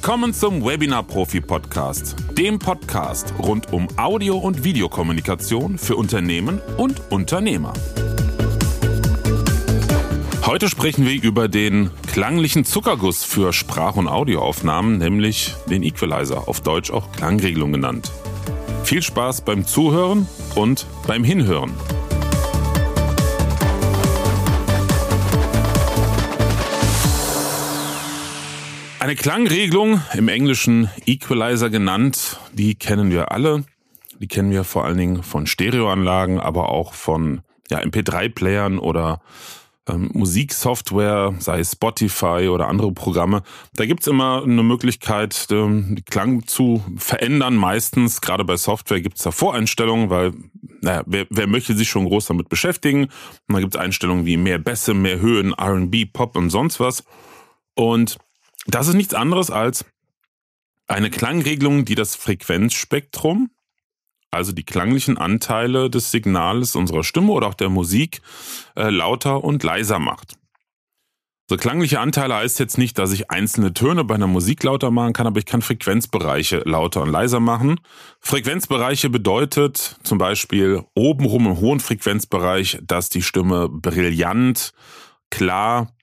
Willkommen 0.00 0.32
zum 0.32 0.64
Webinar 0.64 1.02
Profi 1.02 1.40
Podcast, 1.40 2.14
dem 2.38 2.60
Podcast 2.60 3.34
rund 3.40 3.72
um 3.72 3.88
Audio- 3.96 4.38
und 4.38 4.62
Videokommunikation 4.62 5.76
für 5.76 5.96
Unternehmen 5.96 6.62
und 6.76 7.10
Unternehmer. 7.10 7.72
Heute 10.46 10.68
sprechen 10.68 11.04
wir 11.04 11.20
über 11.20 11.48
den 11.48 11.90
klanglichen 12.06 12.64
Zuckerguss 12.64 13.24
für 13.24 13.52
Sprach- 13.52 13.96
und 13.96 14.06
Audioaufnahmen, 14.06 14.98
nämlich 14.98 15.56
den 15.68 15.82
Equalizer, 15.82 16.46
auf 16.46 16.60
Deutsch 16.60 16.92
auch 16.92 17.10
Klangregelung 17.10 17.72
genannt. 17.72 18.12
Viel 18.84 19.02
Spaß 19.02 19.40
beim 19.40 19.66
Zuhören 19.66 20.28
und 20.54 20.86
beim 21.08 21.24
Hinhören. 21.24 21.72
Eine 29.08 29.16
Klangregelung, 29.16 30.02
im 30.12 30.28
Englischen 30.28 30.90
Equalizer 31.06 31.70
genannt, 31.70 32.38
die 32.52 32.74
kennen 32.74 33.10
wir 33.10 33.32
alle. 33.32 33.64
Die 34.20 34.28
kennen 34.28 34.50
wir 34.50 34.64
vor 34.64 34.84
allen 34.84 34.98
Dingen 34.98 35.22
von 35.22 35.46
Stereoanlagen, 35.46 36.38
aber 36.38 36.68
auch 36.68 36.92
von 36.92 37.40
ja, 37.70 37.78
MP3-Playern 37.78 38.78
oder 38.78 39.22
ähm, 39.88 40.10
Musiksoftware, 40.12 41.34
sei 41.38 41.60
es 41.60 41.72
Spotify 41.72 42.50
oder 42.52 42.68
andere 42.68 42.92
Programme. 42.92 43.44
Da 43.76 43.86
gibt's 43.86 44.06
immer 44.06 44.42
eine 44.42 44.62
Möglichkeit, 44.62 45.46
ähm, 45.52 45.96
den 45.96 46.04
Klang 46.04 46.46
zu 46.46 46.84
verändern. 46.98 47.54
Meistens, 47.54 48.20
gerade 48.20 48.44
bei 48.44 48.58
Software, 48.58 49.00
gibt's 49.00 49.22
da 49.22 49.30
Voreinstellungen, 49.30 50.10
weil 50.10 50.34
naja, 50.82 51.02
wer, 51.06 51.26
wer 51.30 51.46
möchte 51.46 51.74
sich 51.74 51.88
schon 51.88 52.04
groß 52.04 52.26
damit 52.26 52.50
beschäftigen? 52.50 53.04
Und 53.04 53.54
dann 53.54 53.62
gibt's 53.62 53.76
Einstellungen 53.76 54.26
wie 54.26 54.36
mehr 54.36 54.58
Bässe, 54.58 54.92
mehr 54.92 55.18
Höhen, 55.18 55.54
RB, 55.54 56.12
Pop 56.12 56.36
und 56.36 56.50
sonst 56.50 56.78
was. 56.78 57.04
Und 57.74 58.18
das 58.68 58.88
ist 58.88 58.94
nichts 58.94 59.14
anderes 59.14 59.50
als 59.50 59.84
eine 60.86 61.10
Klangregelung, 61.10 61.84
die 61.84 61.94
das 61.94 62.14
Frequenzspektrum, 62.14 63.50
also 64.30 64.52
die 64.52 64.64
klanglichen 64.64 65.18
Anteile 65.18 65.90
des 65.90 66.10
Signales 66.10 66.76
unserer 66.76 67.04
Stimme 67.04 67.32
oder 67.32 67.46
auch 67.46 67.54
der 67.54 67.70
Musik, 67.70 68.20
äh, 68.76 68.90
lauter 68.90 69.42
und 69.42 69.62
leiser 69.62 69.98
macht. 69.98 70.34
So 71.50 71.56
klangliche 71.56 72.00
Anteile 72.00 72.34
heißt 72.34 72.58
jetzt 72.58 72.76
nicht, 72.76 72.98
dass 72.98 73.10
ich 73.10 73.30
einzelne 73.30 73.72
Töne 73.72 74.04
bei 74.04 74.16
einer 74.16 74.26
Musik 74.26 74.62
lauter 74.64 74.90
machen 74.90 75.14
kann, 75.14 75.26
aber 75.26 75.38
ich 75.38 75.46
kann 75.46 75.62
Frequenzbereiche 75.62 76.58
lauter 76.66 77.00
und 77.00 77.10
leiser 77.10 77.40
machen. 77.40 77.80
Frequenzbereiche 78.20 79.08
bedeutet 79.08 79.96
zum 80.02 80.18
Beispiel 80.18 80.84
obenrum 80.94 81.46
im 81.46 81.58
hohen 81.58 81.80
Frequenzbereich, 81.80 82.80
dass 82.82 83.08
die 83.08 83.22
Stimme 83.22 83.70
brillant, 83.70 84.74
klar 85.30 85.94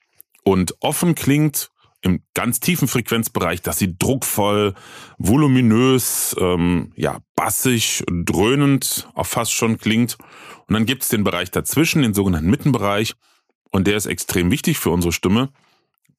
und 0.44 0.73
offen 0.79 1.13
klingt 1.13 1.69
im 2.06 2.22
ganz 2.36 2.59
tiefen 2.59 2.88
Frequenzbereich, 2.88 3.64
dass 3.64 3.80
sie 3.80 3.98
druckvoll, 3.98 4.75
voluminös, 5.17 6.36
ähm, 6.39 6.94
ja, 6.95 7.17
bassig, 7.36 8.03
dröhnend 8.08 9.09
auch 9.16 9.25
fast 9.25 9.52
schon 9.52 9.80
klingt. 9.80 10.17
Und 10.67 10.75
dann 10.75 10.86
gibt 10.86 11.02
es 11.02 11.09
den 11.09 11.23
Bereich 11.23 11.50
dazwischen, 11.50 12.03
den 12.03 12.14
sogenannten 12.14 12.50
Mittenbereich. 12.50 13.16
Und 13.72 13.88
der 13.88 13.97
ist 13.97 14.06
extrem 14.06 14.52
wichtig 14.52 14.78
für 14.78 14.92
unsere 14.92 15.12
Stimme, 15.12 15.50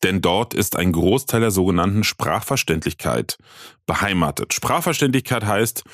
denn 0.03 0.20
dort 0.20 0.55
ist 0.55 0.77
ein 0.77 0.93
Großteil 0.93 1.41
der 1.41 1.53
sogenannten 1.53 2.03
Sprachverständlichkeit 2.03 3.39
beheimatet. 3.87 4.53
Sprachverständlichkeit 4.55 5.47
heißt, 5.47 5.84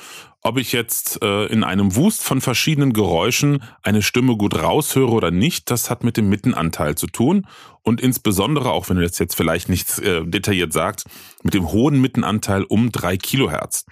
ob 0.43 0.57
ich 0.57 0.73
jetzt 0.73 1.21
äh, 1.23 1.45
in 1.45 1.63
einem 1.63 1.95
Wust 1.95 2.21
von 2.21 2.41
verschiedenen 2.41 2.91
Geräuschen 2.91 3.63
eine 3.81 4.01
Stimme 4.01 4.35
gut 4.35 4.55
raushöre 4.55 5.11
oder 5.11 5.31
nicht, 5.31 5.71
das 5.71 5.89
hat 5.89 6.03
mit 6.03 6.17
dem 6.17 6.29
Mittenanteil 6.29 6.95
zu 6.95 7.07
tun 7.07 7.47
und 7.81 8.01
insbesondere, 8.01 8.71
auch 8.71 8.89
wenn 8.89 8.97
du 8.97 9.03
das 9.03 9.19
jetzt 9.19 9.35
vielleicht 9.35 9.69
nicht 9.69 9.99
äh, 9.99 10.25
detailliert 10.25 10.73
sagst, 10.73 11.07
mit 11.43 11.53
dem 11.53 11.71
hohen 11.71 11.99
Mittenanteil 12.01 12.63
um 12.63 12.91
drei 12.91 13.15
Kilohertz. 13.15 13.85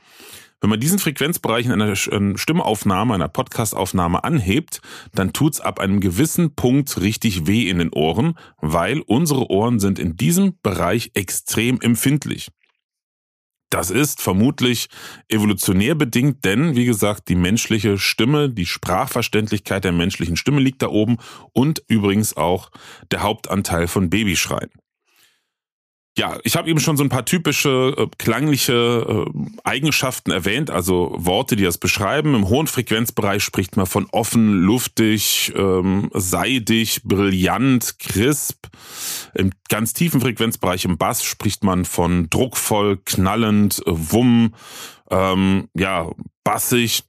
Wenn 0.59 0.69
man 0.69 0.79
diesen 0.79 0.99
Frequenzbereich 0.99 1.65
in 1.65 1.71
einer 1.71 1.95
Stimmaufnahme, 1.95 3.15
einer 3.15 3.29
Podcastaufnahme 3.29 4.23
anhebt, 4.23 4.81
dann 5.11 5.33
tut's 5.33 5.59
ab 5.59 5.79
einem 5.79 5.99
gewissen 6.01 6.53
Punkt 6.53 7.01
richtig 7.01 7.47
weh 7.47 7.67
in 7.67 7.79
den 7.79 7.91
Ohren, 7.91 8.35
weil 8.61 8.99
unsere 8.99 9.49
Ohren 9.49 9.79
sind 9.79 9.97
in 9.97 10.17
diesem 10.17 10.53
Bereich 10.61 11.11
extrem 11.15 11.81
empfindlich. 11.81 12.49
Das 13.71 13.89
ist 13.89 14.21
vermutlich 14.21 14.89
evolutionär 15.29 15.95
bedingt, 15.95 16.43
denn 16.43 16.75
wie 16.75 16.83
gesagt, 16.83 17.29
die 17.29 17.35
menschliche 17.35 17.97
Stimme, 17.97 18.49
die 18.49 18.65
Sprachverständlichkeit 18.65 19.85
der 19.85 19.93
menschlichen 19.93 20.35
Stimme 20.35 20.59
liegt 20.59 20.81
da 20.81 20.87
oben 20.89 21.17
und 21.53 21.81
übrigens 21.87 22.35
auch 22.35 22.69
der 23.11 23.23
Hauptanteil 23.23 23.87
von 23.87 24.09
Babyschreien. 24.09 24.71
Ja, 26.17 26.37
ich 26.43 26.57
habe 26.57 26.69
eben 26.69 26.81
schon 26.81 26.97
so 26.97 27.03
ein 27.03 27.09
paar 27.09 27.23
typische 27.23 27.95
äh, 27.97 28.07
klangliche 28.17 29.25
äh, 29.33 29.49
Eigenschaften 29.63 30.31
erwähnt, 30.31 30.69
also 30.69 31.15
Worte, 31.17 31.55
die 31.55 31.63
das 31.63 31.77
beschreiben. 31.77 32.35
Im 32.35 32.49
hohen 32.49 32.67
Frequenzbereich 32.67 33.41
spricht 33.41 33.77
man 33.77 33.85
von 33.85 34.07
offen, 34.11 34.61
luftig, 34.61 35.53
ähm, 35.55 36.09
seidig, 36.13 37.03
brillant, 37.05 37.97
crisp. 37.99 38.67
Im 39.35 39.51
ganz 39.69 39.93
tiefen 39.93 40.19
Frequenzbereich 40.19 40.83
im 40.83 40.97
Bass 40.97 41.23
spricht 41.23 41.63
man 41.63 41.85
von 41.85 42.29
druckvoll, 42.29 42.97
knallend, 43.05 43.81
wumm, 43.85 44.53
ähm, 45.09 45.69
ja, 45.75 46.09
bassig. 46.43 47.03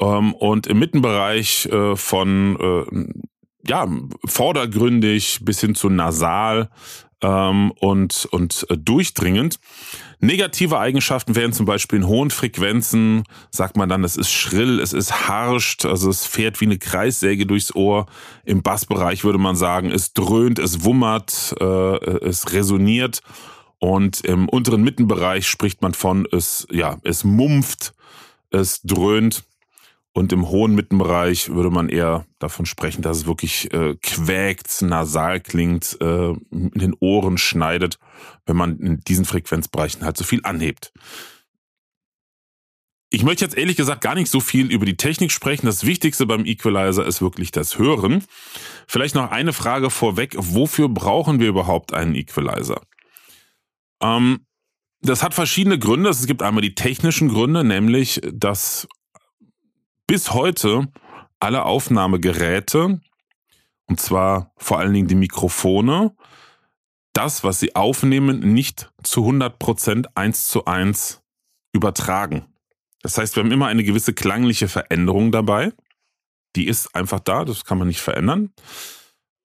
Ähm, 0.00 0.34
und 0.34 0.66
im 0.66 0.80
Mittenbereich 0.80 1.66
äh, 1.66 1.94
von 1.94 2.58
äh, 2.58 3.68
ja, 3.68 3.86
vordergründig 4.24 5.40
bis 5.42 5.60
hin 5.60 5.74
zu 5.74 5.88
nasal, 5.90 6.70
ähm, 7.22 7.72
und, 7.72 8.26
und 8.30 8.66
äh, 8.70 8.76
durchdringend. 8.76 9.58
Negative 10.18 10.78
Eigenschaften 10.78 11.34
wären 11.34 11.52
zum 11.52 11.66
Beispiel 11.66 11.98
in 11.98 12.06
hohen 12.06 12.30
Frequenzen, 12.30 13.24
sagt 13.50 13.76
man 13.76 13.88
dann, 13.88 14.04
es 14.04 14.16
ist 14.16 14.30
schrill, 14.30 14.80
es 14.80 14.92
ist 14.92 15.28
harscht, 15.28 15.84
also 15.84 16.08
es 16.08 16.24
fährt 16.26 16.60
wie 16.60 16.66
eine 16.66 16.78
Kreissäge 16.78 17.46
durchs 17.46 17.74
Ohr. 17.74 18.06
Im 18.44 18.62
Bassbereich 18.62 19.24
würde 19.24 19.38
man 19.38 19.56
sagen, 19.56 19.90
es 19.90 20.12
dröhnt, 20.14 20.58
es 20.58 20.84
wummert, 20.84 21.54
äh, 21.60 21.64
es 21.64 22.52
resoniert. 22.52 23.20
Und 23.78 24.24
im 24.24 24.48
unteren 24.48 24.82
Mittenbereich 24.82 25.46
spricht 25.46 25.82
man 25.82 25.92
von, 25.92 26.26
es, 26.32 26.66
ja, 26.70 26.96
es 27.02 27.24
mumpft, 27.24 27.92
es 28.50 28.80
dröhnt. 28.82 29.44
Und 30.16 30.32
im 30.32 30.48
hohen 30.48 30.74
Mittenbereich 30.74 31.50
würde 31.50 31.68
man 31.68 31.90
eher 31.90 32.24
davon 32.38 32.64
sprechen, 32.64 33.02
dass 33.02 33.18
es 33.18 33.26
wirklich 33.26 33.70
äh, 33.74 33.96
quäkt, 34.00 34.80
nasal 34.80 35.40
klingt, 35.40 35.98
äh, 36.00 36.30
in 36.30 36.70
den 36.70 36.94
Ohren 37.00 37.36
schneidet, 37.36 37.98
wenn 38.46 38.56
man 38.56 38.78
in 38.78 39.00
diesen 39.00 39.26
Frequenzbereichen 39.26 40.06
halt 40.06 40.16
so 40.16 40.24
viel 40.24 40.40
anhebt. 40.42 40.94
Ich 43.10 43.24
möchte 43.24 43.44
jetzt 43.44 43.58
ehrlich 43.58 43.76
gesagt 43.76 44.00
gar 44.00 44.14
nicht 44.14 44.30
so 44.30 44.40
viel 44.40 44.72
über 44.72 44.86
die 44.86 44.96
Technik 44.96 45.32
sprechen. 45.32 45.66
Das 45.66 45.84
Wichtigste 45.84 46.24
beim 46.24 46.46
Equalizer 46.46 47.04
ist 47.04 47.20
wirklich 47.20 47.50
das 47.50 47.78
Hören. 47.78 48.24
Vielleicht 48.86 49.16
noch 49.16 49.30
eine 49.30 49.52
Frage 49.52 49.90
vorweg. 49.90 50.34
Wofür 50.38 50.88
brauchen 50.88 51.40
wir 51.40 51.48
überhaupt 51.48 51.92
einen 51.92 52.14
Equalizer? 52.14 52.80
Ähm, 54.00 54.46
das 55.02 55.22
hat 55.22 55.34
verschiedene 55.34 55.78
Gründe. 55.78 56.08
Es 56.08 56.26
gibt 56.26 56.42
einmal 56.42 56.62
die 56.62 56.74
technischen 56.74 57.28
Gründe, 57.28 57.64
nämlich, 57.64 58.22
dass 58.32 58.88
bis 60.06 60.32
heute 60.32 60.88
alle 61.40 61.64
Aufnahmegeräte, 61.64 63.00
und 63.86 64.00
zwar 64.00 64.52
vor 64.56 64.78
allen 64.78 64.92
Dingen 64.92 65.08
die 65.08 65.14
Mikrofone, 65.14 66.14
das, 67.12 67.44
was 67.44 67.58
sie 67.58 67.74
aufnehmen, 67.74 68.40
nicht 68.52 68.92
zu 69.02 69.20
100 69.20 69.58
Prozent 69.58 70.16
eins 70.16 70.48
zu 70.48 70.66
eins 70.66 71.22
übertragen. 71.72 72.46
Das 73.02 73.18
heißt, 73.18 73.36
wir 73.36 73.42
haben 73.42 73.52
immer 73.52 73.68
eine 73.68 73.84
gewisse 73.84 74.12
klangliche 74.12 74.68
Veränderung 74.68 75.32
dabei. 75.32 75.72
Die 76.56 76.66
ist 76.66 76.94
einfach 76.94 77.20
da, 77.20 77.44
das 77.44 77.64
kann 77.64 77.78
man 77.78 77.88
nicht 77.88 78.00
verändern. 78.00 78.52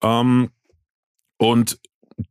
Ähm, 0.03 0.49
und 1.37 1.79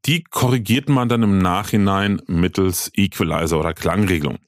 die 0.07 0.25
korrigiert 0.25 0.89
man 0.89 1.09
dann 1.09 1.23
im 1.23 1.39
Nachhinein 1.39 2.21
mittels 2.27 2.91
Equalizer 2.95 3.59
oder 3.59 3.75
Klangregelung. 3.75 4.39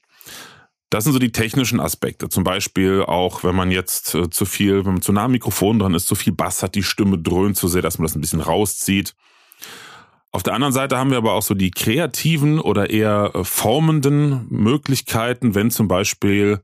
Das 0.92 1.04
sind 1.04 1.14
so 1.14 1.18
die 1.18 1.32
technischen 1.32 1.80
Aspekte. 1.80 2.28
Zum 2.28 2.44
Beispiel 2.44 3.02
auch, 3.02 3.44
wenn 3.44 3.56
man 3.56 3.70
jetzt 3.70 4.14
äh, 4.14 4.28
zu 4.28 4.44
viel, 4.44 4.84
wenn 4.84 4.92
man 4.92 5.02
zu 5.02 5.12
nah 5.12 5.24
am 5.24 5.30
Mikrofon 5.30 5.78
dran 5.78 5.94
ist, 5.94 6.06
zu 6.06 6.14
viel 6.14 6.34
Bass 6.34 6.62
hat, 6.62 6.74
die 6.74 6.82
Stimme 6.82 7.18
dröhnt 7.18 7.56
zu 7.56 7.66
sehr, 7.66 7.80
dass 7.80 7.96
man 7.96 8.04
das 8.04 8.14
ein 8.14 8.20
bisschen 8.20 8.42
rauszieht. 8.42 9.14
Auf 10.32 10.42
der 10.42 10.52
anderen 10.52 10.74
Seite 10.74 10.98
haben 10.98 11.10
wir 11.10 11.16
aber 11.16 11.32
auch 11.32 11.42
so 11.42 11.54
die 11.54 11.70
kreativen 11.70 12.60
oder 12.60 12.90
eher 12.90 13.30
äh, 13.34 13.42
formenden 13.42 14.46
Möglichkeiten, 14.50 15.54
wenn 15.54 15.70
zum 15.70 15.88
Beispiel 15.88 16.60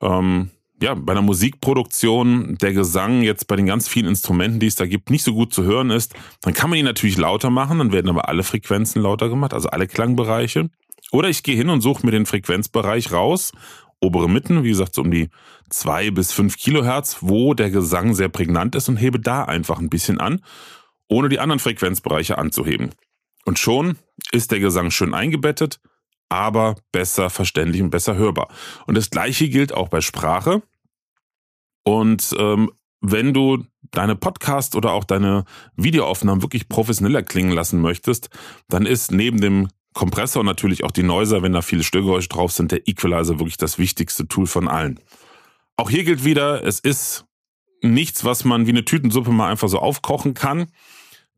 ähm, 0.00 0.50
ja, 0.82 0.94
bei 0.94 1.12
einer 1.12 1.22
Musikproduktion 1.22 2.58
der 2.60 2.72
Gesang 2.72 3.22
jetzt 3.22 3.46
bei 3.46 3.54
den 3.54 3.66
ganz 3.66 3.86
vielen 3.86 4.08
Instrumenten, 4.08 4.58
die 4.58 4.66
es 4.66 4.74
da 4.74 4.86
gibt, 4.86 5.10
nicht 5.10 5.22
so 5.22 5.32
gut 5.32 5.54
zu 5.54 5.62
hören 5.62 5.90
ist, 5.90 6.12
dann 6.40 6.54
kann 6.54 6.70
man 6.70 6.78
ihn 6.80 6.86
natürlich 6.86 7.18
lauter 7.18 7.50
machen, 7.50 7.78
dann 7.78 7.92
werden 7.92 8.08
aber 8.08 8.28
alle 8.28 8.42
Frequenzen 8.42 9.00
lauter 9.00 9.28
gemacht, 9.28 9.54
also 9.54 9.68
alle 9.68 9.86
Klangbereiche. 9.86 10.70
Oder 11.12 11.28
ich 11.28 11.42
gehe 11.42 11.56
hin 11.56 11.70
und 11.70 11.80
suche 11.80 12.04
mir 12.04 12.12
den 12.12 12.26
Frequenzbereich 12.26 13.12
raus, 13.12 13.52
obere 14.00 14.28
Mitten, 14.28 14.64
wie 14.64 14.70
gesagt, 14.70 14.94
so 14.94 15.02
um 15.02 15.10
die 15.10 15.28
zwei 15.68 16.10
bis 16.10 16.32
fünf 16.32 16.56
Kilohertz, 16.56 17.18
wo 17.20 17.54
der 17.54 17.70
Gesang 17.70 18.14
sehr 18.14 18.28
prägnant 18.28 18.74
ist 18.74 18.88
und 18.88 18.96
hebe 18.96 19.20
da 19.20 19.44
einfach 19.44 19.78
ein 19.78 19.90
bisschen 19.90 20.20
an, 20.20 20.42
ohne 21.08 21.28
die 21.28 21.38
anderen 21.38 21.58
Frequenzbereiche 21.58 22.38
anzuheben. 22.38 22.90
Und 23.44 23.58
schon 23.58 23.98
ist 24.32 24.52
der 24.52 24.60
Gesang 24.60 24.90
schön 24.90 25.14
eingebettet, 25.14 25.80
aber 26.28 26.76
besser 26.92 27.30
verständlich 27.30 27.82
und 27.82 27.90
besser 27.90 28.16
hörbar. 28.16 28.48
Und 28.86 28.96
das 28.96 29.10
gleiche 29.10 29.48
gilt 29.48 29.72
auch 29.72 29.88
bei 29.88 30.00
Sprache. 30.00 30.62
Und 31.82 32.34
ähm, 32.38 32.70
wenn 33.00 33.34
du 33.34 33.64
deine 33.90 34.14
Podcast 34.14 34.76
oder 34.76 34.92
auch 34.92 35.04
deine 35.04 35.44
Videoaufnahmen 35.76 36.42
wirklich 36.42 36.68
professioneller 36.68 37.22
klingen 37.22 37.50
lassen 37.50 37.80
möchtest, 37.80 38.30
dann 38.68 38.86
ist 38.86 39.10
neben 39.10 39.40
dem 39.40 39.68
Kompressor 39.94 40.40
und 40.40 40.46
natürlich 40.46 40.84
auch 40.84 40.90
die 40.90 41.02
Noiser, 41.02 41.42
wenn 41.42 41.52
da 41.52 41.62
viele 41.62 41.82
Störgeräusche 41.82 42.28
drauf 42.28 42.52
sind, 42.52 42.72
der 42.72 42.86
Equalizer 42.88 43.38
wirklich 43.38 43.56
das 43.56 43.78
wichtigste 43.78 44.28
Tool 44.28 44.46
von 44.46 44.68
allen. 44.68 45.00
Auch 45.76 45.90
hier 45.90 46.04
gilt 46.04 46.24
wieder, 46.24 46.64
es 46.64 46.80
ist 46.80 47.24
nichts, 47.82 48.24
was 48.24 48.44
man 48.44 48.66
wie 48.66 48.70
eine 48.70 48.84
Tütensuppe 48.84 49.30
mal 49.30 49.50
einfach 49.50 49.68
so 49.68 49.78
aufkochen 49.78 50.34
kann, 50.34 50.66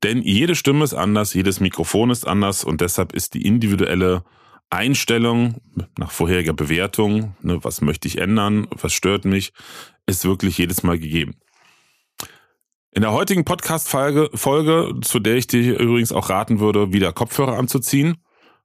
denn 0.03 0.23
jede 0.23 0.55
Stimme 0.55 0.85
ist 0.85 0.95
anders, 0.95 1.33
jedes 1.35 1.61
Mikrofon 1.61 2.11
ist 2.11 2.27
anders 2.27 2.65
und 2.65 2.81
deshalb 2.81 3.13
ist 3.13 3.35
die 3.35 3.47
individuelle 3.47 4.25
Einstellung 4.69 5.57
nach 5.97 6.11
vorheriger 6.11 6.55
Bewertung, 6.55 7.37
ne, 7.43 7.63
was 7.63 7.83
möchte 7.83 8.09
ich 8.09 8.19
ändern, 8.19 8.67
was 8.71 8.93
stört 8.93 9.25
mich, 9.25 9.53
ist 10.07 10.25
wirklich 10.25 10.59
jedes 10.59 10.83
Mal 10.83 10.99
gegeben. 10.99 11.37
In 12.91 13.03
der 13.03 13.13
heutigen 13.13 13.45
Podcast-Folge, 13.45 14.31
Folge, 14.35 14.93
zu 15.03 15.19
der 15.19 15.37
ich 15.37 15.47
dir 15.47 15.79
übrigens 15.79 16.13
auch 16.13 16.31
raten 16.31 16.59
würde, 16.59 16.93
wieder 16.93 17.13
Kopfhörer 17.13 17.57
anzuziehen, 17.57 18.17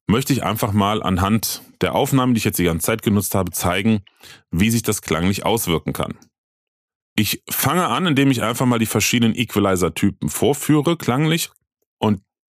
möchte 0.07 0.33
ich 0.33 0.43
einfach 0.43 0.71
mal 0.71 1.03
anhand 1.03 1.61
der 1.81 1.93
Aufnahmen, 1.93 2.33
die 2.33 2.39
ich 2.39 2.45
jetzt 2.45 2.59
die 2.59 2.63
ganze 2.63 2.85
Zeit 2.85 3.01
genutzt 3.03 3.35
habe, 3.35 3.51
zeigen, 3.51 4.03
wie 4.51 4.71
sich 4.71 4.81
das 4.81 5.01
klanglich 5.01 5.45
auswirken 5.45 5.93
kann. 5.93 6.17
Ich 7.15 7.43
fange 7.49 7.87
an, 7.87 8.05
indem 8.05 8.31
ich 8.31 8.43
einfach 8.43 8.65
mal 8.65 8.79
die 8.79 8.85
verschiedenen 8.85 9.35
Equalizer-Typen 9.35 10.29
vorführe, 10.29 10.97
klanglich, 10.97 11.49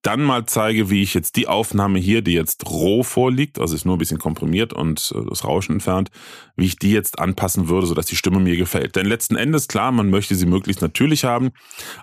dann 0.08 0.22
mal 0.22 0.46
zeige, 0.46 0.88
wie 0.88 1.02
ich 1.02 1.12
jetzt 1.12 1.36
die 1.36 1.48
Aufnahme 1.48 1.98
hier, 1.98 2.22
die 2.22 2.32
jetzt 2.32 2.64
roh 2.64 3.02
vorliegt, 3.02 3.58
also 3.58 3.74
ist 3.74 3.84
nur 3.84 3.96
ein 3.96 3.98
bisschen 3.98 4.18
komprimiert 4.18 4.72
und 4.72 5.12
äh, 5.14 5.20
das 5.28 5.44
Rauschen 5.44 5.72
entfernt, 5.72 6.10
wie 6.56 6.64
ich 6.64 6.78
die 6.78 6.92
jetzt 6.92 7.18
anpassen 7.18 7.68
würde, 7.68 7.86
sodass 7.86 8.06
die 8.06 8.16
Stimme 8.16 8.40
mir 8.40 8.56
gefällt. 8.56 8.96
Denn 8.96 9.04
letzten 9.04 9.36
Endes, 9.36 9.68
klar, 9.68 9.92
man 9.92 10.08
möchte 10.08 10.34
sie 10.34 10.46
möglichst 10.46 10.80
natürlich 10.80 11.24
haben, 11.24 11.50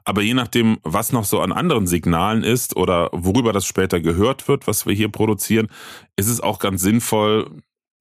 aber 0.04 0.22
je 0.22 0.36
nachdem, 0.36 0.78
was 0.84 1.14
noch 1.14 1.26
so 1.26 1.40
an 1.40 1.52
anderen 1.52 1.88
Signalen 1.88 2.44
ist 2.44 2.76
oder 2.76 3.10
worüber 3.12 3.54
das 3.54 3.66
später 3.66 4.00
gehört 4.00 4.48
wird, 4.48 4.68
was 4.68 4.86
wir 4.86 4.94
hier 4.94 5.10
produzieren, 5.10 5.68
ist 6.16 6.30
es 6.30 6.42
auch 6.42 6.60
ganz 6.60 6.84
sinnvoll, 6.84 7.50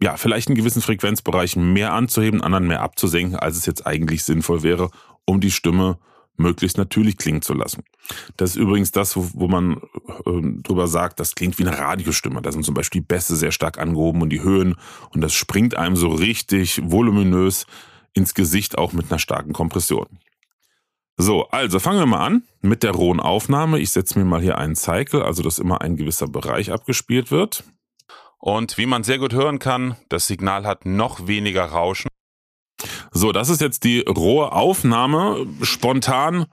ja, 0.03 0.19
vielleicht 0.19 0.51
in 0.51 0.55
gewissen 0.55 0.83
Frequenzbereichen 0.83 1.73
mehr 1.73 1.95
anzuheben, 1.95 2.43
anderen 2.43 2.67
mehr 2.67 2.83
abzusenken, 2.83 3.39
als 3.39 3.57
es 3.57 3.65
jetzt 3.65 3.87
eigentlich 3.87 4.23
sinnvoll 4.23 4.63
wäre, 4.63 4.91
um 5.25 5.41
die 5.41 5.51
Stimme 5.51 5.99
möglichst 6.37 6.79
natürlich 6.79 7.17
klingen 7.17 7.43
zu 7.43 7.55
lassen. 7.55 7.85
Das 8.37 8.51
ist 8.51 8.57
übrigens 8.57 8.93
das, 8.93 9.17
wo, 9.17 9.29
wo 9.35 9.49
man 9.49 9.81
äh, 10.27 10.63
drüber 10.63 10.89
sagt, 10.89 11.21
das 11.21 11.35
klingt 11.35 11.59
wie 11.59 11.67
eine 11.67 11.79
Radiostimme. 11.79 12.43
Da 12.43 12.53
sind 12.53 12.65
zum 12.65 12.75
Beispiel 12.75 13.01
die 13.01 13.07
Bässe 13.07 13.37
sehr 13.37 13.53
stark 13.53 13.79
angehoben 13.79 14.23
und 14.23 14.31
die 14.31 14.43
Höhen 14.43 14.77
und 15.11 15.21
das 15.21 15.35
springt 15.35 15.77
einem 15.77 15.97
so 15.97 16.09
richtig 16.09 16.81
voluminös 16.83 17.67
ins 18.13 18.35
Gesicht, 18.35 18.79
auch 18.79 18.93
mit 18.93 19.11
einer 19.11 19.19
starken 19.19 19.53
Kompression. 19.53 20.07
So, 21.17 21.49
also 21.51 21.79
fangen 21.79 22.01
wir 22.01 22.07
mal 22.07 22.27
an 22.27 22.43
mit 22.61 22.83
der 22.83 22.91
rohen 22.91 23.21
Aufnahme. 23.21 23.79
Ich 23.79 23.91
setze 23.91 24.19
mir 24.19 24.25
mal 24.25 24.41
hier 24.41 24.59
einen 24.59 24.75
Cycle, 24.75 25.23
also 25.23 25.43
dass 25.43 25.61
immer 25.61 25.81
ein 25.81 25.97
gewisser 25.97 26.27
Bereich 26.27 26.73
abgespielt 26.73 27.31
wird. 27.31 27.65
Und 28.39 28.77
wie 28.79 28.87
man 28.87 29.05
sehr 29.05 29.19
gut 29.19 29.33
hören 29.33 29.59
kann, 29.59 29.97
das 30.09 30.27
Signal 30.27 30.67
hat 30.67 30.87
noch 30.87 31.27
weniger 31.27 31.65
Rauschen. 31.65 32.09
So, 33.13 33.33
das 33.33 33.49
ist 33.49 33.61
jetzt 33.61 33.85
die 33.85 34.01
rohe 34.01 34.53
Aufnahme. 34.53 35.47
Spontan 35.63 36.47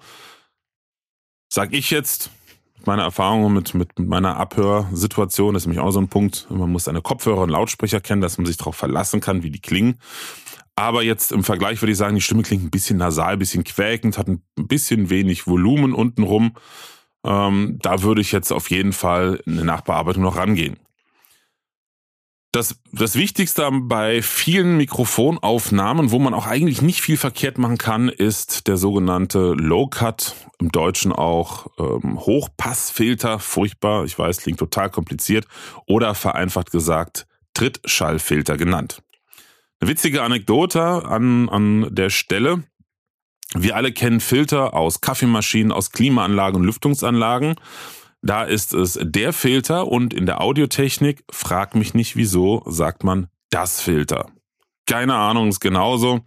sag 1.51 1.73
ich 1.73 1.91
jetzt, 1.91 2.31
meine 2.85 3.03
Erfahrung 3.03 3.53
mit, 3.53 3.73
mit 3.73 3.99
meiner 3.99 4.37
Abhörsituation 4.37 5.55
ist 5.55 5.65
nämlich 5.65 5.81
auch 5.81 5.91
so 5.91 5.99
ein 5.99 6.07
Punkt. 6.07 6.47
Man 6.49 6.71
muss 6.71 6.85
seine 6.85 7.01
Kopfhörer 7.01 7.41
und 7.41 7.49
Lautsprecher 7.49 7.99
kennen, 7.99 8.21
dass 8.21 8.37
man 8.37 8.45
sich 8.45 8.57
darauf 8.57 8.75
verlassen 8.75 9.19
kann, 9.19 9.43
wie 9.43 9.51
die 9.51 9.59
klingen. 9.59 9.99
Aber 10.75 11.03
jetzt 11.03 11.31
im 11.31 11.43
Vergleich 11.43 11.81
würde 11.81 11.91
ich 11.91 11.97
sagen, 11.97 12.15
die 12.15 12.21
Stimme 12.21 12.43
klingt 12.43 12.63
ein 12.63 12.71
bisschen 12.71 12.97
nasal, 12.97 13.33
ein 13.33 13.39
bisschen 13.39 13.63
quäkend, 13.63 14.17
hat 14.17 14.27
ein 14.27 14.41
bisschen 14.55 15.09
wenig 15.09 15.45
Volumen 15.45 15.93
untenrum. 15.93 16.55
Ähm, 17.23 17.77
da 17.81 18.01
würde 18.01 18.21
ich 18.21 18.31
jetzt 18.31 18.51
auf 18.51 18.71
jeden 18.71 18.93
Fall 18.93 19.41
eine 19.45 19.63
Nachbearbeitung 19.63 20.23
noch 20.23 20.37
rangehen. 20.37 20.77
Das, 22.53 22.75
das 22.91 23.15
Wichtigste 23.15 23.69
bei 23.71 24.21
vielen 24.21 24.75
Mikrofonaufnahmen, 24.75 26.11
wo 26.11 26.19
man 26.19 26.33
auch 26.33 26.47
eigentlich 26.47 26.81
nicht 26.81 27.01
viel 27.01 27.15
verkehrt 27.15 27.57
machen 27.57 27.77
kann, 27.77 28.09
ist 28.09 28.67
der 28.67 28.75
sogenannte 28.75 29.53
Low-Cut, 29.53 30.35
im 30.59 30.69
Deutschen 30.69 31.13
auch 31.13 31.67
ähm, 31.79 32.19
Hochpassfilter, 32.19 33.39
furchtbar, 33.39 34.03
ich 34.03 34.19
weiß, 34.19 34.39
klingt 34.39 34.59
total 34.59 34.89
kompliziert, 34.89 35.47
oder 35.85 36.13
vereinfacht 36.13 36.71
gesagt 36.71 37.25
Trittschallfilter 37.53 38.57
genannt. 38.57 39.01
Eine 39.79 39.89
witzige 39.89 40.21
Anekdote 40.21 40.81
an, 40.81 41.47
an 41.47 41.87
der 41.89 42.09
Stelle. 42.09 42.63
Wir 43.53 43.77
alle 43.77 43.93
kennen 43.93 44.19
Filter 44.19 44.73
aus 44.73 44.99
Kaffeemaschinen, 44.99 45.71
aus 45.71 45.91
Klimaanlagen 45.91 46.59
und 46.59 46.65
Lüftungsanlagen. 46.65 47.55
Da 48.21 48.43
ist 48.43 48.73
es 48.73 48.99
der 49.01 49.33
Filter 49.33 49.87
und 49.87 50.13
in 50.13 50.25
der 50.25 50.41
Audiotechnik, 50.41 51.23
frag 51.31 51.75
mich 51.75 51.93
nicht 51.93 52.15
wieso, 52.15 52.63
sagt 52.67 53.03
man 53.03 53.27
das 53.49 53.81
Filter. 53.81 54.29
Keine 54.85 55.15
Ahnung, 55.15 55.49
ist 55.49 55.59
genauso 55.59 56.21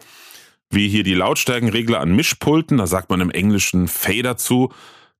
wie 0.71 0.89
hier 0.89 1.05
die 1.05 1.15
Lautstärkenregler 1.15 2.01
an 2.01 2.15
Mischpulten, 2.17 2.79
da 2.79 2.87
sagt 2.87 3.11
man 3.11 3.21
im 3.21 3.31
Englischen 3.31 3.87
Fader 3.87 4.37
zu. 4.37 4.73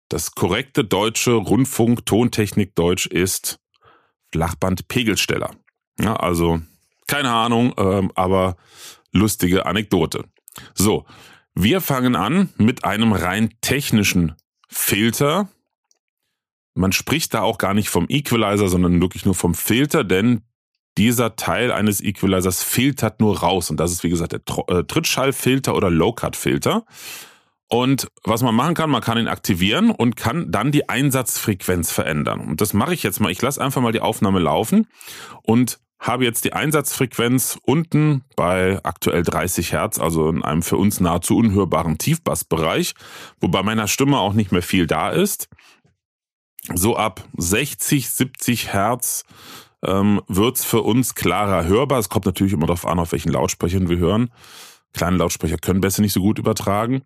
Das 0.09 0.35
korrekte 0.35 0.85
deutsche 0.85 1.33
Rundfunk-Tontechnik-Deutsch 1.33 3.07
ist 3.07 3.61
Flachband-Pegelsteller. 4.33 5.51
Ja, 6.01 6.17
also 6.17 6.61
keine 7.07 7.31
Ahnung, 7.31 7.73
ähm, 7.79 8.11
aber 8.15 8.57
lustige 9.13 9.67
Anekdote. 9.67 10.25
So, 10.75 11.05
wir 11.55 11.81
fangen 11.81 12.17
an 12.17 12.49
mit 12.57 12.85
einem 12.85 13.13
rein 13.13 13.55
technischen 13.61 14.35
Filter, 14.69 15.49
man 16.75 16.93
spricht 16.93 17.35
da 17.35 17.43
auch 17.43 17.59
gar 17.59 17.75
nicht 17.75 17.89
vom 17.89 18.07
Equalizer, 18.09 18.69
sondern 18.69 19.01
wirklich 19.01 19.25
nur 19.25 19.35
vom 19.35 19.55
Filter, 19.55 20.05
denn 20.05 20.43
dieser 20.99 21.37
Teil 21.37 21.73
eines 21.73 22.01
Equalizers 22.01 22.63
filtert 22.63 23.21
nur 23.21 23.41
raus. 23.41 23.71
Und 23.71 23.79
das 23.79 23.93
ist, 23.93 24.05
wie 24.05 24.11
gesagt, 24.11 24.33
der 24.33 24.41
äh, 24.69 24.85
Trittschallfilter 24.85 25.75
oder 25.75 25.91
Low-Cut-Filter. 25.91 26.85
Und 27.69 28.09
was 28.23 28.43
man 28.43 28.55
machen 28.55 28.75
kann, 28.75 28.91
man 28.91 29.03
kann 29.03 29.19
ihn 29.19 29.27
aktivieren 29.27 29.91
und 29.91 30.17
kann 30.17 30.51
dann 30.53 30.71
die 30.71 30.89
Einsatzfrequenz 30.89 31.91
verändern. 31.91 32.41
Und 32.41 32.61
das 32.61 32.75
mache 32.75 32.95
ich 32.95 33.03
jetzt 33.03 33.21
mal. 33.21 33.33
Ich 33.33 33.43
lasse 33.43 33.61
einfach 33.63 33.81
mal 33.81 33.93
die 33.93 34.01
Aufnahme 34.01 34.39
laufen 34.39 34.87
und 35.43 35.81
habe 35.99 36.25
jetzt 36.25 36.45
die 36.45 36.53
Einsatzfrequenz 36.53 37.59
unten 37.63 38.25
bei 38.37 38.79
aktuell 38.83 39.23
30 39.23 39.73
Hertz, 39.73 39.99
also 39.99 40.29
in 40.29 40.45
einem 40.45 40.63
für 40.63 40.77
uns 40.77 41.01
nahezu 41.01 41.37
unhörbaren 41.37 41.99
Tiefbassbereich, 41.99 42.95
wo 43.41 43.49
bei 43.49 43.63
meiner 43.63 43.89
Stimme 43.89 44.19
auch 44.19 44.35
nicht 44.35 44.53
mehr 44.53 44.63
viel 44.63 44.87
da 44.87 45.11
ist 45.11 45.49
so 46.73 46.97
ab 46.97 47.25
60, 47.37 48.09
70 48.09 48.73
Hertz 48.73 49.25
ähm, 49.85 50.23
wird's 50.29 50.65
für 50.65 50.83
uns 50.83 51.15
klarer 51.15 51.67
hörbar. 51.67 51.99
Es 51.99 52.09
kommt 52.09 52.27
natürlich 52.27 52.53
immer 52.53 52.67
darauf 52.67 52.87
an, 52.87 52.99
auf 52.99 53.13
welchen 53.13 53.33
Lautsprechern 53.33 53.89
wir 53.89 53.99
hören. 53.99 54.31
Kleine 54.93 55.19
Lautsprecher 55.19 55.59
können 55.59 55.81
besser 55.81 56.03
nicht 56.03 56.13
so 56.13 56.21
gut 56.21 56.39
übertragen. 56.39 57.03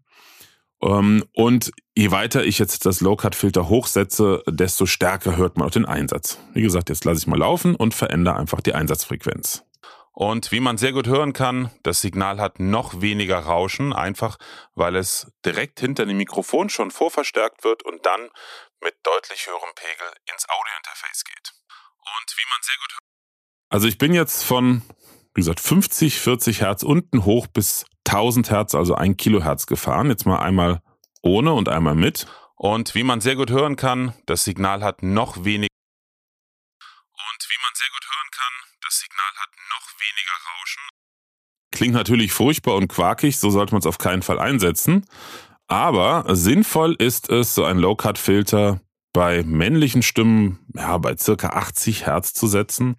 Ähm, 0.83 1.25
und 1.35 1.73
je 1.97 2.11
weiter 2.11 2.45
ich 2.45 2.59
jetzt 2.59 2.87
das 2.87 3.01
Low-Cut-Filter 3.01 3.69
hochsetze, 3.69 4.43
desto 4.47 4.87
stärker 4.87 5.37
hört 5.37 5.57
man 5.57 5.67
auch 5.67 5.73
den 5.73 5.87
Einsatz. 5.87 6.39
Wie 6.55 6.63
gesagt, 6.63 6.89
jetzt 6.89 7.05
lasse 7.05 7.21
ich 7.21 7.27
mal 7.27 7.39
laufen 7.39 7.75
und 7.75 7.95
verändere 7.95 8.37
einfach 8.37 8.61
die 8.61 8.75
Einsatzfrequenz. 8.75 9.65
Und 10.13 10.51
wie 10.51 10.59
man 10.59 10.79
sehr 10.79 10.93
gut 10.93 11.07
hören 11.07 11.33
kann, 11.33 11.71
das 11.85 12.01
Signal 12.01 12.41
hat 12.41 12.59
noch 12.59 13.01
weniger 13.01 13.39
Rauschen, 13.39 13.93
einfach 13.93 14.37
weil 14.75 14.97
es 14.97 15.31
direkt 15.45 15.79
hinter 15.79 16.07
dem 16.07 16.17
Mikrofon 16.17 16.71
schon 16.71 16.91
vorverstärkt 16.91 17.63
wird 17.63 17.85
und 17.85 18.05
dann 18.05 18.29
mit 18.83 18.95
deutlich 19.03 19.47
höherem 19.47 19.75
Pegel 19.75 20.13
ins 20.33 20.49
Audiointerface 20.49 21.25
geht. 21.25 21.53
Und 21.99 22.39
wie 22.39 22.49
man 22.49 22.63
sehr 22.63 22.77
gut 22.77 22.93
hört. 22.93 23.03
Also 23.71 23.87
ich 23.89 23.99
bin 23.99 24.15
jetzt 24.15 24.45
von, 24.45 24.83
wie 25.35 25.41
gesagt, 25.41 25.61
50, 25.61 26.19
40 26.19 26.61
Hertz 26.61 26.83
unten 26.83 27.25
hoch 27.25 27.47
bis 27.47 27.85
1000 28.07 28.51
Hertz, 28.51 28.75
also 28.75 28.95
1 28.95 29.17
Kilohertz 29.17 29.67
gefahren. 29.67 30.09
Jetzt 30.09 30.25
mal 30.25 30.39
einmal 30.39 30.83
ohne 31.23 31.53
und 31.53 31.69
einmal 31.69 31.95
mit. 31.95 32.27
Und 32.57 32.95
wie 32.95 33.05
man 33.05 33.21
sehr 33.21 33.37
gut 33.37 33.51
hören 33.51 33.77
kann, 33.77 34.15
das 34.27 34.45
Signal 34.45 34.83
hat 34.83 35.03
noch 35.03 35.45
weniger. 35.45 35.69
Und 36.81 37.51
wie 37.51 37.59
man 37.63 37.73
sehr 37.75 37.89
gut 37.91 38.05
hören 38.05 38.31
kann, 38.33 38.53
das 38.81 38.99
Signal 38.99 39.33
hat 39.37 39.51
noch 39.71 39.89
weniger 40.01 40.33
Rauschen. 40.51 40.83
Klingt 41.71 41.95
natürlich 41.95 42.33
furchtbar 42.33 42.75
und 42.75 42.89
quakig, 42.89 43.39
so 43.39 43.51
sollte 43.51 43.73
man 43.73 43.81
es 43.81 43.87
auf 43.87 43.99
keinen 43.99 44.23
Fall 44.23 44.41
einsetzen. 44.41 45.07
Aber 45.69 46.25
sinnvoll 46.35 46.97
ist 46.99 47.29
es, 47.29 47.55
so 47.55 47.65
ein 47.65 47.79
Low-Cut-Filter 47.79 48.81
bei 49.13 49.43
männlichen 49.45 50.03
Stimmen 50.03 50.59
ja, 50.75 50.97
bei 50.99 51.17
circa 51.17 51.51
80 51.51 52.07
Hertz 52.07 52.33
zu 52.33 52.47
setzen. 52.47 52.97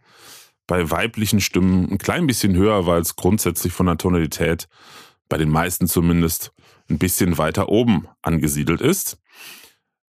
Bei 0.68 0.92
weiblichen 0.92 1.42
Stimmen 1.42 1.90
ein 1.92 1.98
klein 1.98 2.28
bisschen 2.28 2.56
höher, 2.56 2.86
weil 2.86 3.02
es 3.02 3.16
grundsätzlich 3.16 3.74
von 3.74 3.88
der 3.88 3.98
Tonalität, 3.98 4.68
bei 5.30 5.38
den 5.38 5.50
meisten 5.50 5.88
zumindest, 5.88 6.52
ein 6.90 7.00
bisschen 7.00 7.40
weiter 7.40 7.70
oben 7.70 8.08
angesiedelt 8.22 8.82
ist. 8.82 9.18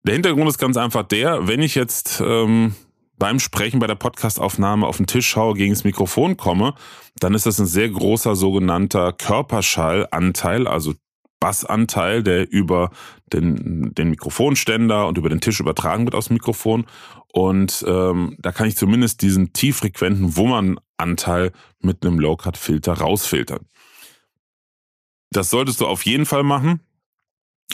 Der 0.03 0.13
Hintergrund 0.13 0.49
ist 0.49 0.57
ganz 0.57 0.75
einfach 0.75 1.03
der, 1.03 1.47
wenn 1.47 1.61
ich 1.61 1.75
jetzt 1.75 2.21
ähm, 2.25 2.75
beim 3.17 3.39
Sprechen, 3.39 3.79
bei 3.79 3.87
der 3.87 3.95
Podcastaufnahme 3.95 4.87
auf 4.87 4.97
den 4.97 5.07
Tisch 5.07 5.27
schaue, 5.27 5.53
gegen 5.53 5.73
das 5.73 5.83
Mikrofon 5.83 6.35
komme, 6.35 6.73
dann 7.19 7.33
ist 7.35 7.45
das 7.45 7.59
ein 7.59 7.65
sehr 7.65 7.89
großer 7.89 8.35
sogenannter 8.35 9.13
Körperschallanteil, 9.13 10.67
also 10.67 10.93
Bassanteil, 11.39 12.23
der 12.23 12.51
über 12.51 12.91
den, 13.31 13.93
den 13.93 14.09
Mikrofonständer 14.09 15.07
und 15.07 15.17
über 15.17 15.29
den 15.29 15.41
Tisch 15.41 15.59
übertragen 15.59 16.05
wird 16.05 16.15
aus 16.15 16.27
dem 16.27 16.35
Mikrofon. 16.35 16.85
Und 17.31 17.85
ähm, 17.87 18.35
da 18.39 18.51
kann 18.51 18.67
ich 18.67 18.75
zumindest 18.75 19.21
diesen 19.21 19.53
tieffrequenten 19.53 20.35
Wummernanteil 20.35 21.51
mit 21.79 22.05
einem 22.05 22.19
Low-Cut-Filter 22.19 22.93
rausfiltern. 22.93 23.65
Das 25.31 25.49
solltest 25.49 25.79
du 25.79 25.85
auf 25.85 26.05
jeden 26.05 26.25
Fall 26.25 26.43
machen, 26.43 26.79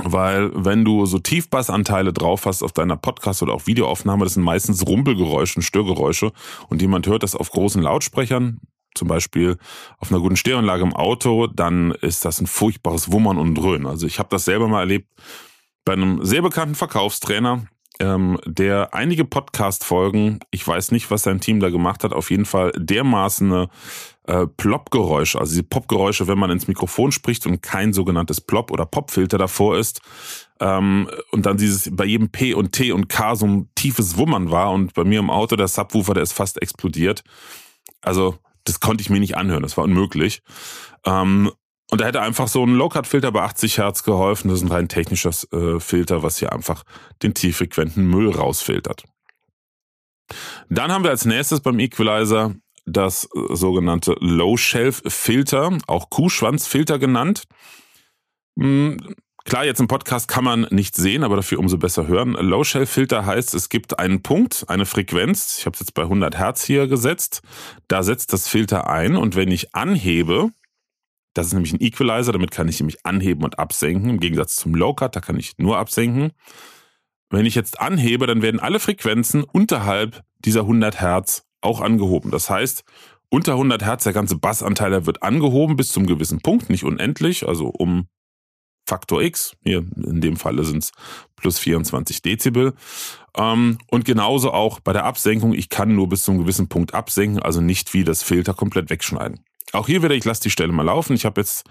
weil 0.03 0.51
wenn 0.53 0.83
du 0.83 1.05
so 1.05 1.19
Tiefbassanteile 1.19 2.11
drauf 2.11 2.45
hast 2.45 2.63
auf 2.63 2.73
deiner 2.73 2.97
Podcast- 2.97 3.41
oder 3.41 3.53
auch 3.53 3.65
Videoaufnahme, 3.65 4.25
das 4.25 4.33
sind 4.33 4.43
meistens 4.43 4.85
Rumpelgeräusche 4.85 5.59
und 5.59 5.63
Störgeräusche 5.63 6.33
und 6.67 6.81
jemand 6.81 7.07
hört 7.07 7.23
das 7.23 7.35
auf 7.35 7.49
großen 7.49 7.81
Lautsprechern, 7.81 8.59
zum 8.95 9.07
Beispiel 9.07 9.57
auf 9.99 10.11
einer 10.11 10.19
guten 10.19 10.35
Stereoanlage 10.35 10.83
im 10.83 10.93
Auto, 10.93 11.47
dann 11.47 11.91
ist 11.91 12.25
das 12.25 12.41
ein 12.41 12.47
furchtbares 12.47 13.11
Wummern 13.11 13.37
und 13.37 13.55
Dröhnen. 13.55 13.87
Also 13.87 14.07
ich 14.07 14.19
habe 14.19 14.29
das 14.31 14.45
selber 14.45 14.67
mal 14.67 14.81
erlebt 14.81 15.07
bei 15.85 15.93
einem 15.93 16.25
sehr 16.25 16.41
bekannten 16.41 16.75
Verkaufstrainer, 16.75 17.67
ähm, 17.99 18.39
der 18.45 18.93
einige 18.93 19.23
Podcast-Folgen, 19.23 20.39
ich 20.51 20.67
weiß 20.67 20.91
nicht, 20.91 21.11
was 21.11 21.23
sein 21.23 21.39
Team 21.39 21.59
da 21.59 21.69
gemacht 21.69 22.03
hat, 22.03 22.11
auf 22.11 22.29
jeden 22.29 22.45
Fall 22.45 22.71
dermaßen 22.75 23.67
äh, 24.27 24.47
Plop-Geräusche, 24.47 25.39
also 25.39 25.51
diese 25.51 25.63
Pop-Geräusche, 25.63 26.27
wenn 26.27 26.37
man 26.37 26.49
ins 26.49 26.67
Mikrofon 26.67 27.11
spricht 27.11 27.45
und 27.45 27.61
kein 27.61 27.93
sogenanntes 27.93 28.41
Plop- 28.41 28.71
oder 28.71 28.85
Pop-Filter 28.85 29.37
davor 29.37 29.77
ist. 29.77 30.01
Ähm, 30.59 31.09
und 31.31 31.45
dann 31.45 31.57
dieses 31.57 31.89
bei 31.95 32.05
jedem 32.05 32.29
P 32.29 32.53
und 32.53 32.71
T 32.71 32.91
und 32.91 33.07
K 33.07 33.35
so 33.35 33.45
ein 33.45 33.69
tiefes 33.75 34.17
Wummern 34.17 34.51
war 34.51 34.71
und 34.71 34.93
bei 34.93 35.03
mir 35.03 35.19
im 35.19 35.29
Auto 35.29 35.55
der 35.55 35.67
Subwoofer, 35.67 36.13
der 36.13 36.23
ist 36.23 36.33
fast 36.33 36.61
explodiert. 36.61 37.23
Also 38.01 38.35
das 38.65 38.79
konnte 38.79 39.01
ich 39.01 39.09
mir 39.09 39.19
nicht 39.19 39.37
anhören, 39.37 39.63
das 39.63 39.77
war 39.77 39.85
unmöglich. 39.85 40.41
Ähm, 41.05 41.51
und 41.91 42.01
da 42.01 42.05
hätte 42.05 42.21
einfach 42.21 42.47
so 42.47 42.63
ein 42.65 42.75
Low-Cut-Filter 42.75 43.31
bei 43.31 43.43
80 43.43 43.77
Hertz 43.77 44.03
geholfen. 44.03 44.49
Das 44.49 44.57
ist 44.57 44.65
ein 44.65 44.71
rein 44.71 44.89
technisches 44.89 45.51
äh, 45.53 45.79
Filter, 45.79 46.23
was 46.23 46.39
hier 46.39 46.51
einfach 46.51 46.83
den 47.21 47.33
tieffrequenten 47.35 48.07
Müll 48.07 48.31
rausfiltert. 48.31 49.03
Dann 50.69 50.91
haben 50.91 51.03
wir 51.03 51.11
als 51.11 51.25
nächstes 51.25 51.61
beim 51.61 51.79
Equalizer 51.79 52.55
das 52.85 53.29
äh, 53.35 53.55
sogenannte 53.55 54.15
Low-Shelf-Filter, 54.19 55.77
auch 55.87 56.09
Kuhschwanzfilter 56.09 56.97
genannt. 56.97 57.43
Klar, 59.47 59.63
jetzt 59.63 59.79
im 59.79 59.87
Podcast 59.87 60.27
kann 60.27 60.43
man 60.43 60.61
nicht 60.71 60.95
sehen, 60.95 61.23
aber 61.23 61.35
dafür 61.35 61.59
umso 61.59 61.77
besser 61.77 62.07
hören. 62.07 62.31
Low-Shelf-Filter 62.31 63.27
heißt, 63.27 63.53
es 63.53 63.69
gibt 63.69 63.99
einen 63.99 64.23
Punkt, 64.23 64.65
eine 64.69 64.87
Frequenz. 64.87 65.59
Ich 65.59 65.67
habe 65.67 65.75
es 65.75 65.81
jetzt 65.81 65.93
bei 65.93 66.01
100 66.01 66.35
Hertz 66.35 66.63
hier 66.63 66.87
gesetzt. 66.87 67.43
Da 67.87 68.01
setzt 68.01 68.33
das 68.33 68.47
Filter 68.47 68.89
ein 68.89 69.15
und 69.15 69.35
wenn 69.35 69.51
ich 69.51 69.75
anhebe, 69.75 70.49
das 71.35 71.45
ist 71.45 71.53
nämlich 71.53 71.73
ein 71.73 71.81
Equalizer, 71.81 72.31
damit 72.31 72.49
kann 72.49 72.67
ich 72.67 72.79
nämlich 72.79 73.05
anheben 73.05 73.43
und 73.43 73.59
absenken, 73.59 74.09
im 74.09 74.19
Gegensatz 74.19 74.55
zum 74.55 74.73
Low-Cut, 74.73 75.15
da 75.15 75.19
kann 75.19 75.37
ich 75.37 75.59
nur 75.59 75.77
absenken. 75.77 76.31
Wenn 77.29 77.45
ich 77.45 77.53
jetzt 77.53 77.79
anhebe, 77.79 78.25
dann 78.25 78.41
werden 78.41 78.59
alle 78.59 78.79
Frequenzen 78.79 79.43
unterhalb 79.43 80.23
dieser 80.39 80.61
100 80.61 81.01
Hertz 81.01 81.45
auch 81.61 81.81
angehoben. 81.81 82.31
Das 82.31 82.49
heißt, 82.49 82.83
unter 83.29 83.51
100 83.51 83.83
Hertz, 83.83 84.05
der 84.05 84.13
ganze 84.13 84.37
Bassanteil, 84.37 84.89
der 84.89 85.05
wird 85.05 85.21
angehoben 85.21 85.75
bis 85.75 85.89
zum 85.89 86.07
gewissen 86.07 86.41
Punkt, 86.41 86.71
nicht 86.71 86.83
unendlich, 86.83 87.47
also 87.47 87.67
um 87.67 88.07
Faktor 88.85 89.21
X. 89.21 89.55
Hier 89.63 89.79
in 89.79 90.21
dem 90.21 90.37
Falle 90.37 90.63
sind 90.63 90.83
es 90.83 90.91
plus 91.35 91.59
24 91.59 92.21
Dezibel. 92.21 92.73
Ähm, 93.37 93.77
und 93.87 94.05
genauso 94.05 94.51
auch 94.51 94.79
bei 94.79 94.93
der 94.93 95.05
Absenkung. 95.05 95.53
Ich 95.53 95.69
kann 95.69 95.95
nur 95.95 96.09
bis 96.09 96.23
zum 96.23 96.37
gewissen 96.37 96.69
Punkt 96.69 96.93
absenken, 96.93 97.41
also 97.41 97.61
nicht 97.61 97.93
wie 97.93 98.03
das 98.03 98.23
Filter 98.23 98.53
komplett 98.53 98.89
wegschneiden. 98.89 99.39
Auch 99.73 99.87
hier 99.87 100.03
wieder, 100.03 100.15
ich 100.15 100.25
lasse 100.25 100.43
die 100.43 100.51
Stelle 100.51 100.71
mal 100.71 100.83
laufen. 100.83 101.15
Ich 101.15 101.25
habe 101.25 101.41
jetzt 101.41 101.65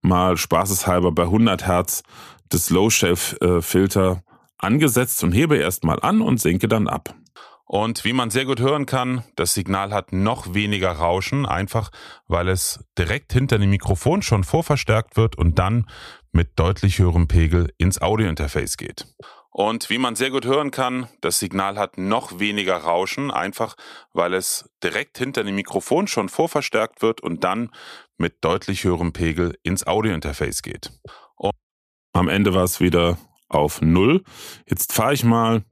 mal 0.00 0.36
spaßeshalber 0.36 1.12
bei 1.12 1.24
100 1.24 1.66
Hertz 1.66 2.02
das 2.50 2.70
Low 2.70 2.90
Shelf 2.90 3.36
äh, 3.40 3.60
angesetzt 4.58 5.22
und 5.24 5.32
hebe 5.32 5.56
erstmal 5.56 6.00
an 6.00 6.20
und 6.20 6.40
senke 6.40 6.68
dann 6.68 6.88
ab. 6.88 7.14
Und 7.68 8.04
wie 8.06 8.14
man 8.14 8.30
sehr 8.30 8.46
gut 8.46 8.60
hören 8.60 8.86
kann, 8.86 9.24
das 9.36 9.52
Signal 9.52 9.92
hat 9.92 10.10
noch 10.10 10.54
weniger 10.54 10.90
Rauschen, 10.90 11.44
einfach 11.44 11.90
weil 12.26 12.48
es 12.48 12.82
direkt 12.96 13.34
hinter 13.34 13.58
dem 13.58 13.68
Mikrofon 13.68 14.22
schon 14.22 14.42
vorverstärkt 14.42 15.18
wird 15.18 15.36
und 15.36 15.58
dann 15.58 15.84
mit 16.32 16.58
deutlich 16.58 16.98
höherem 16.98 17.28
Pegel 17.28 17.72
ins 17.78 18.00
Audiointerface 18.00 18.76
geht. 18.76 19.06
Und 19.50 19.90
wie 19.90 19.98
man 19.98 20.14
sehr 20.14 20.30
gut 20.30 20.44
hören 20.44 20.70
kann, 20.70 21.08
das 21.20 21.40
Signal 21.40 21.78
hat 21.78 21.98
noch 21.98 22.38
weniger 22.38 22.76
Rauschen, 22.76 23.30
einfach 23.30 23.76
weil 24.12 24.34
es 24.34 24.70
direkt 24.84 25.18
hinter 25.18 25.42
dem 25.42 25.56
Mikrofon 25.56 26.06
schon 26.06 26.28
vorverstärkt 26.28 27.02
wird 27.02 27.20
und 27.20 27.42
dann 27.42 27.70
mit 28.18 28.44
deutlich 28.44 28.84
höherem 28.84 29.12
Pegel 29.12 29.58
ins 29.62 29.86
Audiointerface 29.86 30.62
geht. 30.62 30.92
Und 31.34 31.54
am 32.12 32.28
Ende 32.28 32.54
war 32.54 32.64
es 32.64 32.78
wieder 32.78 33.18
auf 33.48 33.80
Null. 33.80 34.22
Jetzt 34.68 34.92
fahre 34.92 35.14
ich 35.14 35.24
mal 35.24 35.64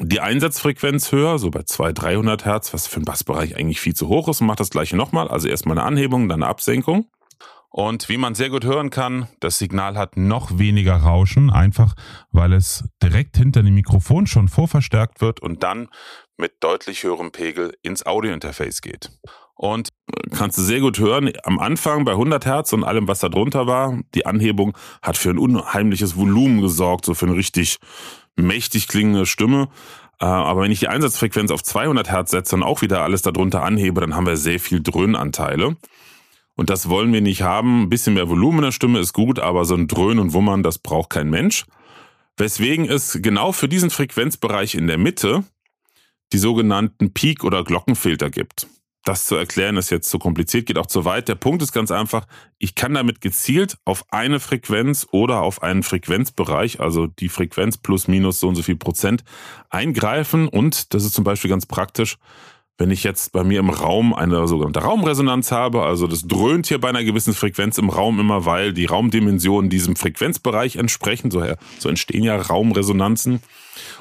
die 0.00 0.20
Einsatzfrequenz 0.20 1.12
höher, 1.12 1.38
so 1.38 1.50
bei 1.50 1.62
200, 1.62 2.02
300 2.02 2.44
Hertz, 2.44 2.74
was 2.74 2.86
für 2.86 3.00
den 3.00 3.04
Bassbereich 3.04 3.56
eigentlich 3.56 3.80
viel 3.80 3.94
zu 3.94 4.08
hoch 4.08 4.28
ist 4.28 4.40
und 4.40 4.46
macht 4.46 4.60
das 4.60 4.70
gleiche 4.70 4.96
nochmal. 4.96 5.28
Also 5.28 5.48
erstmal 5.48 5.78
eine 5.78 5.86
Anhebung, 5.86 6.28
dann 6.28 6.42
eine 6.42 6.50
Absenkung. 6.50 7.06
Und 7.72 8.10
wie 8.10 8.18
man 8.18 8.34
sehr 8.34 8.50
gut 8.50 8.64
hören 8.64 8.90
kann, 8.90 9.28
das 9.40 9.58
Signal 9.58 9.96
hat 9.96 10.18
noch 10.18 10.58
weniger 10.58 10.96
Rauschen, 10.96 11.48
einfach 11.50 11.94
weil 12.30 12.52
es 12.52 12.84
direkt 13.02 13.38
hinter 13.38 13.62
dem 13.62 13.74
Mikrofon 13.74 14.26
schon 14.26 14.48
vorverstärkt 14.48 15.22
wird 15.22 15.40
und 15.40 15.62
dann 15.62 15.88
mit 16.36 16.52
deutlich 16.60 17.02
höherem 17.02 17.32
Pegel 17.32 17.74
ins 17.82 18.04
Audiointerface 18.04 18.82
geht. 18.82 19.10
Und 19.54 19.88
kannst 20.32 20.58
du 20.58 20.62
sehr 20.62 20.80
gut 20.80 20.98
hören, 20.98 21.32
am 21.44 21.58
Anfang 21.58 22.04
bei 22.04 22.12
100 22.12 22.44
Hertz 22.44 22.72
und 22.74 22.84
allem, 22.84 23.08
was 23.08 23.20
da 23.20 23.30
drunter 23.30 23.66
war, 23.66 23.98
die 24.14 24.26
Anhebung 24.26 24.76
hat 25.00 25.16
für 25.16 25.30
ein 25.30 25.38
unheimliches 25.38 26.16
Volumen 26.16 26.60
gesorgt, 26.60 27.06
so 27.06 27.14
für 27.14 27.26
eine 27.26 27.36
richtig 27.36 27.78
mächtig 28.36 28.86
klingende 28.86 29.24
Stimme. 29.24 29.68
Äh, 30.20 30.26
aber 30.26 30.62
wenn 30.62 30.72
ich 30.72 30.80
die 30.80 30.88
Einsatzfrequenz 30.88 31.50
auf 31.50 31.62
200 31.62 32.10
Hertz 32.10 32.32
setze 32.32 32.56
und 32.56 32.64
auch 32.64 32.82
wieder 32.82 33.02
alles 33.02 33.22
darunter 33.22 33.62
anhebe, 33.62 34.00
dann 34.00 34.14
haben 34.14 34.26
wir 34.26 34.36
sehr 34.36 34.60
viel 34.60 34.82
Dröhnanteile. 34.82 35.76
Und 36.54 36.70
das 36.70 36.88
wollen 36.88 37.12
wir 37.12 37.20
nicht 37.20 37.42
haben. 37.42 37.82
Ein 37.82 37.88
bisschen 37.88 38.14
mehr 38.14 38.28
Volumen 38.28 38.58
in 38.58 38.64
der 38.64 38.72
Stimme 38.72 38.98
ist 38.98 39.12
gut, 39.12 39.38
aber 39.38 39.64
so 39.64 39.74
ein 39.74 39.88
Dröhnen 39.88 40.18
und 40.18 40.32
Wummern, 40.32 40.62
das 40.62 40.78
braucht 40.78 41.10
kein 41.10 41.30
Mensch. 41.30 41.64
Weswegen 42.36 42.88
es 42.88 43.18
genau 43.20 43.52
für 43.52 43.68
diesen 43.68 43.90
Frequenzbereich 43.90 44.74
in 44.74 44.86
der 44.86 44.98
Mitte 44.98 45.44
die 46.32 46.38
sogenannten 46.38 47.12
Peak- 47.12 47.44
oder 47.44 47.62
Glockenfilter 47.62 48.30
gibt 48.30 48.66
das 49.04 49.26
zu 49.26 49.34
erklären 49.34 49.76
ist 49.76 49.90
jetzt 49.90 50.08
zu 50.08 50.18
kompliziert, 50.18 50.66
geht 50.66 50.78
auch 50.78 50.86
zu 50.86 51.04
weit. 51.04 51.28
Der 51.28 51.34
Punkt 51.34 51.62
ist 51.62 51.72
ganz 51.72 51.90
einfach, 51.90 52.26
ich 52.58 52.74
kann 52.74 52.94
damit 52.94 53.20
gezielt 53.20 53.78
auf 53.84 54.04
eine 54.10 54.38
Frequenz 54.38 55.06
oder 55.10 55.40
auf 55.42 55.62
einen 55.62 55.82
Frequenzbereich, 55.82 56.80
also 56.80 57.06
die 57.06 57.28
Frequenz 57.28 57.76
plus 57.76 58.06
minus 58.06 58.38
so 58.38 58.48
und 58.48 58.54
so 58.54 58.62
viel 58.62 58.76
Prozent, 58.76 59.24
eingreifen 59.70 60.46
und 60.46 60.94
das 60.94 61.04
ist 61.04 61.14
zum 61.14 61.24
Beispiel 61.24 61.50
ganz 61.50 61.66
praktisch, 61.66 62.16
wenn 62.78 62.90
ich 62.90 63.04
jetzt 63.04 63.32
bei 63.32 63.44
mir 63.44 63.60
im 63.60 63.70
Raum 63.70 64.14
eine 64.14 64.46
sogenannte 64.48 64.80
Raumresonanz 64.80 65.52
habe, 65.52 65.82
also 65.82 66.06
das 66.06 66.22
dröhnt 66.22 66.66
hier 66.66 66.80
bei 66.80 66.88
einer 66.88 67.04
gewissen 67.04 67.34
Frequenz 67.34 67.78
im 67.78 67.90
Raum 67.90 68.18
immer, 68.18 68.44
weil 68.44 68.72
die 68.72 68.86
Raumdimensionen 68.86 69.70
diesem 69.70 69.94
Frequenzbereich 69.94 70.76
entsprechen, 70.76 71.30
so, 71.30 71.44
so 71.78 71.88
entstehen 71.88 72.24
ja 72.24 72.36
Raumresonanzen. 72.36 73.40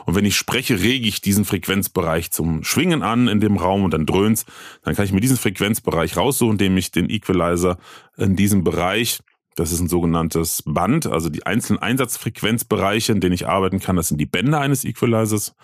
Und 0.05 0.15
wenn 0.15 0.25
ich 0.25 0.35
spreche, 0.35 0.81
rege 0.81 1.07
ich 1.07 1.21
diesen 1.21 1.45
Frequenzbereich 1.45 2.31
zum 2.31 2.63
Schwingen 2.63 3.03
an 3.03 3.27
in 3.27 3.39
dem 3.39 3.57
Raum 3.57 3.83
und 3.83 3.93
dann 3.93 4.05
dröhnt's. 4.05 4.45
Dann 4.83 4.95
kann 4.95 5.05
ich 5.05 5.13
mir 5.13 5.21
diesen 5.21 5.37
Frequenzbereich 5.37 6.17
raussuchen, 6.17 6.53
indem 6.53 6.77
ich 6.77 6.91
den 6.91 7.09
Equalizer 7.09 7.77
in 8.17 8.35
diesem 8.35 8.63
Bereich 8.63 9.19
das 9.55 9.73
ist 9.73 9.81
ein 9.81 9.89
sogenanntes 9.89 10.63
Band, 10.65 11.07
also 11.07 11.29
die 11.29 11.45
einzelnen 11.45 11.81
Einsatzfrequenzbereiche, 11.81 13.11
in 13.11 13.19
denen 13.19 13.33
ich 13.33 13.47
arbeiten 13.47 13.79
kann. 13.79 13.97
Das 13.97 14.07
sind 14.07 14.17
die 14.17 14.25
Bänder 14.25 14.61
eines 14.61 14.85
Equalizers. 14.85 15.55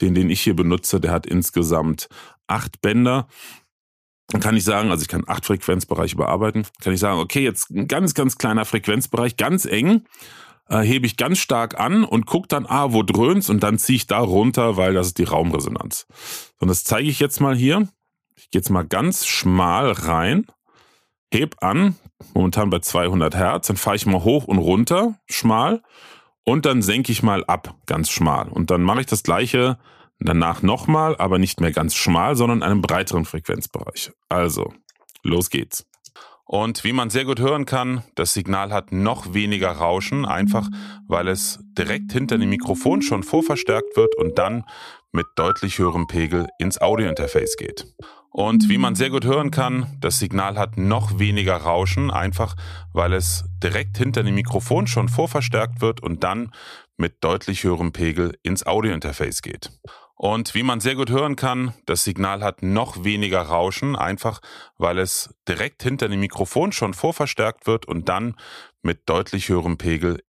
Den, 0.00 0.14
den 0.14 0.30
ich 0.30 0.40
hier 0.40 0.56
benutze, 0.56 0.98
der 0.98 1.12
hat 1.12 1.26
insgesamt 1.26 2.08
acht 2.46 2.80
Bänder. 2.80 3.26
Dann 4.28 4.40
kann 4.40 4.56
ich 4.56 4.64
sagen, 4.64 4.90
also 4.90 5.02
ich 5.02 5.08
kann 5.08 5.24
acht 5.26 5.44
Frequenzbereiche 5.44 6.16
bearbeiten. 6.16 6.66
Kann 6.82 6.92
ich 6.92 7.00
sagen, 7.00 7.20
okay, 7.20 7.42
jetzt 7.42 7.70
ein 7.70 7.88
ganz, 7.88 8.14
ganz 8.14 8.38
kleiner 8.38 8.64
Frequenzbereich, 8.64 9.36
ganz 9.36 9.64
eng 9.64 10.04
äh, 10.68 10.80
hebe 10.80 11.06
ich 11.06 11.16
ganz 11.16 11.38
stark 11.38 11.78
an 11.78 12.04
und 12.04 12.26
gucke 12.26 12.48
dann, 12.48 12.66
ah, 12.66 12.92
wo 12.92 13.02
dröhnt's 13.02 13.50
und 13.50 13.62
dann 13.62 13.78
ziehe 13.78 13.96
ich 13.96 14.06
da 14.06 14.18
runter, 14.18 14.76
weil 14.76 14.94
das 14.94 15.08
ist 15.08 15.18
die 15.18 15.24
Raumresonanz. 15.24 16.06
Und 16.58 16.68
das 16.68 16.84
zeige 16.84 17.08
ich 17.08 17.20
jetzt 17.20 17.40
mal 17.40 17.54
hier. 17.54 17.88
Ich 18.36 18.50
gehe 18.50 18.60
jetzt 18.60 18.70
mal 18.70 18.84
ganz 18.84 19.26
schmal 19.26 19.92
rein, 19.92 20.46
heb 21.32 21.56
an, 21.62 21.96
momentan 22.34 22.70
bei 22.70 22.78
200 22.78 23.34
Hertz, 23.34 23.66
dann 23.68 23.76
fahre 23.76 23.96
ich 23.96 24.06
mal 24.06 24.24
hoch 24.24 24.44
und 24.44 24.58
runter, 24.58 25.18
schmal, 25.26 25.82
und 26.44 26.66
dann 26.66 26.82
senke 26.82 27.10
ich 27.10 27.22
mal 27.22 27.44
ab, 27.44 27.74
ganz 27.86 28.10
schmal. 28.10 28.48
Und 28.48 28.70
dann 28.70 28.82
mache 28.82 29.00
ich 29.00 29.06
das 29.06 29.22
gleiche 29.22 29.78
danach 30.18 30.62
nochmal, 30.62 31.16
aber 31.16 31.38
nicht 31.38 31.60
mehr 31.60 31.72
ganz 31.72 31.94
schmal, 31.94 32.36
sondern 32.36 32.58
in 32.58 32.64
einem 32.64 32.82
breiteren 32.82 33.24
Frequenzbereich. 33.24 34.12
Also, 34.28 34.72
los 35.22 35.50
geht's. 35.50 35.86
Und 36.46 36.84
wie 36.84 36.92
man 36.92 37.08
sehr 37.08 37.24
gut 37.24 37.40
hören 37.40 37.64
kann, 37.64 38.02
das 38.16 38.34
Signal 38.34 38.72
hat 38.72 38.92
noch 38.92 39.32
weniger 39.32 39.70
Rauschen, 39.70 40.26
einfach 40.26 40.68
weil 41.08 41.28
es 41.28 41.58
direkt 41.72 42.12
hinter 42.12 42.36
dem 42.36 42.50
Mikrofon 42.50 43.00
schon 43.00 43.22
vorverstärkt 43.22 43.96
wird 43.96 44.14
und 44.16 44.38
dann 44.38 44.64
mit 45.10 45.26
deutlich 45.36 45.78
höherem 45.78 46.06
Pegel 46.06 46.48
ins 46.58 46.80
Audiointerface 46.80 47.56
geht. 47.56 47.86
Und 48.30 48.68
wie 48.68 48.78
man 48.78 48.96
sehr 48.96 49.10
gut 49.10 49.24
hören 49.24 49.52
kann, 49.52 49.96
das 50.00 50.18
Signal 50.18 50.58
hat 50.58 50.76
noch 50.76 51.20
weniger 51.20 51.56
Rauschen, 51.56 52.10
einfach 52.10 52.56
weil 52.92 53.12
es 53.12 53.44
direkt 53.62 53.96
hinter 53.96 54.24
dem 54.24 54.34
Mikrofon 54.34 54.86
schon 54.86 55.08
vorverstärkt 55.08 55.80
wird 55.80 56.02
und 56.02 56.24
dann 56.24 56.50
mit 56.96 57.22
deutlich 57.22 57.62
höherem 57.62 57.92
Pegel 57.92 58.36
ins 58.42 58.66
Audiointerface 58.66 59.40
geht. 59.40 59.70
Und 60.16 60.54
wie 60.54 60.62
man 60.62 60.80
sehr 60.80 60.94
gut 60.94 61.10
hören 61.10 61.36
kann, 61.36 61.74
das 61.86 62.04
Signal 62.04 62.42
hat 62.42 62.62
noch 62.62 63.02
weniger 63.04 63.42
Rauschen, 63.42 63.96
einfach 63.96 64.40
weil 64.78 64.98
es 64.98 65.34
direkt 65.48 65.82
hinter 65.82 66.08
dem 66.08 66.20
Mikrofon 66.20 66.72
schon 66.72 66.94
vorverstärkt 66.94 67.66
wird 67.66 67.86
und 67.86 68.08
dann 68.08 68.36
mit 68.82 69.08
deutlich 69.08 69.48
höherem 69.48 69.76
Pegel 69.76 70.20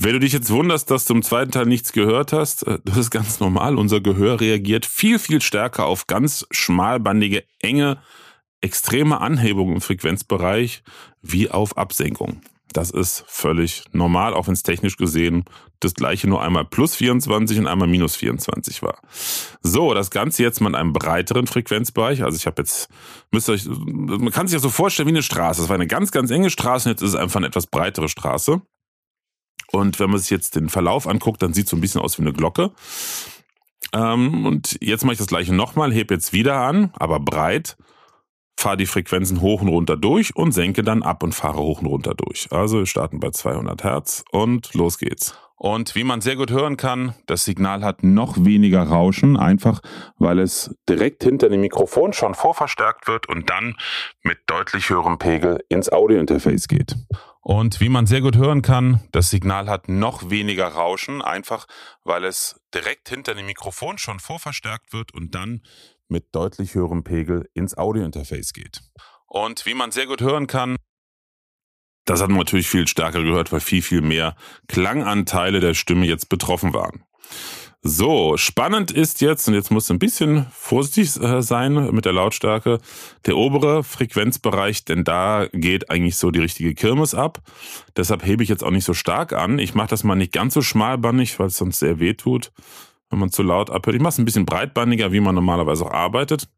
wenn 0.00 0.12
du 0.12 0.20
dich 0.20 0.32
jetzt 0.32 0.50
wunderst, 0.50 0.92
dass 0.92 1.06
du 1.06 1.14
im 1.14 1.24
zweiten 1.24 1.50
Teil 1.50 1.66
nichts 1.66 1.92
gehört 1.92 2.32
hast, 2.32 2.66
äh, 2.66 2.78
das 2.84 2.96
ist 2.96 3.10
ganz 3.10 3.40
normal. 3.40 3.76
Unser 3.76 4.00
Gehör 4.00 4.40
reagiert 4.40 4.86
viel, 4.86 5.18
viel 5.18 5.40
stärker 5.40 5.86
auf 5.86 6.06
ganz 6.06 6.46
schmalbandige, 6.52 7.44
enge, 7.58 8.00
extreme 8.60 9.20
Anhebungen 9.20 9.74
im 9.74 9.80
Frequenzbereich 9.80 10.84
wie 11.20 11.50
auf 11.50 11.76
Absenkung. 11.76 12.42
Das 12.72 12.90
ist 12.90 13.24
völlig 13.26 13.84
normal, 13.92 14.34
auch 14.34 14.46
wenn 14.46 14.54
es 14.54 14.62
technisch 14.62 14.96
gesehen 14.96 15.44
das 15.80 15.94
gleiche 15.94 16.28
nur 16.28 16.42
einmal 16.42 16.64
plus 16.64 16.96
24 16.96 17.58
und 17.58 17.66
einmal 17.66 17.88
minus 17.88 18.16
24 18.16 18.82
war. 18.82 18.98
So, 19.62 19.94
das 19.94 20.10
Ganze 20.10 20.42
jetzt 20.42 20.60
mal 20.60 20.70
in 20.70 20.74
einem 20.74 20.92
breiteren 20.92 21.46
Frequenzbereich. 21.46 22.24
Also 22.24 22.36
ich 22.36 22.46
habe 22.46 22.60
jetzt, 22.62 22.88
müsst 23.30 23.48
ihr 23.48 23.52
euch, 23.52 23.64
man 23.66 24.30
kann 24.30 24.48
sich 24.48 24.56
das 24.56 24.62
so 24.62 24.70
vorstellen 24.70 25.06
wie 25.06 25.12
eine 25.12 25.22
Straße. 25.22 25.60
Das 25.60 25.68
war 25.68 25.76
eine 25.76 25.86
ganz, 25.86 26.10
ganz 26.10 26.30
enge 26.30 26.50
Straße 26.50 26.88
und 26.88 26.94
jetzt 26.94 27.02
ist 27.02 27.10
es 27.10 27.14
einfach 27.14 27.36
eine 27.36 27.46
etwas 27.46 27.68
breitere 27.68 28.08
Straße. 28.08 28.60
Und 29.70 30.00
wenn 30.00 30.10
man 30.10 30.18
sich 30.18 30.30
jetzt 30.30 30.56
den 30.56 30.68
Verlauf 30.68 31.06
anguckt, 31.06 31.42
dann 31.42 31.52
sieht 31.52 31.64
es 31.64 31.70
so 31.70 31.76
ein 31.76 31.80
bisschen 31.80 32.00
aus 32.00 32.18
wie 32.18 32.22
eine 32.22 32.32
Glocke. 32.32 32.72
Ähm, 33.92 34.46
und 34.46 34.78
jetzt 34.80 35.04
mache 35.04 35.12
ich 35.12 35.18
das 35.18 35.28
gleiche 35.28 35.54
nochmal, 35.54 35.92
heb 35.92 36.10
jetzt 36.10 36.32
wieder 36.32 36.56
an, 36.56 36.90
aber 36.94 37.20
breit, 37.20 37.76
fahre 38.58 38.76
die 38.76 38.86
Frequenzen 38.86 39.40
hoch 39.40 39.62
und 39.62 39.68
runter 39.68 39.96
durch 39.96 40.34
und 40.34 40.50
senke 40.50 40.82
dann 40.82 41.04
ab 41.04 41.22
und 41.22 41.32
fahre 41.32 41.58
hoch 41.58 41.80
und 41.80 41.86
runter 41.86 42.14
durch. 42.14 42.48
Also 42.50 42.78
wir 42.78 42.86
starten 42.86 43.20
bei 43.20 43.30
200 43.30 43.84
Hertz 43.84 44.24
und 44.32 44.74
los 44.74 44.98
geht's. 44.98 45.38
Und 45.54 45.94
wie 45.94 46.04
man 46.04 46.20
sehr 46.20 46.36
gut 46.36 46.50
hören 46.50 46.76
kann, 46.76 47.14
das 47.26 47.44
Signal 47.44 47.84
hat 47.84 48.02
noch 48.02 48.36
weniger 48.44 48.82
Rauschen, 48.82 49.36
einfach 49.36 49.80
weil 50.16 50.40
es 50.40 50.74
direkt 50.88 51.22
hinter 51.22 51.48
dem 51.48 51.60
Mikrofon 51.60 52.12
schon 52.12 52.34
vorverstärkt 52.34 53.06
wird 53.06 53.28
und 53.28 53.48
dann 53.48 53.76
mit 54.22 54.38
deutlich 54.46 54.90
höherem 54.90 55.18
Pegel 55.18 55.64
ins 55.68 55.90
Audiointerface 55.90 56.66
geht. 56.68 56.96
Und 57.40 57.80
wie 57.80 57.88
man 57.88 58.06
sehr 58.06 58.20
gut 58.20 58.36
hören 58.36 58.62
kann, 58.62 59.00
das 59.12 59.30
Signal 59.30 59.68
hat 59.68 59.88
noch 59.88 60.30
weniger 60.30 60.66
Rauschen, 60.66 61.22
einfach 61.22 61.66
weil 62.04 62.24
es 62.24 62.60
direkt 62.74 63.08
hinter 63.08 63.34
dem 63.34 63.46
Mikrofon 63.46 63.98
schon 63.98 64.20
vorverstärkt 64.20 64.92
wird 64.92 65.14
und 65.14 65.34
dann 65.34 65.62
mit 66.08 66.34
deutlich 66.34 66.74
höherem 66.74 67.04
Pegel 67.04 67.48
ins 67.54 67.76
Audiointerface 67.76 68.52
geht. 68.52 68.80
Und 69.26 69.66
wie 69.66 69.74
man 69.74 69.90
sehr 69.90 70.06
gut 70.06 70.20
hören 70.20 70.46
kann, 70.46 70.76
das 72.04 72.22
hat 72.22 72.28
man 72.28 72.38
natürlich 72.38 72.68
viel 72.68 72.88
stärker 72.88 73.22
gehört, 73.22 73.52
weil 73.52 73.60
viel, 73.60 73.82
viel 73.82 74.00
mehr 74.00 74.34
Klanganteile 74.66 75.60
der 75.60 75.74
Stimme 75.74 76.06
jetzt 76.06 76.30
betroffen 76.30 76.72
waren. 76.72 77.04
So, 77.80 78.36
spannend 78.36 78.90
ist 78.90 79.20
jetzt, 79.20 79.46
und 79.46 79.54
jetzt 79.54 79.70
muss 79.70 79.88
ein 79.90 80.00
bisschen 80.00 80.46
vorsichtig 80.52 81.22
äh, 81.22 81.42
sein 81.42 81.94
mit 81.94 82.06
der 82.06 82.12
Lautstärke, 82.12 82.80
der 83.24 83.36
obere 83.36 83.84
Frequenzbereich, 83.84 84.84
denn 84.84 85.04
da 85.04 85.46
geht 85.52 85.88
eigentlich 85.88 86.16
so 86.16 86.32
die 86.32 86.40
richtige 86.40 86.74
Kirmes 86.74 87.14
ab. 87.14 87.40
Deshalb 87.96 88.26
hebe 88.26 88.42
ich 88.42 88.48
jetzt 88.48 88.64
auch 88.64 88.72
nicht 88.72 88.84
so 88.84 88.94
stark 88.94 89.32
an. 89.32 89.60
Ich 89.60 89.74
mache 89.74 89.88
das 89.88 90.02
mal 90.02 90.16
nicht 90.16 90.32
ganz 90.32 90.54
so 90.54 90.62
schmalbandig, 90.62 91.38
weil 91.38 91.46
es 91.46 91.56
sonst 91.56 91.78
sehr 91.78 92.00
weh 92.00 92.14
tut, 92.14 92.50
wenn 93.10 93.18
man 93.18 93.30
zu 93.30 93.42
laut 93.42 93.70
abhört. 93.70 93.96
Ich 93.96 94.02
mache 94.02 94.10
es 94.10 94.18
ein 94.18 94.24
bisschen 94.24 94.46
breitbandiger, 94.46 95.12
wie 95.12 95.20
man 95.20 95.34
normalerweise 95.34 95.86
auch 95.86 95.92
arbeitet. 95.92 96.48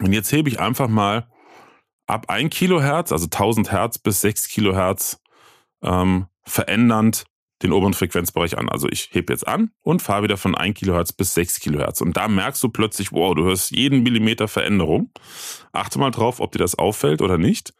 Und 0.00 0.12
jetzt 0.12 0.32
hebe 0.32 0.48
ich 0.48 0.60
einfach 0.60 0.88
mal 0.88 1.28
ab 2.06 2.26
1 2.28 2.54
Kilohertz, 2.54 3.12
also 3.12 3.26
1000 3.26 3.70
Hertz 3.70 3.98
bis 3.98 4.20
6 4.22 4.48
Kilohertz, 4.48 5.22
ähm, 5.82 6.26
verändernd 6.44 7.24
den 7.62 7.72
oberen 7.72 7.92
Frequenzbereich 7.92 8.56
an. 8.56 8.68
Also 8.68 8.88
ich 8.88 9.10
hebe 9.12 9.32
jetzt 9.32 9.46
an 9.46 9.70
und 9.82 10.00
fahre 10.00 10.22
wieder 10.22 10.36
von 10.38 10.54
1 10.54 10.78
Kilohertz 10.78 11.12
bis 11.12 11.34
6 11.34 11.60
Kilohertz. 11.60 12.00
Und 12.00 12.16
da 12.16 12.26
merkst 12.26 12.62
du 12.62 12.70
plötzlich, 12.70 13.12
wow, 13.12 13.34
du 13.34 13.44
hörst 13.44 13.70
jeden 13.70 14.02
Millimeter 14.02 14.48
Veränderung. 14.48 15.10
Achte 15.72 15.98
mal 15.98 16.10
drauf, 16.10 16.40
ob 16.40 16.52
dir 16.52 16.58
das 16.58 16.78
auffällt 16.78 17.20
oder 17.20 17.36
nicht. 17.36 17.74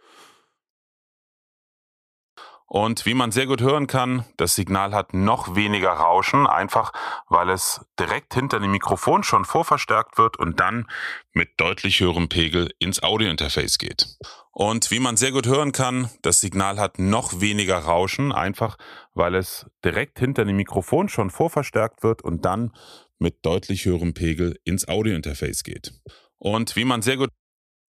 Und 2.72 3.04
wie 3.04 3.14
man 3.14 3.32
sehr 3.32 3.46
gut 3.46 3.62
hören 3.62 3.88
kann, 3.88 4.24
das 4.36 4.54
Signal 4.54 4.94
hat 4.94 5.12
noch 5.12 5.56
weniger 5.56 5.90
Rauschen, 5.90 6.46
einfach 6.46 6.92
weil 7.28 7.50
es 7.50 7.84
direkt 7.98 8.32
hinter 8.32 8.60
dem 8.60 8.70
Mikrofon 8.70 9.24
schon 9.24 9.44
vorverstärkt 9.44 10.18
wird 10.18 10.38
und 10.38 10.60
dann 10.60 10.86
mit 11.32 11.48
deutlich 11.56 11.98
höherem 11.98 12.28
Pegel 12.28 12.72
ins 12.78 13.02
Audiointerface 13.02 13.76
geht. 13.78 14.06
Und 14.52 14.92
wie 14.92 15.00
man 15.00 15.16
sehr 15.16 15.32
gut 15.32 15.48
hören 15.48 15.72
kann, 15.72 16.10
das 16.22 16.40
Signal 16.40 16.78
hat 16.78 17.00
noch 17.00 17.40
weniger 17.40 17.76
Rauschen, 17.76 18.30
einfach 18.30 18.76
weil 19.14 19.34
es 19.34 19.66
direkt 19.84 20.20
hinter 20.20 20.44
dem 20.44 20.54
Mikrofon 20.54 21.08
schon 21.08 21.30
vorverstärkt 21.30 22.04
wird 22.04 22.22
und 22.22 22.44
dann 22.44 22.72
mit 23.18 23.44
deutlich 23.44 23.84
höherem 23.84 24.14
Pegel 24.14 24.60
ins 24.62 24.86
Audiointerface 24.86 25.64
geht. 25.64 25.92
Und 26.38 26.76
wie 26.76 26.84
man 26.84 27.02
sehr 27.02 27.16
gut 27.16 27.30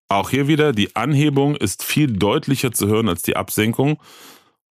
auch 0.08 0.30
hier 0.30 0.48
wieder, 0.48 0.72
die 0.72 0.96
Anhebung 0.96 1.54
ist 1.54 1.84
viel 1.84 2.10
deutlicher 2.10 2.72
zu 2.72 2.88
hören 2.88 3.10
als 3.10 3.20
die 3.20 3.36
Absenkung. 3.36 4.00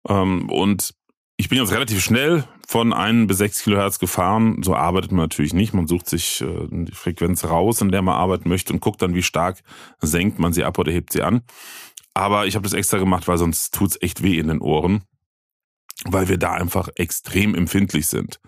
Ähm, 0.07 0.49
und 0.49 0.93
ich 1.37 1.49
bin 1.49 1.57
jetzt 1.57 1.71
relativ 1.71 2.03
schnell 2.03 2.43
von 2.67 2.93
1 2.93 3.27
bis 3.27 3.37
6 3.37 3.63
Kilohertz 3.63 3.99
gefahren. 3.99 4.61
So 4.61 4.75
arbeitet 4.75 5.11
man 5.11 5.21
natürlich 5.21 5.53
nicht. 5.53 5.73
Man 5.73 5.87
sucht 5.87 6.09
sich 6.09 6.41
äh, 6.41 6.67
die 6.69 6.91
Frequenz 6.91 7.45
raus, 7.45 7.81
in 7.81 7.91
der 7.91 8.01
man 8.01 8.15
arbeiten 8.15 8.49
möchte 8.49 8.73
und 8.73 8.81
guckt 8.81 9.01
dann, 9.01 9.15
wie 9.15 9.23
stark 9.23 9.61
senkt 9.99 10.37
man 10.39 10.53
sie 10.53 10.63
ab 10.63 10.77
oder 10.77 10.91
hebt 10.91 11.13
sie 11.13 11.23
an. 11.23 11.41
Aber 12.13 12.45
ich 12.45 12.55
habe 12.55 12.63
das 12.63 12.73
extra 12.73 12.97
gemacht, 12.97 13.27
weil 13.27 13.37
sonst 13.37 13.73
tut's 13.73 13.97
echt 14.01 14.21
weh 14.23 14.37
in 14.37 14.47
den 14.47 14.61
Ohren 14.61 15.03
weil 16.05 16.29
wir 16.29 16.37
da 16.37 16.53
einfach 16.53 16.89
extrem 16.95 17.55
empfindlich 17.55 18.07
sind. 18.07 18.39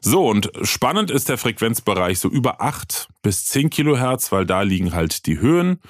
So, 0.00 0.28
und 0.28 0.50
spannend 0.62 1.10
ist 1.10 1.28
der 1.28 1.38
Frequenzbereich 1.38 2.18
so 2.18 2.28
über 2.28 2.60
8 2.60 3.08
bis 3.22 3.46
10 3.46 3.70
Kilohertz, 3.70 4.32
weil 4.32 4.44
da 4.44 4.62
liegen 4.62 4.92
halt 4.92 5.26
die 5.26 5.38
Höhen 5.38 5.80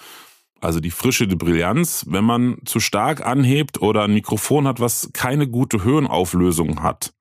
also 0.61 0.81
die 0.81 0.91
Frische, 0.91 1.27
die 1.27 1.37
Brillanz, 1.37 2.05
wenn 2.09 2.25
man 2.25 2.59
zu 2.65 2.81
stark 2.81 3.27
anhebt 3.27 3.81
oder 3.81 4.03
ein 4.05 4.15
Mikrofon 4.15 4.67
hat, 4.67 4.81
was 4.81 5.11
keine 5.13 5.49
gute 5.49 5.85
Höhenauflösung 5.85 6.83
hat, 6.83 7.13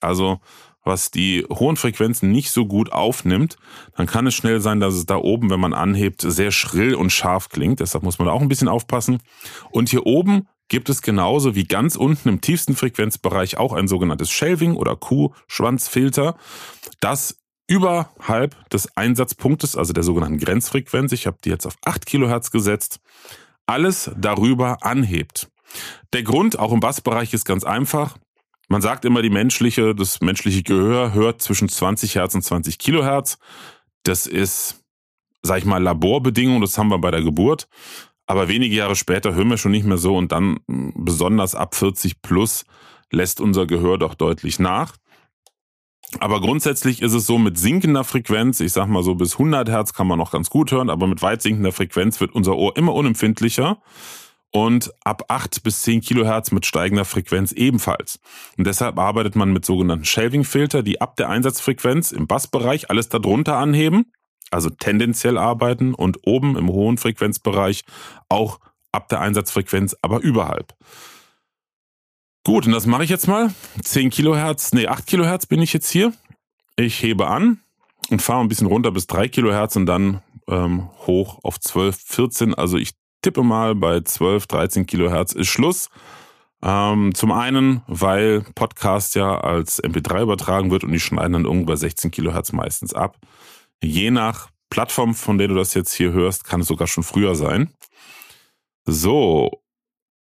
also 0.00 0.40
was 0.86 1.10
die 1.10 1.44
hohen 1.50 1.76
Frequenzen 1.76 2.30
nicht 2.30 2.50
so 2.52 2.64
gut 2.64 2.92
aufnimmt, 2.92 3.56
dann 3.96 4.06
kann 4.06 4.26
es 4.28 4.34
schnell 4.34 4.60
sein, 4.60 4.78
dass 4.78 4.94
es 4.94 5.04
da 5.04 5.16
oben, 5.16 5.50
wenn 5.50 5.58
man 5.58 5.74
anhebt, 5.74 6.22
sehr 6.22 6.52
schrill 6.52 6.94
und 6.94 7.10
scharf 7.10 7.48
klingt. 7.48 7.80
Deshalb 7.80 8.04
muss 8.04 8.20
man 8.20 8.26
da 8.26 8.32
auch 8.32 8.40
ein 8.40 8.48
bisschen 8.48 8.68
aufpassen. 8.68 9.18
Und 9.70 9.88
hier 9.88 10.06
oben 10.06 10.46
gibt 10.68 10.88
es 10.88 11.02
genauso 11.02 11.56
wie 11.56 11.64
ganz 11.64 11.96
unten 11.96 12.28
im 12.28 12.40
tiefsten 12.40 12.76
Frequenzbereich 12.76 13.56
auch 13.56 13.72
ein 13.72 13.88
sogenanntes 13.88 14.30
Shelving 14.30 14.76
oder 14.76 14.94
Kuhschwanzfilter. 14.94 16.36
Das 17.00 17.38
überhalb 17.66 18.68
des 18.70 18.96
Einsatzpunktes, 18.96 19.76
also 19.76 19.92
der 19.92 20.02
sogenannten 20.02 20.38
Grenzfrequenz, 20.38 21.12
ich 21.12 21.26
habe 21.26 21.38
die 21.44 21.50
jetzt 21.50 21.66
auf 21.66 21.76
8 21.84 22.06
Kilohertz 22.06 22.50
gesetzt, 22.50 23.00
alles 23.66 24.10
darüber 24.16 24.84
anhebt. 24.84 25.48
Der 26.12 26.22
Grund 26.22 26.58
auch 26.58 26.72
im 26.72 26.80
Bassbereich 26.80 27.34
ist 27.34 27.44
ganz 27.44 27.64
einfach. 27.64 28.16
Man 28.68 28.82
sagt 28.82 29.04
immer, 29.04 29.22
die 29.22 29.30
menschliche, 29.30 29.94
das 29.94 30.20
menschliche 30.20 30.62
Gehör 30.62 31.12
hört 31.12 31.42
zwischen 31.42 31.68
20 31.68 32.14
Hertz 32.14 32.34
und 32.34 32.42
20 32.42 32.78
Kilohertz. 32.78 33.38
Das 34.02 34.26
ist, 34.26 34.84
sag 35.42 35.58
ich 35.58 35.64
mal, 35.64 35.82
Laborbedingung, 35.82 36.60
das 36.60 36.78
haben 36.78 36.88
wir 36.88 36.98
bei 36.98 37.10
der 37.10 37.22
Geburt. 37.22 37.68
Aber 38.26 38.48
wenige 38.48 38.74
Jahre 38.74 38.96
später 38.96 39.34
hören 39.34 39.48
wir 39.48 39.58
schon 39.58 39.70
nicht 39.70 39.86
mehr 39.86 39.98
so 39.98 40.16
und 40.16 40.32
dann 40.32 40.58
besonders 40.66 41.54
ab 41.54 41.76
40 41.76 42.22
plus 42.22 42.64
lässt 43.12 43.40
unser 43.40 43.66
Gehör 43.66 43.98
doch 43.98 44.14
deutlich 44.14 44.58
nach. 44.58 44.96
Aber 46.20 46.40
grundsätzlich 46.40 47.02
ist 47.02 47.12
es 47.12 47.26
so, 47.26 47.38
mit 47.38 47.58
sinkender 47.58 48.04
Frequenz, 48.04 48.60
ich 48.60 48.72
sag 48.72 48.86
mal 48.88 49.02
so 49.02 49.14
bis 49.14 49.34
100 49.34 49.68
Hertz 49.68 49.92
kann 49.92 50.06
man 50.06 50.18
noch 50.18 50.30
ganz 50.30 50.50
gut 50.50 50.70
hören, 50.72 50.88
aber 50.88 51.06
mit 51.06 51.20
weit 51.22 51.42
sinkender 51.42 51.72
Frequenz 51.72 52.20
wird 52.20 52.34
unser 52.34 52.56
Ohr 52.56 52.76
immer 52.76 52.94
unempfindlicher 52.94 53.78
und 54.50 54.92
ab 55.04 55.24
8 55.28 55.62
bis 55.62 55.82
10 55.82 56.00
Kilohertz 56.00 56.52
mit 56.52 56.64
steigender 56.64 57.04
Frequenz 57.04 57.52
ebenfalls. 57.52 58.20
Und 58.56 58.66
deshalb 58.66 58.98
arbeitet 58.98 59.36
man 59.36 59.52
mit 59.52 59.64
sogenannten 59.64 60.04
Shelving-Filter, 60.04 60.82
die 60.82 61.00
ab 61.00 61.16
der 61.16 61.28
Einsatzfrequenz 61.28 62.12
im 62.12 62.26
Bassbereich 62.26 62.88
alles 62.88 63.08
darunter 63.08 63.56
anheben, 63.56 64.12
also 64.50 64.70
tendenziell 64.70 65.36
arbeiten 65.36 65.92
und 65.92 66.26
oben 66.26 66.56
im 66.56 66.68
hohen 66.68 66.98
Frequenzbereich 66.98 67.84
auch 68.28 68.60
ab 68.92 69.08
der 69.08 69.20
Einsatzfrequenz, 69.20 69.96
aber 70.00 70.20
überhalb. 70.20 70.74
Gut, 72.46 72.64
und 72.64 72.72
das 72.72 72.86
mache 72.86 73.02
ich 73.02 73.10
jetzt 73.10 73.26
mal. 73.26 73.52
10 73.82 74.10
Kilohertz, 74.10 74.72
nee, 74.72 74.86
8 74.86 75.04
Kilohertz 75.04 75.46
bin 75.46 75.60
ich 75.60 75.72
jetzt 75.72 75.90
hier. 75.90 76.12
Ich 76.76 77.02
hebe 77.02 77.26
an 77.26 77.58
und 78.08 78.22
fahre 78.22 78.40
ein 78.40 78.46
bisschen 78.46 78.68
runter 78.68 78.92
bis 78.92 79.08
3 79.08 79.26
Kilohertz 79.26 79.74
und 79.74 79.86
dann 79.86 80.22
ähm, 80.46 80.88
hoch 81.08 81.40
auf 81.42 81.58
12, 81.58 81.96
14. 82.00 82.54
Also 82.54 82.78
ich 82.78 82.92
tippe 83.20 83.42
mal, 83.42 83.74
bei 83.74 83.98
12, 83.98 84.46
13 84.46 84.86
Kilohertz 84.86 85.32
ist 85.32 85.48
Schluss. 85.48 85.88
Ähm, 86.62 87.16
zum 87.16 87.32
einen, 87.32 87.82
weil 87.88 88.42
Podcast 88.54 89.16
ja 89.16 89.40
als 89.40 89.82
MP3 89.82 90.22
übertragen 90.22 90.70
wird 90.70 90.84
und 90.84 90.92
die 90.92 91.00
schneiden 91.00 91.32
dann 91.32 91.46
irgendwo 91.46 91.72
bei 91.72 91.76
16 91.76 92.12
Kilohertz 92.12 92.52
meistens 92.52 92.94
ab. 92.94 93.16
Je 93.82 94.12
nach 94.12 94.50
Plattform, 94.70 95.16
von 95.16 95.38
der 95.38 95.48
du 95.48 95.56
das 95.56 95.74
jetzt 95.74 95.94
hier 95.94 96.12
hörst, 96.12 96.44
kann 96.44 96.60
es 96.60 96.68
sogar 96.68 96.86
schon 96.86 97.02
früher 97.02 97.34
sein. 97.34 97.72
So, 98.84 99.50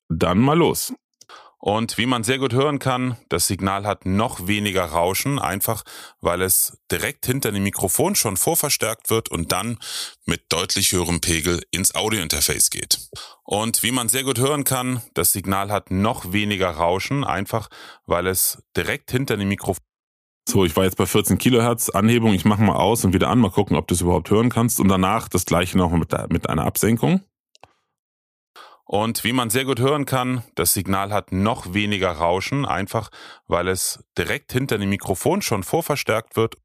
dann 0.09 0.39
mal 0.39 0.57
los. 0.57 0.95
Und 1.67 1.99
wie 1.99 2.07
man 2.07 2.23
sehr 2.23 2.39
gut 2.39 2.53
hören 2.53 2.79
kann, 2.79 3.17
das 3.29 3.49
Signal 3.49 3.89
hat 3.89 4.07
noch 4.07 4.47
weniger 4.47 4.85
Rauschen, 4.85 5.41
einfach 5.41 5.83
weil 6.21 6.43
es 6.43 6.79
direkt 6.93 7.27
hinter 7.27 7.51
dem 7.51 7.65
Mikrofon 7.65 8.15
schon 8.15 8.37
vorverstärkt 8.37 9.11
wird 9.11 9.33
und 9.33 9.51
dann 9.51 9.81
mit 10.27 10.45
deutlich 10.51 10.93
höherem 10.93 11.21
Pegel 11.21 11.65
ins 11.73 11.93
Audiointerface 11.93 12.71
geht. 12.71 13.01
Und 13.43 13.83
wie 13.83 13.91
man 13.91 14.09
sehr 14.09 14.23
gut 14.23 14.39
hören 14.39 14.63
kann, 14.63 15.03
das 15.15 15.33
Signal 15.33 15.73
hat 15.73 15.91
noch 15.91 16.33
weniger 16.33 16.71
Rauschen, 16.71 17.25
einfach 17.25 17.67
weil 18.07 18.29
es 18.29 18.63
direkt 18.77 19.11
hinter 19.11 19.37
dem 19.37 19.49
Mikrofon 19.49 19.83
so, 20.49 20.65
ich 20.65 20.77
war 20.77 20.85
jetzt 20.85 20.97
bei 20.97 21.07
14 21.07 21.39
Kilohertz 21.39 21.91
Anhebung. 21.91 22.33
Ich 22.33 22.45
mache 22.45 22.63
mal 22.63 22.77
aus 22.77 23.05
und 23.05 23.13
wieder 23.13 23.29
an, 23.29 23.41
mal 23.41 23.51
gucken, 23.51 23.77
ob 23.77 23.89
du 23.89 23.95
es 23.95 24.01
überhaupt 24.03 24.31
hören 24.31 24.51
kannst. 24.51 24.79
Und 24.79 24.87
danach 24.87 25.29
das 25.29 25.45
gleiche 25.45 25.77
noch 25.77 25.91
mit, 25.91 26.15
mit 26.31 26.49
einer 26.49 26.65
Absenkung. 26.65 27.23
Und 28.89 29.25
wie 29.25 29.33
man 29.33 29.51
sehr 29.51 29.65
gut 29.65 29.81
hören 29.81 30.07
kann, 30.07 30.45
das 30.55 30.73
Signal 30.73 31.13
hat 31.13 31.33
noch 31.33 31.75
weniger 31.75 32.13
Rauschen, 32.13 32.65
einfach 32.65 33.11
weil 33.49 33.67
es 33.67 34.05
direkt 34.17 34.53
hinter 34.53 34.79
dem 34.79 34.91
Mikrofon 34.91 35.43
schon 35.43 35.65
vorverstärkt 35.65 36.37
wird. 36.37 36.57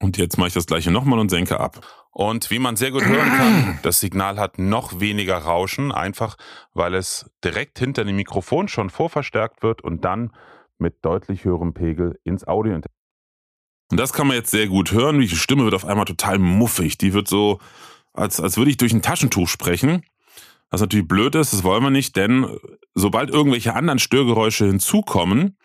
Und 0.00 0.16
jetzt 0.16 0.38
mache 0.38 0.48
ich 0.48 0.54
das 0.54 0.66
gleiche 0.66 0.92
nochmal 0.92 1.18
und 1.18 1.28
senke 1.28 1.58
ab. 1.58 1.80
Und 2.12 2.50
wie 2.50 2.60
man 2.60 2.76
sehr 2.76 2.92
gut 2.92 3.04
hören 3.04 3.30
kann, 3.30 3.78
das 3.82 3.98
Signal 3.98 4.38
hat 4.38 4.58
noch 4.60 5.00
weniger 5.00 5.38
Rauschen, 5.38 5.90
einfach 5.90 6.36
weil 6.72 6.94
es 6.94 7.30
direkt 7.42 7.80
hinter 7.80 8.04
dem 8.04 8.14
Mikrofon 8.14 8.68
schon 8.68 8.88
vorverstärkt 8.88 9.64
wird 9.64 9.82
und 9.82 10.04
dann 10.04 10.32
mit 10.78 11.04
deutlich 11.04 11.44
höherem 11.44 11.74
Pegel 11.74 12.20
ins 12.22 12.46
Audio. 12.46 12.74
Und 13.90 14.00
das 14.00 14.12
kann 14.12 14.28
man 14.28 14.36
jetzt 14.36 14.52
sehr 14.52 14.68
gut 14.68 14.92
hören. 14.92 15.18
Die 15.18 15.28
Stimme 15.28 15.64
wird 15.64 15.74
auf 15.74 15.84
einmal 15.84 16.04
total 16.04 16.38
muffig. 16.38 16.96
Die 16.98 17.12
wird 17.12 17.26
so, 17.26 17.58
als, 18.12 18.40
als 18.40 18.56
würde 18.56 18.70
ich 18.70 18.76
durch 18.76 18.92
ein 18.92 19.02
Taschentuch 19.02 19.48
sprechen. 19.48 20.04
Was 20.76 20.82
natürlich 20.82 21.08
blöd 21.08 21.34
ist, 21.36 21.54
das 21.54 21.64
wollen 21.64 21.82
wir 21.82 21.88
nicht, 21.88 22.16
denn 22.16 22.46
sobald 22.94 23.30
irgendwelche 23.30 23.74
anderen 23.74 23.98
Störgeräusche 23.98 24.66
hinzukommen, 24.66 25.56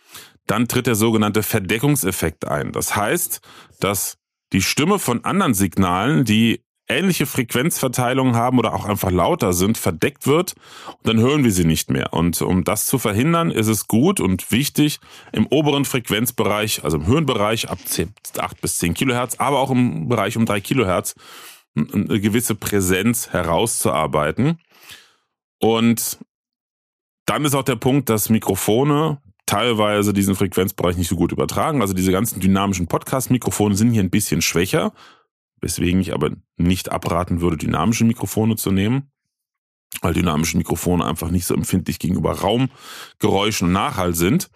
dann 0.48 0.70
tritt 0.70 0.88
der 0.88 0.96
sogenannte 0.96 1.44
Verdeckungseffekt 1.44 2.48
ein. 2.48 2.72
Das 2.72 2.96
heißt, 2.96 3.42
dass 3.82 4.20
die 4.54 4.62
Stimme 4.62 5.00
von 5.00 5.26
anderen 5.26 5.54
Signalen, 5.54 6.24
die 6.24 6.64
ähnliche 6.88 7.26
Frequenzverteilungen 7.26 8.36
haben 8.36 8.58
oder 8.58 8.74
auch 8.74 8.86
einfach 8.86 9.12
lauter 9.12 9.52
sind, 9.52 9.78
verdeckt 9.78 10.28
wird 10.28 10.54
und 10.88 11.06
dann 11.06 11.20
hören 11.20 11.44
wir 11.44 11.52
sie 11.52 11.66
nicht 11.66 11.92
mehr. 11.92 12.14
Und 12.14 12.42
um 12.42 12.64
das 12.64 12.86
zu 12.86 12.98
verhindern, 12.98 13.52
ist 13.52 13.68
es 13.68 13.88
gut 13.88 14.22
und 14.22 14.50
wichtig, 14.50 15.02
im 15.34 15.46
oberen 15.46 15.84
Frequenzbereich, 15.84 16.86
also 16.86 16.96
im 16.96 17.06
Höhenbereich 17.06 17.70
ab 17.70 17.80
10, 17.84 18.14
8 18.38 18.62
bis 18.62 18.78
10 18.78 18.94
Kilohertz, 18.94 19.36
aber 19.40 19.60
auch 19.60 19.72
im 19.72 20.08
Bereich 20.08 20.38
um 20.38 20.46
3 20.46 20.62
Kilohertz, 20.62 21.16
eine 21.76 22.22
gewisse 22.22 22.56
Präsenz 22.56 23.28
herauszuarbeiten. 23.32 24.58
Und 25.62 26.20
dann 27.26 27.46
ist 27.46 27.56
auch 27.56 27.64
der 27.64 27.76
Punkt, 27.76 28.10
dass 28.10 28.30
Mikrofone 28.30 29.22
teilweise 29.46 30.12
diesen 30.12 30.36
Frequenzbereich 30.36 30.98
nicht 30.98 31.08
so 31.08 31.16
gut 31.16 31.32
übertragen. 31.32 31.82
Also 31.82 31.94
diese 31.94 32.12
ganzen 32.12 32.40
dynamischen 32.40 32.88
Podcast-Mikrofone 32.88 33.76
sind 33.76 33.92
hier 33.92 34.02
ein 34.02 34.10
bisschen 34.10 34.42
schwächer, 34.42 34.94
weswegen 35.62 36.02
ich 36.02 36.14
aber 36.14 36.32
nicht 36.58 36.92
abraten 36.92 37.42
würde, 37.42 37.58
dynamische 37.58 38.06
Mikrofone 38.06 38.56
zu 38.56 38.72
nehmen, 38.72 39.12
weil 40.02 40.14
dynamische 40.14 40.58
Mikrofone 40.58 41.06
einfach 41.06 41.30
nicht 41.30 41.46
so 41.46 41.54
empfindlich 41.54 42.00
gegenüber 42.00 42.40
Raumgeräuschen 42.40 43.68
und 43.68 43.74
Nachhall 43.74 44.16
sind. 44.16 44.50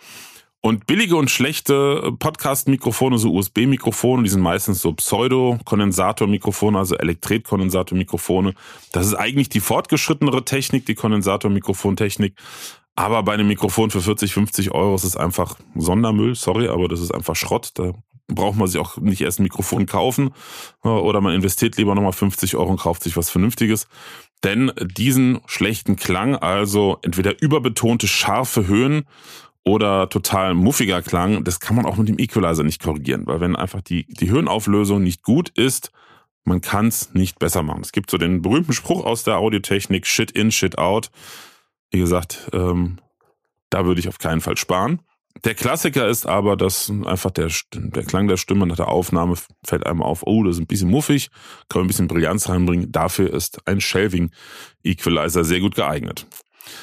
Und 0.65 0.87
billige 0.87 1.15
und 1.15 1.29
schlechte 1.29 2.11
Podcast-Mikrofone, 2.17 3.19
so 3.19 3.31
USB-Mikrofone, 3.35 4.23
die 4.23 4.29
sind 4.29 4.41
meistens 4.41 4.81
so 4.81 4.93
Pseudo-Kondensator-Mikrofone, 4.93 6.79
also 6.79 6.97
Elektret-Kondensator-Mikrofone. 6.97 8.55
Das 8.91 9.05
ist 9.05 9.13
eigentlich 9.13 9.49
die 9.49 9.59
fortgeschrittenere 9.59 10.43
Technik, 10.43 10.87
die 10.87 10.95
Kondensator-Mikrofontechnik. 10.95 12.33
Aber 12.95 13.21
bei 13.21 13.35
einem 13.35 13.47
Mikrofon 13.47 13.91
für 13.91 14.01
40, 14.01 14.33
50 14.33 14.71
Euro 14.71 14.95
ist 14.95 15.03
es 15.03 15.15
einfach 15.15 15.55
Sondermüll, 15.75 16.33
sorry, 16.33 16.67
aber 16.67 16.87
das 16.87 16.99
ist 16.99 17.13
einfach 17.13 17.35
Schrott. 17.35 17.69
Da 17.75 17.91
braucht 18.27 18.57
man 18.57 18.67
sich 18.67 18.81
auch 18.81 18.97
nicht 18.97 19.21
erst 19.21 19.39
ein 19.39 19.43
Mikrofon 19.43 19.85
kaufen 19.85 20.31
oder 20.81 21.21
man 21.21 21.35
investiert 21.35 21.77
lieber 21.77 21.93
nochmal 21.93 22.11
50 22.11 22.55
Euro 22.55 22.71
und 22.71 22.79
kauft 22.79 23.03
sich 23.03 23.15
was 23.15 23.29
Vernünftiges. 23.29 23.87
Denn 24.43 24.71
diesen 24.79 25.41
schlechten 25.45 25.95
Klang, 25.95 26.35
also 26.35 26.97
entweder 27.03 27.39
überbetonte 27.39 28.07
scharfe 28.07 28.65
Höhen 28.65 29.05
oder 29.65 30.09
total 30.09 30.53
muffiger 30.53 31.01
Klang, 31.01 31.43
das 31.43 31.59
kann 31.59 31.75
man 31.75 31.85
auch 31.85 31.97
mit 31.97 32.07
dem 32.07 32.19
Equalizer 32.19 32.63
nicht 32.63 32.81
korrigieren, 32.81 33.25
weil 33.25 33.41
wenn 33.41 33.55
einfach 33.55 33.81
die, 33.81 34.05
die 34.07 34.29
Höhenauflösung 34.29 35.01
nicht 35.03 35.23
gut 35.23 35.49
ist, 35.49 35.91
man 36.43 36.61
kann 36.61 36.87
es 36.87 37.13
nicht 37.15 37.39
besser 37.39 37.63
machen. 37.63 37.81
Es 37.81 37.91
gibt 37.91 38.11
so 38.11 38.19
den 38.19 38.43
berühmten 38.43 38.73
Spruch 38.73 39.03
aus 39.03 39.23
der 39.23 39.37
Audiotechnik, 39.37 40.05
Shit 40.05 40.29
in, 40.29 40.51
Shit 40.51 40.77
out. 40.77 41.09
Wie 41.89 41.99
gesagt, 41.99 42.49
ähm, 42.53 42.99
da 43.71 43.85
würde 43.85 43.99
ich 43.99 44.07
auf 44.07 44.19
keinen 44.19 44.41
Fall 44.41 44.55
sparen. 44.55 45.01
Der 45.43 45.55
Klassiker 45.55 46.07
ist 46.07 46.27
aber, 46.27 46.55
dass 46.55 46.89
einfach 47.05 47.31
der, 47.31 47.51
der 47.73 48.03
Klang 48.03 48.27
der 48.27 48.37
Stimme 48.37 48.67
nach 48.67 48.77
der 48.77 48.87
Aufnahme 48.87 49.35
fällt 49.65 49.85
einem 49.85 50.01
auf, 50.01 50.23
oh, 50.25 50.43
das 50.43 50.55
ist 50.55 50.61
ein 50.61 50.67
bisschen 50.67 50.89
muffig, 50.89 51.29
kann 51.67 51.79
man 51.79 51.85
ein 51.85 51.87
bisschen 51.87 52.07
Brillanz 52.07 52.47
reinbringen. 52.47 52.91
Dafür 52.91 53.33
ist 53.33 53.67
ein 53.67 53.81
Shelving 53.81 54.31
Equalizer 54.83 55.43
sehr 55.43 55.59
gut 55.59 55.75
geeignet. 55.75 56.25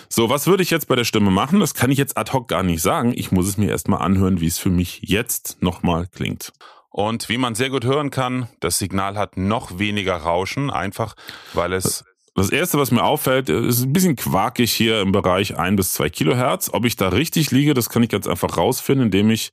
So, 0.09 0.29
was 0.29 0.47
würde 0.47 0.63
ich 0.63 0.71
jetzt 0.71 0.89
bei 0.89 0.97
der 0.97 1.05
Stimme 1.05 1.31
machen? 1.31 1.61
Das 1.61 1.75
kann 1.75 1.91
ich 1.91 1.99
jetzt 1.99 2.17
ad 2.17 2.33
hoc 2.33 2.49
gar 2.49 2.63
nicht 2.63 2.83
sagen. 2.83 3.13
Ich 3.15 3.33
muss 3.33 3.47
es 3.47 3.57
mir 3.57 3.71
erstmal 3.71 4.03
anhören, 4.03 4.41
wie 4.41 4.47
es 4.47 4.59
für 4.59 4.71
mich 4.71 5.01
jetzt 5.03 5.63
nochmal 5.63 6.07
klingt. 6.07 6.53
Und 6.91 7.29
wie 7.29 7.39
man 7.39 7.55
sehr 7.55 7.71
gut 7.71 7.85
hören 7.85 8.11
kann, 8.11 8.49
das 8.61 8.79
Signal 8.79 9.17
hat 9.17 9.37
noch 9.37 9.79
weniger 9.79 10.17
Rauschen, 10.17 10.71
einfach 10.71 11.15
weil 11.55 11.73
es 11.73 12.05
das 12.35 12.51
erste, 12.51 12.79
was 12.79 12.91
mir 12.91 13.05
auffällt, 13.05 13.51
ist 13.51 13.83
ein 13.83 13.93
bisschen 13.93 14.17
quakig 14.17 14.73
hier 14.73 15.03
im 15.03 15.13
Bereich 15.13 15.59
ein 15.59 15.77
bis 15.77 15.93
zwei 15.93 16.09
Kilohertz. 16.09 16.71
Ob 16.73 16.87
ich 16.87 16.97
da 16.97 17.09
richtig 17.09 17.51
liege, 17.51 17.75
das 17.75 17.91
kann 17.91 18.03
ich 18.03 18.09
ganz 18.09 18.27
einfach 18.27 18.57
rausfinden, 18.57 19.07
indem 19.07 19.31
ich 19.31 19.53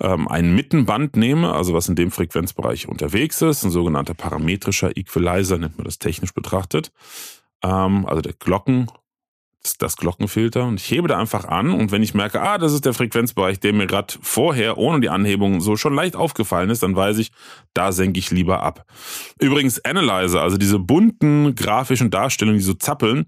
ähm, 0.00 0.28
ein 0.28 0.54
Mittenband 0.54 1.16
nehme, 1.16 1.54
also 1.54 1.72
was 1.72 1.88
in 1.88 1.94
dem 1.94 2.10
Frequenzbereich 2.10 2.88
unterwegs 2.88 3.40
ist, 3.40 3.64
ein 3.64 3.70
sogenannter 3.70 4.12
parametrischer 4.12 4.96
Equalizer 4.96 5.56
nennt 5.56 5.78
man 5.78 5.86
das 5.86 5.98
technisch 5.98 6.34
betrachtet. 6.34 6.92
Ähm, 7.62 8.04
also 8.04 8.20
der 8.20 8.34
Glocken 8.34 8.90
das 9.72 9.96
Glockenfilter 9.96 10.64
und 10.64 10.80
ich 10.80 10.90
hebe 10.90 11.08
da 11.08 11.18
einfach 11.18 11.46
an 11.46 11.70
und 11.70 11.90
wenn 11.90 12.02
ich 12.02 12.14
merke, 12.14 12.40
ah, 12.40 12.58
das 12.58 12.72
ist 12.72 12.84
der 12.84 12.92
Frequenzbereich, 12.94 13.60
der 13.60 13.72
mir 13.72 13.86
gerade 13.86 14.14
vorher 14.20 14.78
ohne 14.78 15.00
die 15.00 15.08
Anhebung 15.08 15.60
so 15.60 15.76
schon 15.76 15.94
leicht 15.94 16.16
aufgefallen 16.16 16.70
ist, 16.70 16.82
dann 16.82 16.94
weiß 16.94 17.18
ich, 17.18 17.32
da 17.72 17.90
senke 17.90 18.18
ich 18.18 18.30
lieber 18.30 18.62
ab. 18.62 18.84
Übrigens 19.40 19.84
Analyzer, 19.84 20.42
also 20.42 20.58
diese 20.58 20.78
bunten 20.78 21.54
grafischen 21.54 22.10
Darstellungen, 22.10 22.58
die 22.58 22.64
so 22.64 22.74
zappeln, 22.74 23.26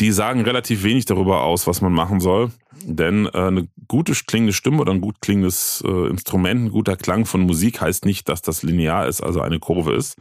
die 0.00 0.12
sagen 0.12 0.40
relativ 0.40 0.82
wenig 0.82 1.04
darüber 1.04 1.42
aus, 1.42 1.66
was 1.66 1.82
man 1.82 1.92
machen 1.92 2.20
soll. 2.20 2.50
Denn 2.82 3.26
äh, 3.26 3.38
eine 3.38 3.68
gute 3.86 4.12
klingende 4.12 4.54
Stimme 4.54 4.80
oder 4.80 4.92
ein 4.92 5.02
gut 5.02 5.20
klingendes 5.20 5.84
äh, 5.86 6.08
Instrument, 6.08 6.64
ein 6.64 6.70
guter 6.70 6.96
Klang 6.96 7.26
von 7.26 7.42
Musik 7.42 7.80
heißt 7.80 8.06
nicht, 8.06 8.28
dass 8.28 8.40
das 8.40 8.62
linear 8.62 9.06
ist, 9.06 9.20
also 9.20 9.42
eine 9.42 9.58
Kurve 9.58 9.94
ist, 9.94 10.16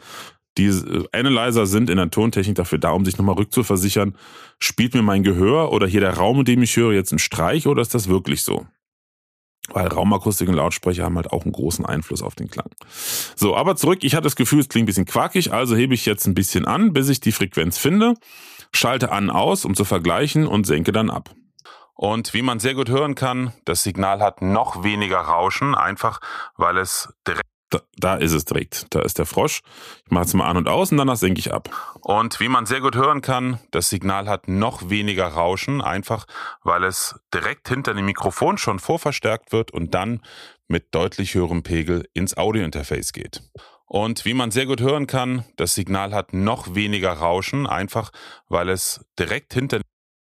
die 0.58 0.70
Analyzer 1.12 1.66
sind 1.66 1.90
in 1.90 1.98
der 1.98 2.10
Tontechnik 2.10 2.56
dafür 2.56 2.80
da, 2.80 2.92
um 2.92 3.06
sich 3.06 3.18
nochmal 3.18 3.36
rückzuversichern, 3.36 4.16
spielt 4.60 4.94
mir 4.94 5.02
mein 5.02 5.24
Gehör 5.24 5.72
oder 5.72 5.88
hier 5.88 6.02
der 6.02 6.18
Raum, 6.18 6.40
in 6.40 6.46
dem 6.46 6.64
ich 6.64 6.76
höre, 6.76 6.94
jetzt 6.94 7.12
einen 7.12 7.20
Streich 7.20 7.68
oder 7.68 7.82
ist 7.82 7.94
das 7.94 8.10
wirklich 8.10 8.44
so? 8.44 8.66
Weil 9.72 9.88
Raumakustik 9.88 10.50
und 10.50 10.56
Lautsprecher 10.56 11.04
haben 11.04 11.16
halt 11.16 11.32
auch 11.32 11.44
einen 11.44 11.52
großen 11.52 11.86
Einfluss 11.86 12.24
auf 12.24 12.36
den 12.36 12.50
Klang. 12.50 12.70
So, 13.36 13.56
aber 13.56 13.76
zurück, 13.76 14.00
ich 14.02 14.16
hatte 14.16 14.24
das 14.24 14.36
Gefühl, 14.36 14.60
es 14.60 14.70
klingt 14.70 14.86
ein 14.86 14.88
bisschen 14.88 15.06
quakig, 15.06 15.54
also 15.54 15.76
hebe 15.76 15.94
ich 15.94 16.06
jetzt 16.06 16.26
ein 16.26 16.34
bisschen 16.34 16.66
an, 16.66 16.92
bis 16.94 17.08
ich 17.10 17.20
die 17.20 17.32
Frequenz 17.32 17.78
finde, 17.78 18.16
schalte 18.72 19.12
an 19.12 19.30
aus, 19.30 19.66
um 19.66 19.76
zu 19.76 19.86
vergleichen 19.86 20.48
und 20.48 20.66
senke 20.66 20.92
dann 20.92 21.10
ab. 21.10 21.30
Und 21.94 22.34
wie 22.34 22.42
man 22.42 22.60
sehr 22.60 22.76
gut 22.76 22.90
hören 22.90 23.14
kann, 23.14 23.52
das 23.66 23.84
Signal 23.84 24.22
hat 24.22 24.42
noch 24.42 24.84
weniger 24.84 25.20
Rauschen, 25.20 25.76
einfach 25.76 26.22
weil 26.56 26.78
es 26.78 27.14
direkt 27.28 27.49
da, 27.70 27.82
da, 27.98 28.16
ist 28.16 28.34
es 28.34 28.46
direkt. 28.46 28.88
Da 28.90 29.02
ist 29.02 29.18
der 29.18 29.26
Frosch. 29.26 29.62
Ich 30.06 30.12
mache 30.12 30.26
es 30.26 30.34
mal 30.34 30.48
an 30.48 30.58
und 30.58 30.68
aus 30.68 30.92
und 30.92 30.98
danach 30.98 31.18
senke 31.18 31.40
ich 31.40 31.54
ab. 31.54 31.70
Und 32.02 32.40
wie 32.40 32.50
man 32.50 32.66
sehr 32.66 32.82
gut 32.82 32.96
hören 32.96 33.22
kann, 33.22 33.60
das 33.72 33.90
Signal 33.90 34.28
hat 34.28 34.48
noch 34.48 34.90
weniger 34.90 35.28
Rauschen, 35.28 35.82
einfach 35.82 36.26
weil 36.64 36.84
es 36.84 37.20
direkt 37.34 37.70
hinter 37.70 37.94
dem 37.94 38.06
Mikrofon 38.06 38.58
schon 38.58 38.80
vorverstärkt 38.80 39.52
wird 39.52 39.72
und 39.72 39.94
dann 39.94 40.22
mit 40.68 40.94
deutlich 40.96 41.34
höherem 41.34 41.64
Pegel 41.64 42.08
ins 42.14 42.38
Audiointerface 42.38 43.14
geht. 43.14 43.42
Und 43.86 44.24
wie 44.24 44.36
man 44.36 44.52
sehr 44.52 44.68
gut 44.68 44.82
hören 44.82 45.08
kann, 45.08 45.46
das 45.56 45.74
Signal 45.74 46.14
hat 46.14 46.32
noch 46.32 46.76
weniger 46.76 47.12
Rauschen, 47.12 47.66
einfach 47.66 48.12
weil 48.48 48.70
es 48.70 49.04
direkt 49.18 49.54
hinter 49.54 49.82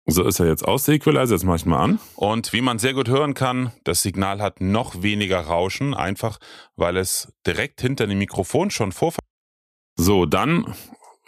so 0.08 0.24
ist 0.24 0.39
er 0.39 0.48
jetzt 0.48 0.65
aus, 0.65 0.86
der 0.86 0.96
Equalizer. 0.96 1.34
Jetzt 1.34 1.43
mache 1.43 1.58
ich 1.58 1.65
mal 1.65 1.84
an. 1.84 2.00
Und 2.15 2.54
wie 2.54 2.62
man 2.62 2.80
sehr 2.80 2.93
gut 2.93 3.10
hören 3.10 3.34
kann, 3.34 3.72
das 3.84 4.02
Signal 4.02 4.41
hat 4.41 4.62
noch 4.62 5.02
weniger 5.04 5.41
Rauschen, 5.41 5.93
einfach 5.93 6.39
weil 6.76 6.98
es 6.98 7.34
direkt 7.46 7.82
hinter 7.82 8.08
dem 8.08 8.17
Mikrofon 8.17 8.72
schon 8.72 8.93
vor. 8.93 9.13
So, 9.98 10.26
dann 10.26 10.74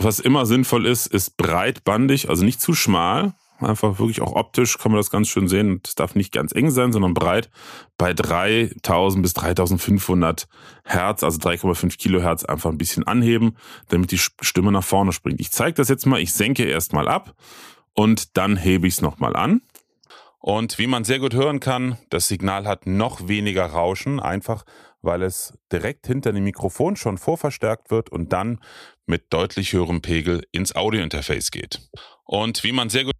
was 0.01 0.21
immer 0.21 0.45
sinnvoll 0.45 0.85
ist, 0.85 1.07
ist 1.07 1.35
breitbandig, 1.35 2.29
also 2.29 2.45
nicht 2.45 2.61
zu 2.61 2.73
schmal. 2.73 3.33
Einfach 3.59 3.99
wirklich 3.99 4.21
auch 4.21 4.31
optisch 4.31 4.77
kann 4.77 4.93
man 4.93 4.99
das 4.99 5.11
ganz 5.11 5.27
schön 5.27 5.49
sehen. 5.49 5.81
Es 5.85 5.95
darf 5.95 6.15
nicht 6.15 6.31
ganz 6.31 6.53
eng 6.53 6.71
sein, 6.71 6.93
sondern 6.93 7.13
breit 7.13 7.49
bei 7.97 8.13
3000 8.13 9.21
bis 9.21 9.33
3500 9.33 10.47
Hertz, 10.85 11.23
also 11.23 11.37
3,5 11.39 11.97
Kilohertz 11.97 12.45
einfach 12.45 12.69
ein 12.69 12.77
bisschen 12.77 13.05
anheben, 13.05 13.57
damit 13.89 14.11
die 14.11 14.17
Stimme 14.17 14.71
nach 14.71 14.85
vorne 14.85 15.11
springt. 15.11 15.41
Ich 15.41 15.51
zeige 15.51 15.75
das 15.75 15.89
jetzt 15.89 16.05
mal. 16.05 16.21
Ich 16.21 16.31
senke 16.31 16.63
erstmal 16.63 17.09
ab 17.09 17.35
und 17.93 18.37
dann 18.37 18.57
hebe 18.57 18.87
ich 18.87 18.95
es 18.95 19.01
nochmal 19.01 19.35
an. 19.35 19.61
Und 20.39 20.79
wie 20.79 20.87
man 20.87 21.03
sehr 21.03 21.19
gut 21.19 21.33
hören 21.33 21.59
kann, 21.59 21.97
das 22.09 22.27
Signal 22.27 22.65
hat 22.65 22.87
noch 22.87 23.27
weniger 23.27 23.65
Rauschen, 23.65 24.19
einfach 24.19 24.63
weil 25.01 25.21
es 25.21 25.57
direkt 25.71 26.07
hinter 26.07 26.33
dem 26.33 26.43
Mikrofon 26.43 26.95
schon 26.95 27.17
vorverstärkt 27.17 27.91
wird 27.91 28.09
und 28.09 28.33
dann 28.33 28.59
mit 29.05 29.33
deutlich 29.33 29.73
höherem 29.73 30.01
Pegel 30.01 30.45
ins 30.51 30.75
Audiointerface 30.75 31.51
geht. 31.51 31.89
Und 32.25 32.63
wie 32.63 32.71
man 32.71 32.89
sehr 32.89 33.05
gut 33.05 33.13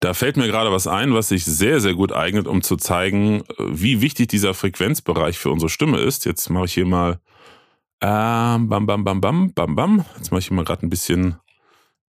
da 0.00 0.14
fällt 0.14 0.36
mir 0.36 0.48
gerade 0.48 0.72
was 0.72 0.88
ein, 0.88 1.14
was 1.14 1.28
sich 1.28 1.44
sehr, 1.44 1.80
sehr 1.80 1.94
gut 1.94 2.12
eignet, 2.12 2.48
um 2.48 2.62
zu 2.62 2.76
zeigen, 2.76 3.44
wie 3.56 4.00
wichtig 4.00 4.26
dieser 4.26 4.52
Frequenzbereich 4.52 5.38
für 5.38 5.50
unsere 5.50 5.68
Stimme 5.68 5.98
ist. 5.98 6.24
Jetzt 6.24 6.50
mache 6.50 6.64
ich 6.64 6.74
hier 6.74 6.86
mal 6.86 7.20
ähm, 8.00 8.68
bam, 8.68 8.84
bam, 8.86 9.04
bam, 9.04 9.20
bam, 9.20 9.52
bam, 9.54 9.76
bam. 9.76 10.04
Jetzt 10.16 10.32
mache 10.32 10.40
ich 10.40 10.48
hier 10.48 10.56
mal 10.56 10.64
gerade 10.64 10.84
ein 10.84 10.90
bisschen 10.90 11.36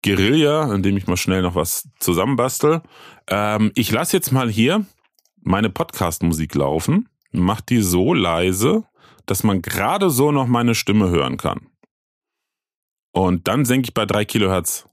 Guerilla, 0.03 0.73
indem 0.73 0.97
ich 0.97 1.07
mal 1.07 1.17
schnell 1.17 1.41
noch 1.41 1.55
was 1.55 1.89
zusammenbastel. 1.99 2.81
Ähm, 3.27 3.71
ich 3.75 3.91
lasse 3.91 4.15
jetzt 4.15 4.31
mal 4.31 4.49
hier 4.49 4.85
meine 5.41 5.69
Podcast-Musik 5.69 6.55
laufen, 6.55 7.09
mach 7.31 7.61
die 7.61 7.81
so 7.81 8.13
leise, 8.13 8.85
dass 9.25 9.43
man 9.43 9.61
gerade 9.61 10.09
so 10.09 10.31
noch 10.31 10.47
meine 10.47 10.75
Stimme 10.75 11.09
hören 11.09 11.37
kann. 11.37 11.67
Und 13.11 13.47
dann 13.47 13.65
senke 13.65 13.87
ich 13.87 13.93
bei 13.93 14.05
drei 14.05 14.25
Kilohertz 14.25 14.87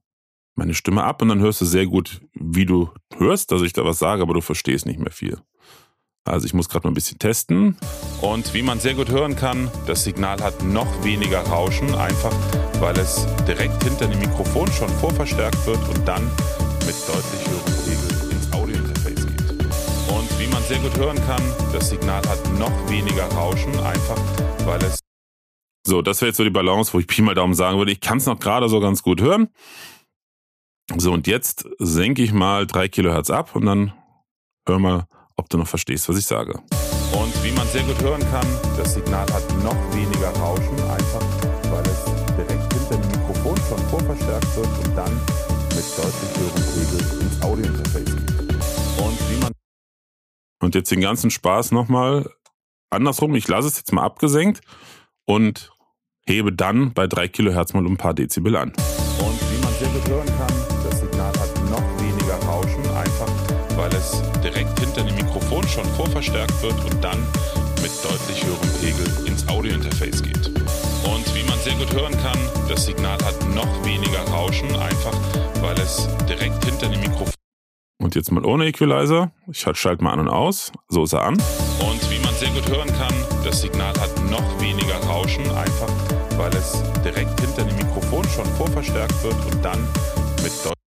meine 0.54 0.74
Stimme 0.74 1.04
ab 1.04 1.22
und 1.22 1.28
dann 1.28 1.40
hörst 1.40 1.60
du 1.60 1.64
sehr 1.64 1.86
gut, 1.86 2.20
wie 2.34 2.66
du 2.66 2.90
hörst, 3.16 3.50
dass 3.50 3.62
ich 3.62 3.72
da 3.72 3.84
was 3.84 3.98
sage, 3.98 4.22
aber 4.22 4.34
du 4.34 4.40
verstehst 4.40 4.86
nicht 4.86 4.98
mehr 4.98 5.12
viel. 5.12 5.38
Also 6.24 6.46
ich 6.46 6.54
muss 6.54 6.68
gerade 6.68 6.86
mal 6.86 6.90
ein 6.90 6.94
bisschen 6.94 7.18
testen. 7.18 7.76
Und 8.20 8.52
wie 8.52 8.62
man 8.62 8.78
sehr 8.78 8.94
gut 8.94 9.08
hören 9.08 9.36
kann, 9.36 9.70
das 9.86 10.04
Signal 10.04 10.42
hat 10.42 10.62
noch 10.62 11.02
weniger 11.02 11.40
Rauschen, 11.40 11.94
einfach 11.94 12.34
weil 12.78 12.98
es 12.98 13.26
direkt 13.46 13.82
hinter 13.82 14.06
dem 14.06 14.18
Mikrofon 14.18 14.70
schon 14.72 14.88
vorverstärkt 15.00 15.66
wird 15.66 15.78
und 15.88 16.06
dann 16.06 16.22
mit 16.86 16.96
deutlich 17.08 17.46
höherem 17.48 17.74
Pegel 17.84 18.30
ins 18.32 18.52
Audiointerface 18.52 19.26
geht. 19.26 19.40
Und 20.10 20.40
wie 20.40 20.46
man 20.52 20.62
sehr 20.64 20.78
gut 20.78 20.96
hören 20.96 21.16
kann, 21.26 21.42
das 21.72 21.88
Signal 21.90 22.22
hat 22.28 22.58
noch 22.58 22.90
weniger 22.90 23.24
Rauschen, 23.32 23.72
einfach 23.80 24.18
weil 24.66 24.82
es... 24.84 24.98
So, 25.86 26.02
das 26.02 26.20
wäre 26.20 26.28
jetzt 26.28 26.36
so 26.36 26.44
die 26.44 26.50
Balance, 26.50 26.92
wo 26.92 26.98
ich 26.98 27.06
Pi 27.06 27.22
mal 27.22 27.34
Daumen 27.34 27.54
sagen 27.54 27.78
würde, 27.78 27.92
ich 27.92 28.00
kann 28.00 28.18
es 28.18 28.26
noch 28.26 28.38
gerade 28.38 28.68
so 28.68 28.80
ganz 28.80 29.02
gut 29.02 29.22
hören. 29.22 29.48
So, 30.96 31.12
und 31.12 31.26
jetzt 31.26 31.66
senke 31.78 32.22
ich 32.22 32.32
mal 32.32 32.66
drei 32.66 32.88
Kilohertz 32.88 33.30
ab 33.30 33.56
und 33.56 33.64
dann 33.64 33.92
hör 34.66 34.78
mal, 34.78 35.06
ob 35.40 35.48
du 35.48 35.58
noch 35.58 35.66
verstehst, 35.66 36.08
was 36.08 36.18
ich 36.18 36.26
sage. 36.26 36.52
Und 37.12 37.44
wie 37.44 37.50
man 37.52 37.66
sehr 37.68 37.82
gut 37.82 38.00
hören 38.02 38.20
kann, 38.30 38.46
das 38.76 38.94
Signal 38.94 39.26
hat 39.32 39.42
noch 39.64 39.76
weniger 39.94 40.30
Rauschen, 40.38 40.78
einfach 40.88 41.24
weil 41.70 41.82
es 41.82 42.04
direkt 42.36 42.72
hinter 42.72 42.96
dem 42.96 43.08
Mikrofon 43.08 43.56
schon 43.68 43.78
vorverstärkt 43.88 44.56
wird 44.56 44.68
und 44.84 44.96
dann 44.96 45.12
mit 45.74 45.84
deutlich 45.96 46.30
höherem 46.36 46.64
Pegel 46.74 47.20
ins 47.22 47.42
Audiointerface 47.42 48.04
geht. 48.04 48.50
Und 49.02 49.30
wie 49.30 49.40
man 49.42 49.52
und 50.62 50.74
jetzt 50.74 50.90
den 50.90 51.00
ganzen 51.00 51.30
Spaß 51.30 51.72
nochmal 51.72 52.30
andersrum. 52.90 53.34
Ich 53.34 53.48
lasse 53.48 53.68
es 53.68 53.78
jetzt 53.78 53.92
mal 53.92 54.04
abgesenkt 54.04 54.60
und 55.24 55.72
hebe 56.26 56.52
dann 56.52 56.92
bei 56.92 57.06
drei 57.06 57.28
Kilohertz 57.28 57.72
mal 57.72 57.86
um 57.86 57.94
ein 57.94 57.96
paar 57.96 58.14
Dezibel 58.14 58.56
an. 58.56 58.68
Und 58.68 59.40
wie 59.50 59.62
man 59.64 59.72
sehr 59.74 59.88
gut 59.88 60.06
hören 60.06 60.26
kann, 60.26 60.59
Schon 65.80 65.94
vorverstärkt 65.94 66.62
wird 66.62 66.74
und 66.84 67.02
dann 67.02 67.18
mit 67.80 67.90
deutlich 68.04 68.44
höherem 68.44 68.70
Pegel 68.82 69.26
ins 69.26 69.48
Audiointerface 69.48 70.22
geht. 70.22 70.48
Und 70.48 71.34
wie 71.34 71.42
man 71.48 71.58
sehr 71.60 71.72
gut 71.74 71.90
hören 71.94 72.12
kann, 72.22 72.38
das 72.68 72.84
Signal 72.84 73.16
hat 73.24 73.48
noch 73.54 73.82
weniger 73.82 74.20
Rauschen, 74.30 74.68
einfach 74.76 75.16
weil 75.62 75.78
es 75.78 76.06
direkt 76.28 76.62
hinter 76.66 76.88
dem 76.88 77.00
Mikrofon. 77.00 77.32
Und 77.98 78.14
jetzt 78.14 78.30
mal 78.30 78.44
ohne 78.44 78.66
Equalizer. 78.66 79.32
Ich 79.50 79.60
schalte 79.60 80.04
mal 80.04 80.12
an 80.12 80.20
und 80.20 80.28
aus. 80.28 80.70
So 80.88 81.04
ist 81.04 81.14
er 81.14 81.22
an. 81.22 81.34
Und 81.34 82.10
wie 82.10 82.22
man 82.22 82.34
sehr 82.34 82.50
gut 82.50 82.68
hören 82.68 82.92
kann, 82.98 83.14
das 83.42 83.62
Signal 83.62 83.94
hat 84.00 84.14
noch 84.30 84.60
weniger 84.60 84.96
Rauschen, 85.06 85.44
einfach 85.52 85.90
weil 86.36 86.54
es 86.56 86.82
direkt 87.02 87.40
hinter 87.40 87.64
dem 87.64 87.76
Mikrofon 87.76 88.24
schon 88.24 88.46
vorverstärkt 88.56 89.22
wird 89.22 89.36
und 89.50 89.64
dann 89.64 89.80
mit 90.42 90.52
deutlich 90.62 90.79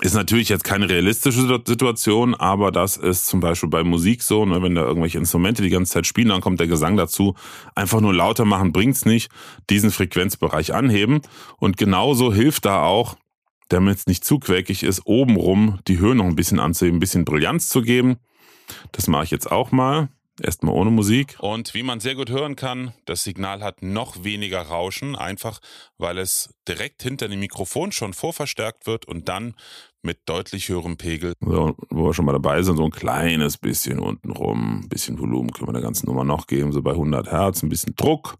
ist 0.00 0.14
natürlich 0.14 0.48
jetzt 0.48 0.64
keine 0.64 0.88
realistische 0.88 1.42
Situation, 1.64 2.34
aber 2.34 2.72
das 2.72 2.96
ist 2.96 3.26
zum 3.26 3.40
Beispiel 3.40 3.68
bei 3.68 3.84
Musik 3.84 4.22
so, 4.22 4.44
ne, 4.44 4.60
wenn 4.62 4.74
da 4.74 4.82
irgendwelche 4.82 5.18
Instrumente 5.18 5.62
die 5.62 5.70
ganze 5.70 5.92
Zeit 5.92 6.06
spielen, 6.06 6.28
dann 6.28 6.40
kommt 6.40 6.58
der 6.58 6.66
Gesang 6.66 6.96
dazu. 6.96 7.34
Einfach 7.74 8.00
nur 8.00 8.12
lauter 8.12 8.44
machen 8.44 8.72
bringt's 8.72 9.04
nicht. 9.04 9.30
Diesen 9.70 9.92
Frequenzbereich 9.92 10.74
anheben. 10.74 11.20
Und 11.58 11.76
genauso 11.76 12.32
hilft 12.32 12.64
da 12.64 12.82
auch, 12.82 13.16
damit 13.68 13.98
es 13.98 14.06
nicht 14.06 14.24
zu 14.24 14.38
quäkig 14.38 14.82
ist, 14.82 15.02
obenrum 15.04 15.78
die 15.86 15.98
Höhe 15.98 16.14
noch 16.14 16.26
ein 16.26 16.36
bisschen 16.36 16.58
anzuheben, 16.60 16.96
ein 16.96 17.00
bisschen 17.00 17.24
Brillanz 17.24 17.68
zu 17.68 17.82
geben. 17.82 18.16
Das 18.92 19.06
mache 19.06 19.24
ich 19.24 19.30
jetzt 19.30 19.50
auch 19.50 19.70
mal. 19.70 20.08
Erstmal 20.42 20.74
ohne 20.74 20.90
Musik. 20.90 21.36
Und 21.38 21.72
wie 21.72 21.82
man 21.82 22.00
sehr 22.00 22.14
gut 22.14 22.28
hören 22.30 22.56
kann, 22.56 22.92
das 23.06 23.24
Signal 23.24 23.62
hat 23.62 23.82
noch 23.82 24.22
weniger 24.22 24.60
Rauschen, 24.60 25.16
einfach 25.16 25.60
weil 25.96 26.18
es 26.18 26.54
direkt 26.68 27.02
hinter 27.02 27.28
dem 27.28 27.40
Mikrofon 27.40 27.90
schon 27.90 28.12
vorverstärkt 28.12 28.86
wird 28.86 29.06
und 29.06 29.28
dann 29.28 29.54
mit 30.02 30.20
deutlich 30.26 30.68
höherem 30.68 30.98
Pegel. 30.98 31.32
So, 31.40 31.74
wo 31.88 32.04
wir 32.04 32.14
schon 32.14 32.26
mal 32.26 32.32
dabei 32.32 32.62
sind, 32.62 32.76
so 32.76 32.84
ein 32.84 32.90
kleines 32.90 33.56
bisschen 33.56 33.98
unten 33.98 34.30
rum, 34.30 34.80
ein 34.84 34.88
bisschen 34.88 35.18
Volumen 35.18 35.52
können 35.52 35.68
wir 35.68 35.72
der 35.72 35.82
ganzen 35.82 36.06
Nummer 36.06 36.24
noch 36.24 36.46
geben, 36.46 36.72
so 36.72 36.82
bei 36.82 36.92
100 36.92 37.30
Hertz, 37.30 37.62
ein 37.62 37.70
bisschen 37.70 37.94
Druck. 37.96 38.36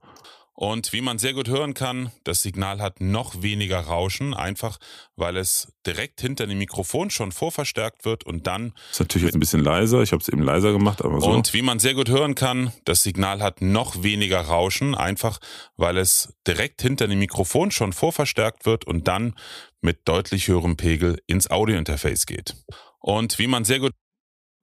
Und 0.59 0.95
wie 0.95 1.03
man 1.03 1.19
sehr 1.19 1.35
gut 1.35 1.49
hören 1.49 1.75
kann, 1.75 2.11
das 2.25 2.41
Signal 2.41 2.81
hat 2.81 3.03
noch 3.03 3.43
weniger 3.43 3.79
Rauschen, 3.79 4.33
einfach 4.33 4.79
weil 5.15 5.37
es 5.37 5.71
direkt 5.87 6.23
hinter 6.23 6.47
dem 6.47 6.57
Mikrofon 6.57 7.11
schon 7.11 7.31
vorverstärkt 7.31 8.07
wird 8.07 8.25
und 8.25 8.47
dann. 8.47 8.73
Ist 8.91 9.01
natürlich 9.01 9.27
jetzt 9.27 9.37
ein 9.37 9.41
bisschen 9.41 9.63
leiser, 9.63 10.01
ich 10.01 10.13
habe 10.13 10.23
es 10.23 10.29
eben 10.29 10.43
leiser 10.43 10.73
gemacht, 10.73 11.05
aber 11.05 11.21
so. 11.21 11.27
Und 11.27 11.53
wie 11.53 11.61
man 11.61 11.79
sehr 11.79 11.93
gut 11.93 12.09
hören 12.09 12.35
kann, 12.35 12.73
das 12.85 13.03
Signal 13.03 13.43
hat 13.43 13.61
noch 13.61 14.03
weniger 14.03 14.41
Rauschen, 14.41 14.95
einfach 14.95 15.39
weil 15.77 15.99
es 15.99 16.35
direkt 16.47 16.81
hinter 16.81 17.07
dem 17.07 17.19
Mikrofon 17.19 17.71
schon 17.71 17.93
vorverstärkt 17.93 18.65
wird 18.65 18.87
und 18.87 19.07
dann 19.09 19.35
mit 19.83 20.09
deutlich 20.09 20.49
höherem 20.49 20.79
Pegel 20.79 21.21
ins 21.27 21.51
Audiointerface 21.51 22.25
geht. 22.25 22.57
Und 22.99 23.39
wie 23.39 23.47
man 23.47 23.67
sehr 23.67 23.81
gut 23.81 23.93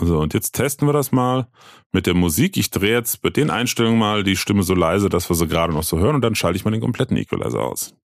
so, 0.01 0.19
und 0.19 0.33
jetzt 0.33 0.53
testen 0.53 0.87
wir 0.87 0.93
das 0.93 1.11
mal 1.11 1.47
mit 1.91 2.07
der 2.07 2.13
Musik. 2.13 2.57
Ich 2.57 2.71
drehe 2.71 2.93
jetzt 2.93 3.21
bei 3.21 3.29
den 3.29 3.49
Einstellungen 3.49 3.99
mal 3.99 4.23
die 4.23 4.35
Stimme 4.35 4.63
so 4.63 4.73
leise, 4.73 5.09
dass 5.09 5.29
wir 5.29 5.35
sie 5.35 5.47
gerade 5.47 5.73
noch 5.73 5.83
so 5.83 5.99
hören 5.99 6.15
und 6.15 6.21
dann 6.21 6.35
schalte 6.35 6.57
ich 6.57 6.65
mal 6.65 6.71
den 6.71 6.81
kompletten 6.81 7.15
Equalizer 7.15 7.61
aus. 7.61 7.95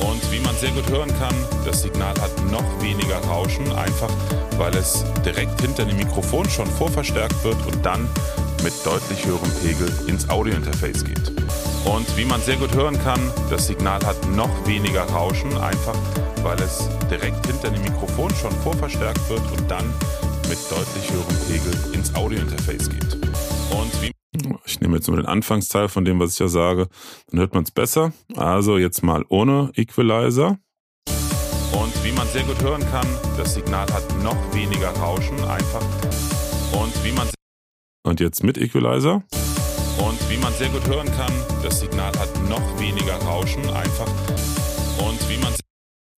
Und 0.00 0.32
wie 0.32 0.40
man 0.40 0.54
sehr 0.56 0.70
gut 0.70 0.88
hören 0.88 1.10
kann, 1.18 1.34
das 1.64 1.82
Signal 1.82 2.14
hat 2.20 2.32
noch 2.50 2.82
weniger 2.82 3.18
Rauschen, 3.18 3.70
einfach 3.72 4.10
weil 4.58 4.74
es 4.76 5.04
direkt 5.24 5.60
hinter 5.60 5.84
dem 5.84 5.96
Mikrofon 5.96 6.48
schon 6.48 6.66
vorverstärkt 6.66 7.42
wird 7.42 7.66
und 7.66 7.84
dann 7.84 8.08
mit 8.62 8.72
deutlich 8.84 9.26
höherem 9.26 9.50
Pegel 9.62 9.92
ins 10.08 10.28
Audiointerface 10.28 11.04
geht. 11.04 11.32
Und 11.84 12.16
wie 12.16 12.24
man 12.24 12.40
sehr 12.40 12.56
gut 12.56 12.74
hören 12.74 12.98
kann, 13.02 13.20
das 13.50 13.66
Signal 13.66 14.04
hat 14.04 14.16
noch 14.30 14.66
weniger 14.66 15.02
Rauschen, 15.04 15.56
einfach 15.58 15.96
weil 16.42 16.60
es 16.60 16.88
direkt 17.10 17.46
hinter 17.46 17.70
dem 17.70 17.82
Mikrofon 17.82 18.30
schon 18.34 18.52
vorverstärkt 18.62 19.28
wird 19.28 19.42
und 19.52 19.70
dann 19.70 19.86
mit 20.48 20.58
deutlich 20.70 21.10
höherem 21.10 21.36
Pegel 21.48 21.94
ins 21.94 22.14
Audiointerface 22.14 22.90
geht. 22.90 23.14
Und 23.70 24.02
wie 24.02 24.10
ich 24.66 24.80
nehme 24.80 24.96
jetzt 24.96 25.08
nur 25.08 25.16
den 25.16 25.26
Anfangsteil 25.26 25.88
von 25.88 26.04
dem, 26.04 26.18
was 26.20 26.32
ich 26.32 26.38
ja 26.38 26.48
sage, 26.48 26.88
dann 27.30 27.40
hört 27.40 27.54
man 27.54 27.64
es 27.64 27.70
besser. 27.70 28.12
Also 28.36 28.78
jetzt 28.78 29.02
mal 29.02 29.24
ohne 29.28 29.70
Equalizer. 29.74 30.58
Und 31.72 32.04
wie 32.04 32.12
man 32.12 32.26
sehr 32.28 32.42
gut 32.42 32.60
hören 32.62 32.84
kann, 32.90 33.06
das 33.36 33.54
Signal 33.54 33.86
hat 33.92 34.04
noch 34.22 34.36
weniger 34.54 34.90
Rauschen, 34.90 35.38
einfach. 35.44 35.82
Und 36.72 37.04
wie 37.04 37.12
man 37.12 37.28
und 38.06 38.20
jetzt 38.20 38.42
mit 38.42 38.58
Equalizer. 38.58 39.22
Und 39.98 40.18
wie 40.30 40.36
man 40.36 40.52
sehr 40.54 40.68
gut 40.68 40.86
hören 40.86 41.10
kann, 41.16 41.32
das 41.62 41.80
Signal 41.80 42.12
hat 42.18 42.30
noch 42.48 42.80
weniger 42.80 43.16
Rauschen, 43.16 43.68
einfach. 43.70 44.08
Und 44.98 45.28
wie 45.28 45.36
man 45.38 45.54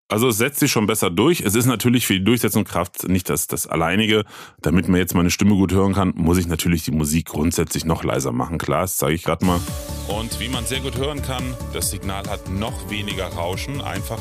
also 0.09 0.29
es 0.29 0.39
setzt 0.39 0.61
sich 0.61 0.71
schon 0.71 0.87
besser 0.87 1.11
durch. 1.11 1.41
Es 1.41 1.57
ist 1.57 1.67
natürlich 1.67 2.07
für 2.07 2.13
die 2.13 2.23
Durchsetzungskraft 2.23 3.09
nicht 3.09 3.29
das, 3.29 3.49
das 3.49 3.67
Alleinige. 3.67 4.25
Damit 4.63 4.87
man 4.89 5.01
jetzt 5.01 5.15
meine 5.15 5.31
Stimme 5.31 5.57
gut 5.57 5.73
hören 5.73 5.95
kann, 5.95 6.13
muss 6.15 6.39
ich 6.39 6.47
natürlich 6.47 6.85
die 6.85 6.93
Musik 6.93 7.27
grundsätzlich 7.27 7.85
noch 7.85 8.05
leiser 8.05 8.31
machen. 8.31 8.59
Klar, 8.59 8.83
das 8.83 8.97
zeige 8.97 9.15
ich 9.15 9.25
gerade 9.25 9.45
mal. 9.45 9.61
Und 10.07 10.39
wie 10.39 10.49
man 10.49 10.65
sehr 10.65 10.79
gut 10.79 10.97
hören 10.97 11.23
kann, 11.23 11.43
das 11.73 11.91
Signal 11.91 12.29
hat 12.31 12.49
noch 12.49 12.89
weniger 12.89 13.27
Rauschen, 13.27 13.81
einfach. 13.81 14.21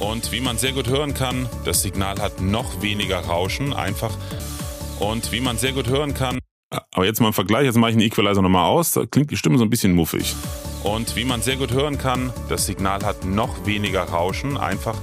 Und 0.00 0.32
wie 0.32 0.40
man 0.40 0.58
sehr 0.58 0.72
gut 0.72 0.88
hören 0.88 1.14
kann, 1.14 1.48
das 1.64 1.82
Signal 1.82 2.20
hat 2.20 2.40
noch 2.40 2.82
weniger 2.82 3.20
Rauschen, 3.20 3.72
einfach. 3.72 4.16
Und 4.98 5.30
wie 5.30 5.40
man 5.40 5.58
sehr 5.58 5.72
gut 5.72 5.86
hören 5.86 6.14
kann. 6.14 6.40
Aber 6.70 7.06
jetzt 7.06 7.20
mal 7.20 7.28
im 7.28 7.32
Vergleich, 7.32 7.64
jetzt 7.64 7.76
mache 7.76 7.90
ich 7.90 7.96
einen 7.96 8.06
Equalizer 8.06 8.42
nochmal 8.42 8.66
aus, 8.66 8.92
da 8.92 9.06
klingt 9.06 9.30
die 9.30 9.36
Stimme 9.36 9.58
so 9.58 9.64
ein 9.64 9.70
bisschen 9.70 9.94
muffig. 9.94 10.34
Und 10.84 11.16
wie 11.16 11.24
man 11.24 11.40
sehr 11.40 11.56
gut 11.56 11.72
hören 11.72 11.98
kann, 11.98 12.32
das 12.48 12.66
Signal 12.66 13.04
hat 13.04 13.24
noch 13.24 13.66
weniger 13.66 14.04
Rauschen, 14.04 14.56
einfach. 14.56 14.96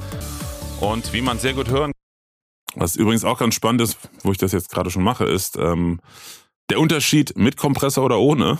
Und 0.79 1.13
wie 1.13 1.21
man 1.21 1.39
sehr 1.39 1.53
gut 1.53 1.69
hören 1.69 1.91
kann. 1.91 2.81
Was 2.81 2.95
übrigens 2.95 3.23
auch 3.23 3.39
ganz 3.39 3.55
spannend 3.55 3.81
ist, 3.81 3.97
wo 4.23 4.31
ich 4.31 4.37
das 4.37 4.51
jetzt 4.51 4.69
gerade 4.69 4.91
schon 4.91 5.03
mache, 5.03 5.25
ist 5.25 5.57
ähm, 5.57 6.01
der 6.69 6.79
Unterschied 6.79 7.37
mit 7.37 7.57
Kompressor 7.57 8.03
oder 8.03 8.19
ohne. 8.19 8.59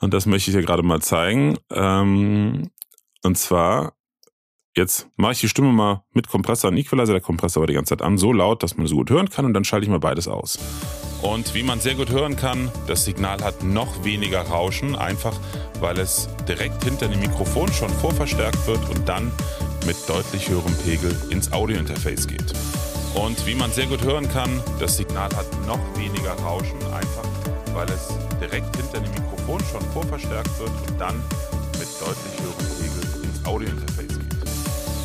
Und 0.00 0.14
das 0.14 0.26
möchte 0.26 0.50
ich 0.50 0.56
hier 0.56 0.64
gerade 0.64 0.82
mal 0.82 1.00
zeigen. 1.00 1.56
Ähm, 1.70 2.70
und 3.22 3.38
zwar, 3.38 3.92
jetzt 4.76 5.08
mache 5.16 5.32
ich 5.32 5.40
die 5.40 5.48
Stimme 5.48 5.72
mal 5.72 6.02
mit 6.12 6.28
Kompressor 6.28 6.70
und 6.70 6.76
Equalizer. 6.76 7.12
Der 7.12 7.20
Kompressor 7.20 7.62
war 7.62 7.66
die 7.66 7.74
ganze 7.74 7.90
Zeit 7.96 8.02
an, 8.02 8.18
so 8.18 8.32
laut, 8.32 8.62
dass 8.62 8.76
man 8.76 8.86
so 8.86 8.96
gut 8.96 9.10
hören 9.10 9.28
kann. 9.28 9.44
Und 9.44 9.54
dann 9.54 9.64
schalte 9.64 9.84
ich 9.84 9.90
mal 9.90 10.00
beides 10.00 10.28
aus. 10.28 10.58
Und 11.22 11.54
wie 11.54 11.62
man 11.62 11.80
sehr 11.80 11.94
gut 11.94 12.10
hören 12.10 12.36
kann, 12.36 12.70
das 12.86 13.04
Signal 13.04 13.42
hat 13.44 13.62
noch 13.62 14.04
weniger 14.04 14.40
Rauschen, 14.40 14.96
einfach 14.96 15.38
weil 15.80 15.98
es 15.98 16.28
direkt 16.48 16.82
hinter 16.84 17.08
dem 17.08 17.20
Mikrofon 17.20 17.70
schon 17.72 17.90
vorverstärkt 17.90 18.66
wird 18.66 18.88
und 18.88 19.06
dann 19.08 19.30
mit 19.86 19.96
deutlich 20.08 20.48
höherem 20.48 20.74
Pegel 20.84 21.14
ins 21.30 21.52
Audiointerface 21.52 22.26
geht. 22.26 22.52
Und 23.14 23.46
wie 23.46 23.54
man 23.54 23.70
sehr 23.70 23.86
gut 23.86 24.02
hören 24.02 24.28
kann, 24.30 24.62
das 24.78 24.96
Signal 24.96 25.28
hat 25.36 25.46
noch 25.66 25.80
weniger 25.96 26.32
Rauschen, 26.34 26.78
einfach 26.92 27.28
weil 27.74 27.88
es 27.88 28.08
direkt 28.40 28.74
hinter 28.76 29.00
dem 29.00 29.12
Mikrofon 29.12 29.60
schon 29.70 29.82
vorverstärkt 29.92 30.58
wird 30.58 30.70
und 30.88 31.00
dann 31.00 31.16
mit 31.78 31.88
deutlich 32.00 32.40
höherem 32.40 32.66
Pegel 32.78 33.24
ins 33.24 33.44
Audiointerface 33.44 33.86
geht. 33.86 33.89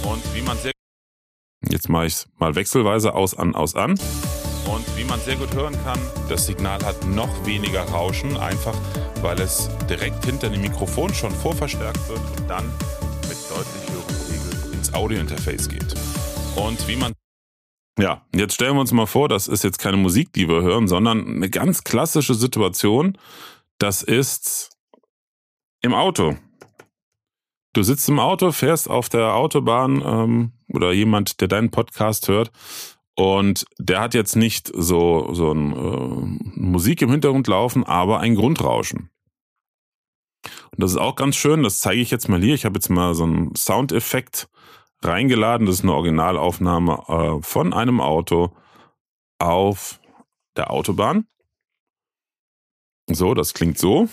Und 0.05 0.35
wie 0.35 0.41
man 0.41 0.57
sehr 0.57 0.71
Jetzt 1.67 1.89
mache 1.89 2.05
ich 2.05 2.13
es 2.13 2.27
mal 2.37 2.55
wechselweise 2.55 3.15
aus 3.15 3.35
an 3.35 3.55
aus 3.55 3.75
an. 3.75 3.91
Und 3.91 4.97
wie 4.97 5.03
man 5.03 5.19
sehr 5.19 5.35
gut 5.35 5.53
hören 5.53 5.75
kann, 5.83 5.99
das 6.29 6.45
Signal 6.45 6.83
hat 6.85 7.05
noch 7.07 7.45
weniger 7.45 7.83
Rauschen, 7.83 8.37
einfach 8.37 8.75
weil 9.21 9.39
es 9.41 9.69
direkt 9.89 10.25
hinter 10.25 10.49
dem 10.49 10.61
Mikrofon 10.61 11.13
schon 11.13 11.31
vorverstärkt 11.31 12.07
wird 12.07 12.19
und 12.37 12.47
dann 12.47 12.65
mit 13.27 13.37
deutlich 13.49 13.89
höherem 13.89 14.15
Pegel 14.29 14.73
ins 14.73 14.93
Audiointerface 14.93 15.69
geht. 15.69 15.95
Und 16.55 16.87
wie 16.87 16.95
man 16.95 17.13
ja, 17.97 18.25
jetzt 18.35 18.55
stellen 18.55 18.75
wir 18.75 18.81
uns 18.81 18.91
mal 18.91 19.05
vor, 19.05 19.29
das 19.29 19.47
ist 19.47 19.63
jetzt 19.63 19.79
keine 19.79 19.95
Musik, 19.95 20.33
die 20.33 20.49
wir 20.49 20.61
hören, 20.61 20.87
sondern 20.87 21.27
eine 21.27 21.49
ganz 21.49 21.85
klassische 21.85 22.35
Situation. 22.35 23.17
Das 23.77 24.03
ist 24.03 24.71
im 25.81 25.93
Auto. 25.93 26.35
Du 27.75 27.83
sitzt 27.83 28.07
im 28.07 28.19
Auto, 28.19 28.53
fährst 28.53 28.89
auf 28.89 29.09
der 29.09 29.35
Autobahn 29.35 30.01
ähm, 30.01 30.51
oder 30.73 30.93
jemand, 30.93 31.41
der 31.41 31.49
deinen 31.49 31.71
Podcast 31.71 32.29
hört 32.29 32.53
und 33.15 33.65
der 33.77 33.99
hat 33.99 34.13
jetzt 34.13 34.37
nicht 34.37 34.71
so, 34.73 35.33
so 35.33 35.51
ein, 35.51 35.73
äh, 35.73 36.57
Musik 36.57 37.01
im 37.01 37.11
Hintergrund 37.11 37.47
laufen, 37.47 37.83
aber 37.83 38.21
ein 38.21 38.35
Grundrauschen. 38.35 39.09
Und 40.71 40.83
das 40.83 40.91
ist 40.91 40.97
auch 40.97 41.17
ganz 41.17 41.35
schön, 41.35 41.63
das 41.63 41.79
zeige 41.79 41.99
ich 41.99 42.11
jetzt 42.11 42.29
mal 42.29 42.41
hier. 42.41 42.55
Ich 42.55 42.63
habe 42.63 42.75
jetzt 42.75 42.87
mal 42.87 43.13
so 43.13 43.25
einen 43.25 43.53
Soundeffekt 43.55 44.47
reingeladen. 45.03 45.67
Das 45.67 45.75
ist 45.75 45.83
eine 45.83 45.95
Originalaufnahme 45.95 47.03
äh, 47.09 47.43
von 47.43 47.73
einem 47.73 47.99
Auto 47.99 48.55
auf 49.37 49.99
der 50.55 50.71
Autobahn. 50.71 51.27
So, 53.11 53.33
das 53.33 53.53
klingt 53.53 53.77
so. 53.77 54.07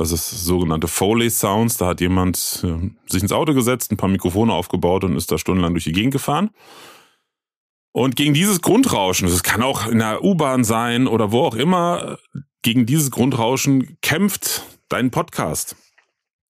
Das 0.00 0.12
ist 0.12 0.46
sogenannte 0.46 0.88
Foley 0.88 1.28
Sounds. 1.28 1.76
Da 1.76 1.88
hat 1.88 2.00
jemand 2.00 2.64
äh, 2.64 2.90
sich 3.06 3.20
ins 3.20 3.32
Auto 3.32 3.52
gesetzt, 3.52 3.92
ein 3.92 3.98
paar 3.98 4.08
Mikrofone 4.08 4.50
aufgebaut 4.50 5.04
und 5.04 5.14
ist 5.14 5.30
da 5.30 5.36
stundenlang 5.36 5.74
durch 5.74 5.84
die 5.84 5.92
Gegend 5.92 6.14
gefahren. 6.14 6.48
Und 7.92 8.16
gegen 8.16 8.32
dieses 8.32 8.62
Grundrauschen, 8.62 9.28
das 9.28 9.42
kann 9.42 9.62
auch 9.62 9.86
in 9.86 9.98
der 9.98 10.24
U-Bahn 10.24 10.64
sein 10.64 11.06
oder 11.06 11.32
wo 11.32 11.42
auch 11.42 11.54
immer, 11.54 12.16
gegen 12.62 12.86
dieses 12.86 13.10
Grundrauschen 13.10 13.98
kämpft 14.00 14.62
dein 14.88 15.10
Podcast. 15.10 15.76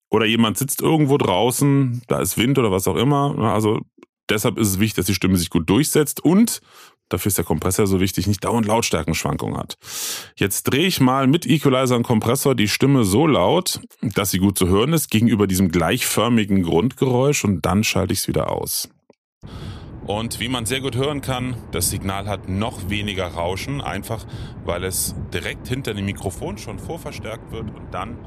Oder 0.09 0.25
jemand 0.25 0.57
sitzt 0.57 0.81
irgendwo 0.81 1.17
draußen, 1.17 2.03
da 2.07 2.21
ist 2.21 2.37
Wind 2.37 2.57
oder 2.57 2.71
was 2.71 2.87
auch 2.87 2.95
immer. 2.95 3.37
Also 3.37 3.81
deshalb 4.29 4.59
ist 4.59 4.69
es 4.69 4.79
wichtig, 4.79 4.95
dass 4.95 5.07
die 5.07 5.13
Stimme 5.13 5.35
sich 5.35 5.49
gut 5.49 5.69
durchsetzt 5.69 6.23
und 6.23 6.61
dafür 7.13 7.29
ist 7.29 7.37
der 7.37 7.45
Kompressor 7.45 7.87
so 7.87 7.99
wichtig, 7.99 8.27
nicht 8.27 8.43
dauernd 8.43 8.65
Lautstärkenschwankungen 8.65 9.57
hat. 9.57 9.77
Jetzt 10.35 10.63
drehe 10.63 10.87
ich 10.87 10.99
mal 10.99 11.27
mit 11.27 11.45
Equalizer 11.45 11.95
und 11.95 12.03
Kompressor 12.03 12.55
die 12.55 12.67
Stimme 12.67 13.03
so 13.03 13.27
laut, 13.27 13.81
dass 14.01 14.31
sie 14.31 14.39
gut 14.39 14.57
zu 14.57 14.67
hören 14.67 14.93
ist 14.93 15.09
gegenüber 15.09 15.47
diesem 15.47 15.69
gleichförmigen 15.69 16.63
Grundgeräusch 16.63 17.43
und 17.43 17.65
dann 17.65 17.83
schalte 17.83 18.13
ich 18.13 18.19
es 18.19 18.27
wieder 18.27 18.51
aus. 18.51 18.89
Und 20.07 20.39
wie 20.39 20.49
man 20.49 20.65
sehr 20.65 20.81
gut 20.81 20.95
hören 20.95 21.21
kann, 21.21 21.55
das 21.71 21.89
Signal 21.89 22.27
hat 22.27 22.49
noch 22.49 22.89
weniger 22.89 23.27
Rauschen, 23.27 23.81
einfach 23.81 24.25
weil 24.65 24.83
es 24.83 25.15
direkt 25.33 25.67
hinter 25.67 25.93
dem 25.93 26.05
Mikrofon 26.05 26.57
schon 26.57 26.79
vorverstärkt 26.79 27.51
wird 27.51 27.69
und 27.69 27.93
dann 27.93 28.17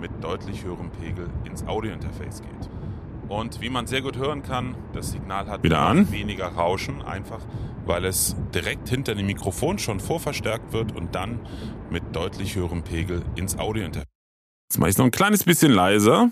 mit 0.00 0.10
deutlich 0.22 0.64
höherem 0.64 0.90
Pegel 0.90 1.28
ins 1.44 1.66
Audiointerface 1.66 2.42
geht. 2.42 2.70
Und 3.28 3.60
wie 3.60 3.70
man 3.70 3.86
sehr 3.86 4.02
gut 4.02 4.16
hören 4.16 4.42
kann, 4.42 4.74
das 4.92 5.12
Signal 5.12 5.46
hat 5.46 5.62
Wieder 5.62 5.78
an. 5.78 6.10
weniger 6.10 6.48
Rauschen, 6.48 7.00
einfach 7.00 7.40
weil 7.86 8.04
es 8.04 8.36
direkt 8.54 8.88
hinter 8.88 9.14
dem 9.14 9.26
Mikrofon 9.26 9.78
schon 9.78 10.00
vorverstärkt 10.00 10.72
wird 10.72 10.94
und 10.94 11.14
dann 11.14 11.40
mit 11.90 12.02
deutlich 12.14 12.56
höherem 12.56 12.82
Pegel 12.82 13.22
ins 13.36 13.58
Audiointerface. 13.58 14.06
Jetzt 14.70 14.78
mache 14.78 14.90
ich 14.90 14.94
es 14.94 14.98
noch 14.98 15.06
ein 15.06 15.10
kleines 15.10 15.44
bisschen 15.44 15.72
leiser, 15.72 16.30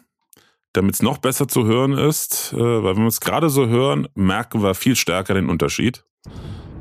damit 0.73 0.95
es 0.95 1.03
noch 1.03 1.19
besser 1.19 1.49
zu 1.49 1.67
hören 1.67 1.93
ist, 1.93 2.53
äh, 2.53 2.57
weil 2.57 2.97
wenn 2.97 3.03
wir 3.03 3.09
es 3.09 3.21
gerade 3.21 3.51
so 3.51 3.67
hören, 3.67 4.09
merken 4.15 4.63
wir 4.63 4.75
viel 4.75 4.95
stärker 4.95 5.35
den 5.35 5.49
Unterschied. 5.49 6.05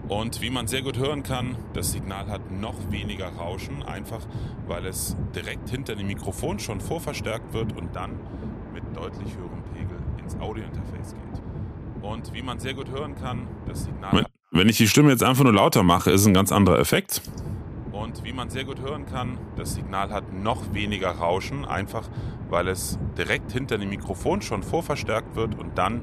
Und 0.07 0.41
wie 0.41 0.49
man 0.49 0.67
sehr 0.67 0.83
gut 0.83 0.97
hören 0.97 1.23
kann, 1.23 1.57
das 1.73 1.91
Signal 1.91 2.27
hat 2.27 2.51
noch 2.51 2.91
weniger 2.91 3.27
Rauschen, 3.27 3.83
einfach 3.83 4.25
weil 4.65 4.85
es 4.85 5.17
direkt 5.35 5.69
hinter 5.69 5.95
dem 5.95 6.07
Mikrofon 6.07 6.59
schon 6.59 6.79
vorverstärkt 6.79 7.53
wird 7.53 7.75
und 7.75 7.95
dann 7.95 8.11
mit 8.73 8.83
deutlich 8.95 9.35
höherem 9.35 9.63
Pegel 9.73 9.97
ins 10.23 10.35
Audiointerface 10.39 11.13
geht. 11.13 11.41
Und 12.03 12.33
wie 12.33 12.41
man 12.41 12.59
sehr 12.59 12.73
gut 12.73 12.89
hören 12.89 13.15
kann, 13.15 13.47
das 13.67 13.83
Signal. 13.83 14.13
Wenn, 14.13 14.25
wenn 14.51 14.69
ich 14.69 14.77
die 14.77 14.87
Stimme 14.87 15.11
jetzt 15.11 15.23
einfach 15.23 15.43
nur 15.43 15.53
lauter 15.53 15.83
mache, 15.83 16.11
ist 16.11 16.25
ein 16.25 16.33
ganz 16.33 16.51
anderer 16.51 16.79
Effekt. 16.79 17.21
Und 17.91 18.23
wie 18.23 18.33
man 18.33 18.49
sehr 18.49 18.63
gut 18.63 18.79
hören 18.79 19.05
kann, 19.05 19.37
das 19.55 19.73
Signal 19.73 20.11
hat 20.11 20.31
noch 20.33 20.73
weniger 20.73 21.11
Rauschen, 21.11 21.65
einfach 21.65 22.07
weil 22.49 22.67
es 22.67 22.97
direkt 23.17 23.51
hinter 23.51 23.77
dem 23.77 23.89
Mikrofon 23.89 24.41
schon 24.41 24.63
vorverstärkt 24.63 25.35
wird 25.35 25.57
und 25.57 25.77
dann 25.77 26.01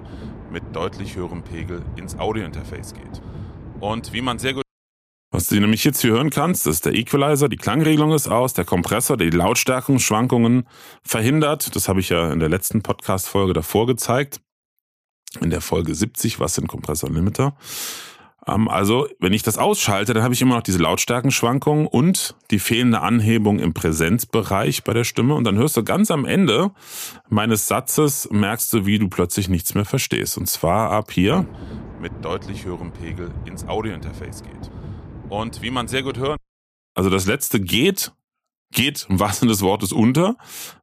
mit 0.50 0.62
deutlich 0.74 1.16
höherem 1.16 1.42
Pegel 1.42 1.83
ins 1.96 2.18
Audiointerface 2.18 2.94
geht. 2.94 3.22
Und 3.80 4.12
wie 4.12 4.20
man 4.20 4.38
sehr 4.38 4.54
gut 4.54 4.64
was 5.30 5.48
du 5.48 5.59
nämlich 5.59 5.83
jetzt 5.83 6.00
hier 6.00 6.12
hören 6.12 6.30
kannst, 6.30 6.64
ist 6.68 6.87
der 6.87 6.94
Equalizer, 6.94 7.48
die 7.48 7.57
Klangregelung 7.57 8.12
ist 8.12 8.28
aus, 8.28 8.52
der 8.54 8.64
Kompressor, 8.64 9.16
der 9.16 9.30
die 9.30 9.37
Lautstärkenschwankungen 9.37 10.68
verhindert. 11.02 11.74
Das 11.74 11.88
habe 11.88 11.98
ich 11.98 12.11
ja 12.11 12.33
in 12.33 12.38
der 12.38 12.48
letzten 12.48 12.83
Podcast-Folge 12.83 13.52
davor 13.52 13.88
gezeigt. 13.88 14.40
In 15.40 15.50
der 15.50 15.61
Folge 15.61 15.92
70, 15.92 16.38
was 16.38 16.54
sind 16.54 16.68
Kompressor 16.68 17.09
und 17.09 17.16
Limiter. 17.16 17.57
Ähm, 18.46 18.68
also, 18.68 19.09
wenn 19.20 19.33
ich 19.33 19.42
das 19.42 19.59
ausschalte, 19.59 20.14
dann 20.14 20.22
habe 20.22 20.35
ich 20.35 20.42
immer 20.42 20.57
noch 20.57 20.62
diese 20.62 20.78
Lautstärkenschwankungen 20.78 21.87
und 21.87 22.35
die 22.50 22.59
fehlende 22.59 23.00
Anhebung 23.00 23.59
im 23.59 23.74
Präsenzbereich 23.74 24.85
bei 24.85 24.92
der 24.92 25.04
Stimme. 25.04 25.35
Und 25.35 25.44
dann 25.44 25.57
hörst 25.57 25.76
du 25.76 25.85
ganz 25.85 26.11
am 26.11 26.24
Ende 26.24 26.70
meines 27.28 27.68
Satzes, 27.68 28.28
merkst 28.30 28.72
du, 28.72 28.87
wie 28.87 28.98
du 28.98 29.09
plötzlich 29.09 29.48
nichts 29.48 29.74
mehr 29.74 29.85
verstehst. 29.85 30.38
Und 30.38 30.46
zwar 30.46 30.90
ab 30.90 31.11
hier 31.12 31.46
mit 32.00 32.12
deutlich 32.22 32.64
höherem 32.64 32.92
Pegel 32.92 33.30
ins 33.46 33.66
Audiointerface 33.66 34.42
geht. 34.42 34.70
Und 35.30 35.62
wie 35.62 35.70
man 35.70 35.88
sehr 35.88 36.02
gut 36.02 36.18
hört, 36.18 36.38
also 36.94 37.11
das 37.11 37.26
letzte 37.26 37.61
geht, 37.61 38.12
geht 38.72 39.07
im 39.09 39.20
wahrsten 39.20 39.48
des 39.48 39.62
Wortes 39.62 39.92
unter, 39.92 40.37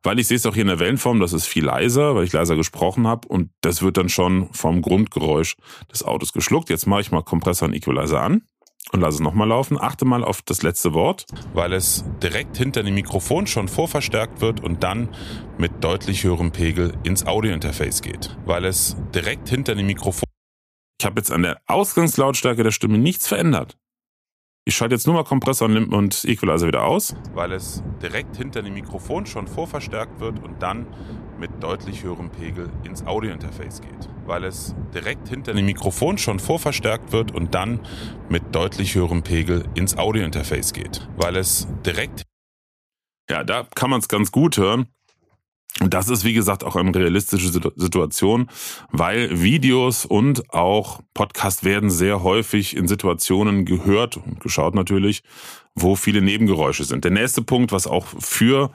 weil 0.04 0.20
ich 0.20 0.28
sehe 0.28 0.38
es 0.38 0.46
auch 0.46 0.54
hier 0.54 0.62
in 0.62 0.67
der 0.67 0.80
Wellenform, 0.80 1.20
das 1.20 1.34
ist 1.34 1.46
viel 1.46 1.65
leiser, 1.65 2.15
weil 2.15 2.24
ich 2.24 2.34
leiser 2.34 2.56
gesprochen 2.56 3.08
habe 3.08 3.28
und 3.28 3.52
das 3.62 3.82
wird 3.82 3.98
dann 3.98 4.10
schon 4.10 4.54
vom 4.54 4.82
Grundgeräusch 4.82 5.56
des 5.91 6.04
Autos 6.04 6.34
geschluckt. 6.34 6.70
Jetzt 6.70 6.88
mache 6.88 7.02
ich 7.02 7.12
mal 7.12 7.21
Kompressor 7.21 7.67
und 7.67 7.73
Equalizer 7.73 8.21
an 8.21 8.44
und 8.92 9.02
lasse 9.02 9.15
es 9.15 9.21
nochmal 9.21 9.48
laufen. 9.48 9.79
Achte 9.79 10.06
mal 10.06 10.23
auf 10.23 10.42
das 10.42 10.63
letzte 10.63 10.94
Wort, 10.94 11.25
weil 11.54 11.73
es 11.73 12.06
direkt 12.23 12.58
hinter 12.58 12.84
dem 12.84 12.96
Mikrofon 12.96 13.48
schon 13.48 13.67
vorverstärkt 13.67 14.42
wird 14.42 14.62
und 14.62 14.84
dann 14.84 15.10
mit 15.58 15.84
deutlich 15.84 16.23
höherem 16.23 16.52
Pegel 16.52 16.94
ins 17.04 17.25
Audiointerface 17.25 18.02
geht. 18.02 18.38
Weil 18.46 18.65
es 18.65 18.96
direkt 19.13 19.50
hinter 19.50 19.75
dem 19.75 19.88
Mikrofon 19.88 20.23
ich 21.02 21.06
habe 21.06 21.19
jetzt 21.19 21.32
an 21.32 21.42
der 21.42 21.60
Ausgangslautstärke 21.65 22.62
der 22.62 22.69
Stimme 22.69 23.00
nichts 23.00 23.27
verändert. 23.27 23.75
Ich 24.63 24.75
schalte 24.75 24.93
jetzt 24.93 25.07
nur 25.07 25.15
mal 25.15 25.23
Kompressor 25.23 25.67
und 25.67 26.23
Equalizer 26.23 26.67
wieder 26.67 26.83
aus. 26.83 27.15
Weil 27.33 27.51
es 27.51 27.81
direkt 27.99 28.37
hinter 28.37 28.62
dem 28.62 28.75
Mikrofon 28.75 29.25
schon 29.25 29.47
vorverstärkt 29.47 30.19
wird 30.19 30.43
und 30.43 30.62
dann 30.62 30.85
mit 31.39 31.49
deutlich 31.63 32.03
höherem 32.03 32.29
Pegel 32.29 32.69
ins 32.83 33.03
Audiointerface 33.07 33.81
geht. 33.81 34.07
Weil 34.27 34.43
es 34.43 34.75
direkt 34.93 35.27
hinter 35.29 35.53
dem 35.53 35.65
Mikrofon 35.65 36.19
schon 36.19 36.37
vorverstärkt 36.37 37.12
wird 37.12 37.31
und 37.31 37.55
dann 37.55 37.79
mit 38.29 38.53
deutlich 38.53 38.93
höherem 38.93 39.23
Pegel 39.23 39.67
ins 39.73 39.97
Audiointerface 39.97 40.73
geht. 40.73 41.09
Weil 41.17 41.37
es 41.37 41.67
direkt... 41.83 42.27
Ja, 43.31 43.43
da 43.43 43.65
kann 43.73 43.89
man 43.89 43.99
es 43.99 44.09
ganz 44.09 44.31
gut 44.31 44.57
hören. 44.57 44.85
Und 45.80 45.94
das 45.94 46.10
ist, 46.10 46.24
wie 46.26 46.34
gesagt, 46.34 46.63
auch 46.63 46.76
eine 46.76 46.94
realistische 46.94 47.50
Situation, 47.76 48.50
weil 48.92 49.42
Videos 49.42 50.06
und 50.06 50.54
auch 50.54 51.02
Podcast 51.13 51.63
werden 51.63 51.90
sehr 51.90 52.24
häufig 52.24 52.76
in 52.76 52.88
Situationen 52.88 53.65
gehört 53.65 54.17
und 54.17 54.42
geschaut 54.42 54.76
natürlich, 54.76 55.24
wo 55.74 55.96
viele 55.96 56.22
Nebengeräusche 56.22 56.84
sind. 56.84 57.04
Der 57.04 57.12
nächste 57.12 57.42
Punkt, 57.42 57.72
was 57.72 57.88
auch 57.88 58.06
für 58.19 58.72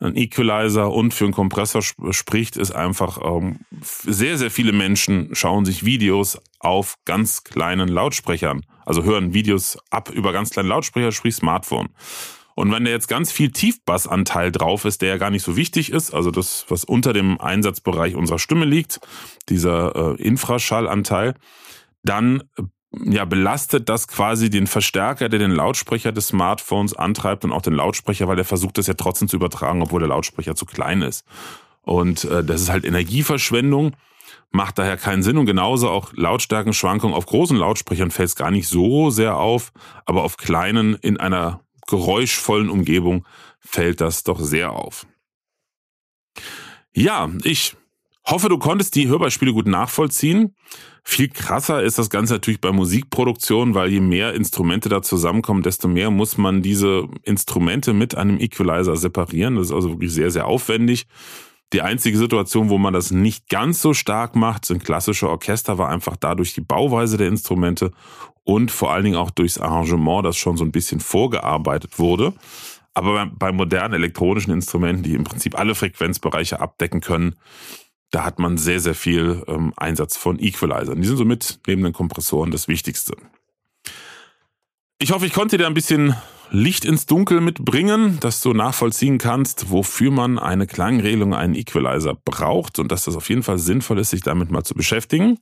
ein 0.00 0.16
Equalizer 0.16 0.90
und 0.90 1.12
für 1.12 1.24
einen 1.24 1.34
Kompressor 1.34 1.82
spricht, 1.82 2.56
ist 2.56 2.70
einfach, 2.70 3.18
ähm, 3.22 3.60
sehr, 3.80 4.38
sehr 4.38 4.50
viele 4.50 4.72
Menschen 4.72 5.30
schauen 5.34 5.64
sich 5.64 5.84
Videos 5.84 6.38
auf 6.60 6.96
ganz 7.04 7.44
kleinen 7.44 7.88
Lautsprechern, 7.88 8.64
also 8.86 9.02
hören 9.02 9.34
Videos 9.34 9.78
ab 9.90 10.10
über 10.10 10.32
ganz 10.32 10.50
kleine 10.50 10.68
Lautsprecher, 10.68 11.12
sprich 11.12 11.34
Smartphone. 11.34 11.88
Und 12.58 12.72
wenn 12.72 12.84
da 12.84 12.90
jetzt 12.90 13.06
ganz 13.06 13.30
viel 13.30 13.52
Tiefbassanteil 13.52 14.50
drauf 14.50 14.84
ist, 14.84 15.00
der 15.00 15.10
ja 15.10 15.16
gar 15.16 15.30
nicht 15.30 15.44
so 15.44 15.56
wichtig 15.56 15.92
ist, 15.92 16.12
also 16.12 16.32
das, 16.32 16.66
was 16.68 16.82
unter 16.82 17.12
dem 17.12 17.40
Einsatzbereich 17.40 18.16
unserer 18.16 18.40
Stimme 18.40 18.64
liegt, 18.64 18.98
dieser 19.48 19.94
äh, 19.94 20.20
Infraschallanteil, 20.20 21.34
dann 22.02 22.42
ja, 23.04 23.24
belastet 23.26 23.88
das 23.88 24.08
quasi 24.08 24.50
den 24.50 24.66
Verstärker, 24.66 25.28
der 25.28 25.38
den 25.38 25.52
Lautsprecher 25.52 26.10
des 26.10 26.26
Smartphones 26.26 26.94
antreibt 26.94 27.44
und 27.44 27.52
auch 27.52 27.62
den 27.62 27.74
Lautsprecher, 27.74 28.26
weil 28.26 28.38
er 28.38 28.44
versucht, 28.44 28.76
das 28.76 28.88
ja 28.88 28.94
trotzdem 28.94 29.28
zu 29.28 29.36
übertragen, 29.36 29.80
obwohl 29.80 30.00
der 30.00 30.08
Lautsprecher 30.08 30.56
zu 30.56 30.66
klein 30.66 31.02
ist. 31.02 31.24
Und 31.82 32.24
äh, 32.24 32.42
das 32.42 32.60
ist 32.60 32.70
halt 32.70 32.84
Energieverschwendung, 32.84 33.92
macht 34.50 34.80
daher 34.80 34.96
keinen 34.96 35.22
Sinn. 35.22 35.38
Und 35.38 35.46
genauso 35.46 35.90
auch 35.90 36.12
Lautstärkenschwankungen 36.12 37.14
auf 37.14 37.26
großen 37.26 37.56
Lautsprechern 37.56 38.10
fällt 38.10 38.30
es 38.30 38.34
gar 38.34 38.50
nicht 38.50 38.66
so 38.66 39.10
sehr 39.10 39.36
auf, 39.36 39.70
aber 40.06 40.24
auf 40.24 40.36
kleinen 40.36 40.96
in 40.96 41.18
einer 41.18 41.60
geräuschvollen 41.88 42.70
Umgebung 42.70 43.26
fällt 43.58 44.00
das 44.00 44.22
doch 44.22 44.38
sehr 44.38 44.72
auf. 44.72 45.06
Ja, 46.94 47.28
ich 47.42 47.74
hoffe, 48.24 48.48
du 48.48 48.58
konntest 48.58 48.94
die 48.94 49.08
Hörbeispiele 49.08 49.52
gut 49.52 49.66
nachvollziehen. 49.66 50.54
Viel 51.02 51.28
krasser 51.28 51.82
ist 51.82 51.98
das 51.98 52.10
Ganze 52.10 52.34
natürlich 52.34 52.60
bei 52.60 52.70
Musikproduktion, 52.70 53.74
weil 53.74 53.90
je 53.90 54.00
mehr 54.00 54.34
Instrumente 54.34 54.88
da 54.88 55.00
zusammenkommen, 55.00 55.62
desto 55.62 55.88
mehr 55.88 56.10
muss 56.10 56.36
man 56.36 56.60
diese 56.60 57.08
Instrumente 57.22 57.92
mit 57.92 58.14
einem 58.14 58.38
Equalizer 58.38 58.96
separieren. 58.96 59.56
Das 59.56 59.68
ist 59.68 59.72
also 59.72 59.90
wirklich 59.90 60.12
sehr, 60.12 60.30
sehr 60.30 60.46
aufwendig. 60.46 61.06
Die 61.72 61.82
einzige 61.82 62.16
Situation, 62.16 62.70
wo 62.70 62.78
man 62.78 62.94
das 62.94 63.10
nicht 63.10 63.48
ganz 63.48 63.82
so 63.82 63.92
stark 63.92 64.34
macht, 64.34 64.64
sind 64.64 64.84
klassische 64.84 65.28
Orchester, 65.28 65.76
war 65.76 65.88
einfach 65.88 66.16
dadurch 66.16 66.54
die 66.54 66.62
Bauweise 66.62 67.18
der 67.18 67.28
Instrumente 67.28 67.92
und 68.48 68.70
vor 68.70 68.92
allen 68.92 69.04
Dingen 69.04 69.16
auch 69.16 69.30
durchs 69.30 69.58
Arrangement, 69.58 70.24
das 70.24 70.38
schon 70.38 70.56
so 70.56 70.64
ein 70.64 70.72
bisschen 70.72 71.00
vorgearbeitet 71.00 71.98
wurde. 71.98 72.32
Aber 72.94 73.26
bei 73.26 73.52
modernen 73.52 73.92
elektronischen 73.92 74.54
Instrumenten, 74.54 75.02
die 75.02 75.12
im 75.12 75.24
Prinzip 75.24 75.58
alle 75.58 75.74
Frequenzbereiche 75.74 76.58
abdecken 76.58 77.02
können, 77.02 77.34
da 78.10 78.24
hat 78.24 78.38
man 78.38 78.56
sehr, 78.56 78.80
sehr 78.80 78.94
viel 78.94 79.44
ähm, 79.48 79.74
Einsatz 79.76 80.16
von 80.16 80.38
Equalizern. 80.38 80.98
Die 80.98 81.06
sind 81.06 81.18
somit 81.18 81.60
neben 81.66 81.82
den 81.82 81.92
Kompressoren 81.92 82.50
das 82.50 82.68
Wichtigste. 82.68 83.18
Ich 84.98 85.12
hoffe, 85.12 85.26
ich 85.26 85.34
konnte 85.34 85.58
dir 85.58 85.66
ein 85.66 85.74
bisschen 85.74 86.16
Licht 86.50 86.86
ins 86.86 87.04
Dunkel 87.04 87.42
mitbringen, 87.42 88.16
dass 88.20 88.40
du 88.40 88.54
nachvollziehen 88.54 89.18
kannst, 89.18 89.70
wofür 89.70 90.10
man 90.10 90.38
eine 90.38 90.66
Klangregelung, 90.66 91.34
einen 91.34 91.54
Equalizer 91.54 92.14
braucht 92.14 92.78
und 92.78 92.90
dass 92.90 93.04
das 93.04 93.14
auf 93.14 93.28
jeden 93.28 93.42
Fall 93.42 93.58
sinnvoll 93.58 93.98
ist, 93.98 94.08
sich 94.08 94.22
damit 94.22 94.50
mal 94.50 94.64
zu 94.64 94.72
beschäftigen. 94.72 95.38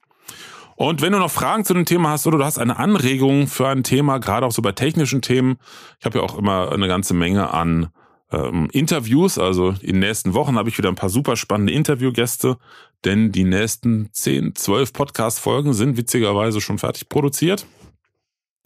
Und 0.76 1.00
wenn 1.00 1.12
du 1.12 1.18
noch 1.18 1.30
Fragen 1.30 1.64
zu 1.64 1.74
dem 1.74 1.86
Thema 1.86 2.10
hast 2.10 2.26
oder 2.26 2.38
du 2.38 2.44
hast 2.44 2.58
eine 2.58 2.78
Anregung 2.78 3.46
für 3.46 3.66
ein 3.66 3.82
Thema, 3.82 4.18
gerade 4.18 4.46
auch 4.46 4.52
so 4.52 4.62
bei 4.62 4.72
technischen 4.72 5.22
Themen, 5.22 5.58
ich 5.98 6.04
habe 6.04 6.18
ja 6.18 6.24
auch 6.24 6.38
immer 6.38 6.70
eine 6.70 6.86
ganze 6.86 7.14
Menge 7.14 7.52
an 7.52 7.88
ähm, 8.30 8.68
Interviews, 8.72 9.38
also 9.38 9.70
in 9.80 9.94
den 9.94 9.98
nächsten 10.00 10.34
Wochen 10.34 10.58
habe 10.58 10.68
ich 10.68 10.76
wieder 10.76 10.90
ein 10.90 10.94
paar 10.94 11.08
super 11.08 11.36
spannende 11.36 11.72
Interviewgäste, 11.72 12.58
denn 13.04 13.32
die 13.32 13.44
nächsten 13.44 14.10
10, 14.12 14.54
12 14.54 14.92
Podcast-Folgen 14.92 15.72
sind 15.72 15.96
witzigerweise 15.96 16.60
schon 16.60 16.78
fertig 16.78 17.08
produziert. 17.08 17.66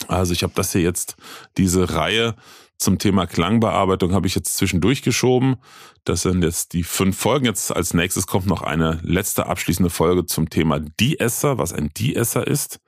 Also 0.08 0.32
ich 0.32 0.42
habe 0.42 0.52
das 0.56 0.72
hier 0.72 0.80
jetzt, 0.80 1.16
diese 1.58 1.94
Reihe 1.94 2.34
zum 2.80 2.98
Thema 2.98 3.26
Klangbearbeitung 3.26 4.12
habe 4.12 4.26
ich 4.26 4.34
jetzt 4.34 4.56
zwischendurch 4.56 5.02
geschoben. 5.02 5.56
Das 6.04 6.22
sind 6.22 6.42
jetzt 6.42 6.72
die 6.72 6.82
fünf 6.82 7.18
Folgen. 7.18 7.44
Jetzt 7.44 7.74
als 7.74 7.94
nächstes 7.94 8.26
kommt 8.26 8.46
noch 8.46 8.62
eine 8.62 9.00
letzte 9.02 9.46
abschließende 9.46 9.90
Folge 9.90 10.26
zum 10.26 10.48
Thema 10.50 10.80
De-Esser, 10.80 11.58
was 11.58 11.72
ein 11.72 11.90
De-Esser 11.96 12.46
ist. 12.46 12.80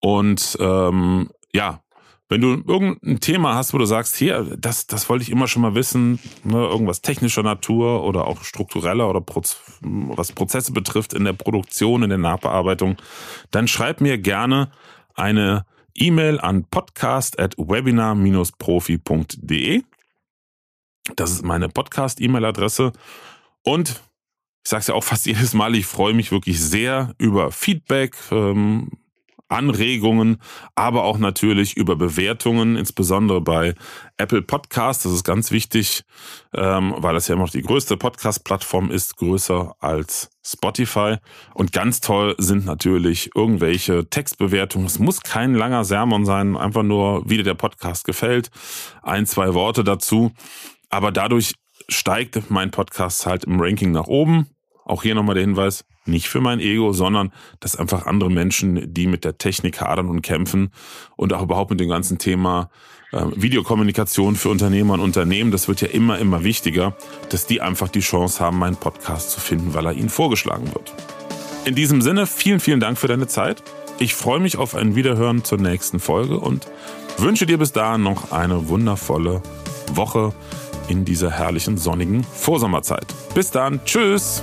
Und 0.00 0.56
ähm, 0.60 1.30
ja, 1.54 1.82
wenn 2.28 2.40
du 2.40 2.62
irgendein 2.66 3.20
Thema 3.20 3.54
hast, 3.54 3.72
wo 3.72 3.78
du 3.78 3.84
sagst, 3.84 4.16
hier, 4.16 4.56
das, 4.58 4.88
das 4.88 5.08
wollte 5.08 5.22
ich 5.22 5.30
immer 5.30 5.46
schon 5.46 5.62
mal 5.62 5.76
wissen, 5.76 6.18
ne, 6.42 6.58
irgendwas 6.58 7.00
technischer 7.00 7.44
Natur 7.44 8.02
oder 8.02 8.26
auch 8.26 8.42
struktureller 8.42 9.08
oder 9.08 9.20
Proz 9.20 9.56
was 9.80 10.32
Prozesse 10.32 10.72
betrifft 10.72 11.12
in 11.12 11.24
der 11.24 11.34
Produktion, 11.34 12.02
in 12.02 12.08
der 12.08 12.18
Nachbearbeitung, 12.18 12.96
dann 13.52 13.68
schreib 13.68 14.00
mir 14.00 14.18
gerne 14.18 14.72
eine 15.14 15.64
E-Mail 16.00 16.40
an 16.40 16.64
podcast 16.64 17.38
at 17.38 17.54
webinar-profi.de. 17.58 19.82
Das 21.14 21.30
ist 21.30 21.44
meine 21.44 21.68
Podcast-E-Mail-Adresse. 21.68 22.92
Und 23.62 24.02
ich 24.64 24.70
sage 24.70 24.80
es 24.80 24.88
ja 24.88 24.94
auch 24.94 25.04
fast 25.04 25.26
jedes 25.26 25.54
Mal, 25.54 25.76
ich 25.76 25.86
freue 25.86 26.14
mich 26.14 26.32
wirklich 26.32 26.60
sehr 26.60 27.14
über 27.18 27.52
Feedback, 27.52 28.16
ähm, 28.30 28.90
Anregungen, 29.48 30.38
aber 30.74 31.04
auch 31.04 31.18
natürlich 31.18 31.76
über 31.76 31.96
Bewertungen, 31.96 32.76
insbesondere 32.76 33.40
bei 33.40 33.74
Apple 34.16 34.42
Podcasts. 34.42 35.04
Das 35.04 35.12
ist 35.12 35.24
ganz 35.24 35.50
wichtig, 35.50 36.02
ähm, 36.54 36.94
weil 36.96 37.14
das 37.14 37.28
ja 37.28 37.34
immer 37.34 37.44
noch 37.44 37.50
die 37.50 37.62
größte 37.62 37.96
Podcast-Plattform 37.96 38.90
ist, 38.90 39.16
größer 39.16 39.74
als 39.78 40.30
Spotify. 40.44 41.16
Und 41.54 41.72
ganz 41.72 42.00
toll 42.00 42.34
sind 42.38 42.64
natürlich 42.64 43.30
irgendwelche 43.34 44.08
Textbewertungen. 44.08 44.86
Es 44.86 44.98
muss 44.98 45.20
kein 45.20 45.54
langer 45.54 45.84
Sermon 45.84 46.24
sein, 46.24 46.56
einfach 46.56 46.82
nur, 46.82 47.28
wie 47.28 47.36
dir 47.36 47.44
der 47.44 47.54
Podcast 47.54 48.04
gefällt. 48.04 48.50
Ein, 49.02 49.26
zwei 49.26 49.54
Worte 49.54 49.84
dazu. 49.84 50.32
Aber 50.88 51.12
dadurch 51.12 51.54
steigt 51.88 52.50
mein 52.50 52.70
Podcast 52.70 53.26
halt 53.26 53.44
im 53.44 53.60
Ranking 53.60 53.92
nach 53.92 54.06
oben. 54.06 54.48
Auch 54.84 55.02
hier 55.02 55.14
nochmal 55.14 55.34
der 55.34 55.44
Hinweis, 55.44 55.84
nicht 56.08 56.28
für 56.28 56.40
mein 56.40 56.60
Ego, 56.60 56.92
sondern 56.92 57.32
dass 57.60 57.76
einfach 57.76 58.06
andere 58.06 58.30
Menschen, 58.30 58.92
die 58.92 59.06
mit 59.06 59.24
der 59.24 59.38
Technik 59.38 59.80
hadern 59.80 60.08
und 60.08 60.22
kämpfen 60.22 60.70
und 61.16 61.32
auch 61.32 61.42
überhaupt 61.42 61.70
mit 61.70 61.80
dem 61.80 61.88
ganzen 61.88 62.18
Thema 62.18 62.70
äh, 63.12 63.24
Videokommunikation 63.34 64.36
für 64.36 64.48
Unternehmer 64.48 64.94
und 64.94 65.00
Unternehmen, 65.00 65.50
das 65.50 65.68
wird 65.68 65.80
ja 65.80 65.88
immer, 65.88 66.18
immer 66.18 66.44
wichtiger, 66.44 66.96
dass 67.28 67.46
die 67.46 67.60
einfach 67.60 67.88
die 67.88 68.00
Chance 68.00 68.44
haben, 68.44 68.58
meinen 68.58 68.76
Podcast 68.76 69.30
zu 69.30 69.40
finden, 69.40 69.74
weil 69.74 69.86
er 69.86 69.92
ihnen 69.92 70.08
vorgeschlagen 70.08 70.66
wird. 70.74 70.92
In 71.64 71.74
diesem 71.74 72.00
Sinne, 72.00 72.26
vielen, 72.26 72.60
vielen 72.60 72.80
Dank 72.80 72.98
für 72.98 73.08
deine 73.08 73.26
Zeit. 73.26 73.62
Ich 73.98 74.14
freue 74.14 74.40
mich 74.40 74.56
auf 74.56 74.74
ein 74.74 74.94
Wiederhören 74.94 75.42
zur 75.42 75.58
nächsten 75.58 76.00
Folge 76.00 76.38
und 76.38 76.66
wünsche 77.16 77.46
dir 77.46 77.58
bis 77.58 77.72
dahin 77.72 78.02
noch 78.02 78.30
eine 78.30 78.68
wundervolle 78.68 79.42
Woche 79.92 80.32
in 80.88 81.04
dieser 81.04 81.30
herrlichen 81.30 81.78
sonnigen 81.78 82.24
Vorsommerzeit. 82.24 83.06
Bis 83.34 83.50
dann, 83.50 83.80
tschüss! 83.84 84.42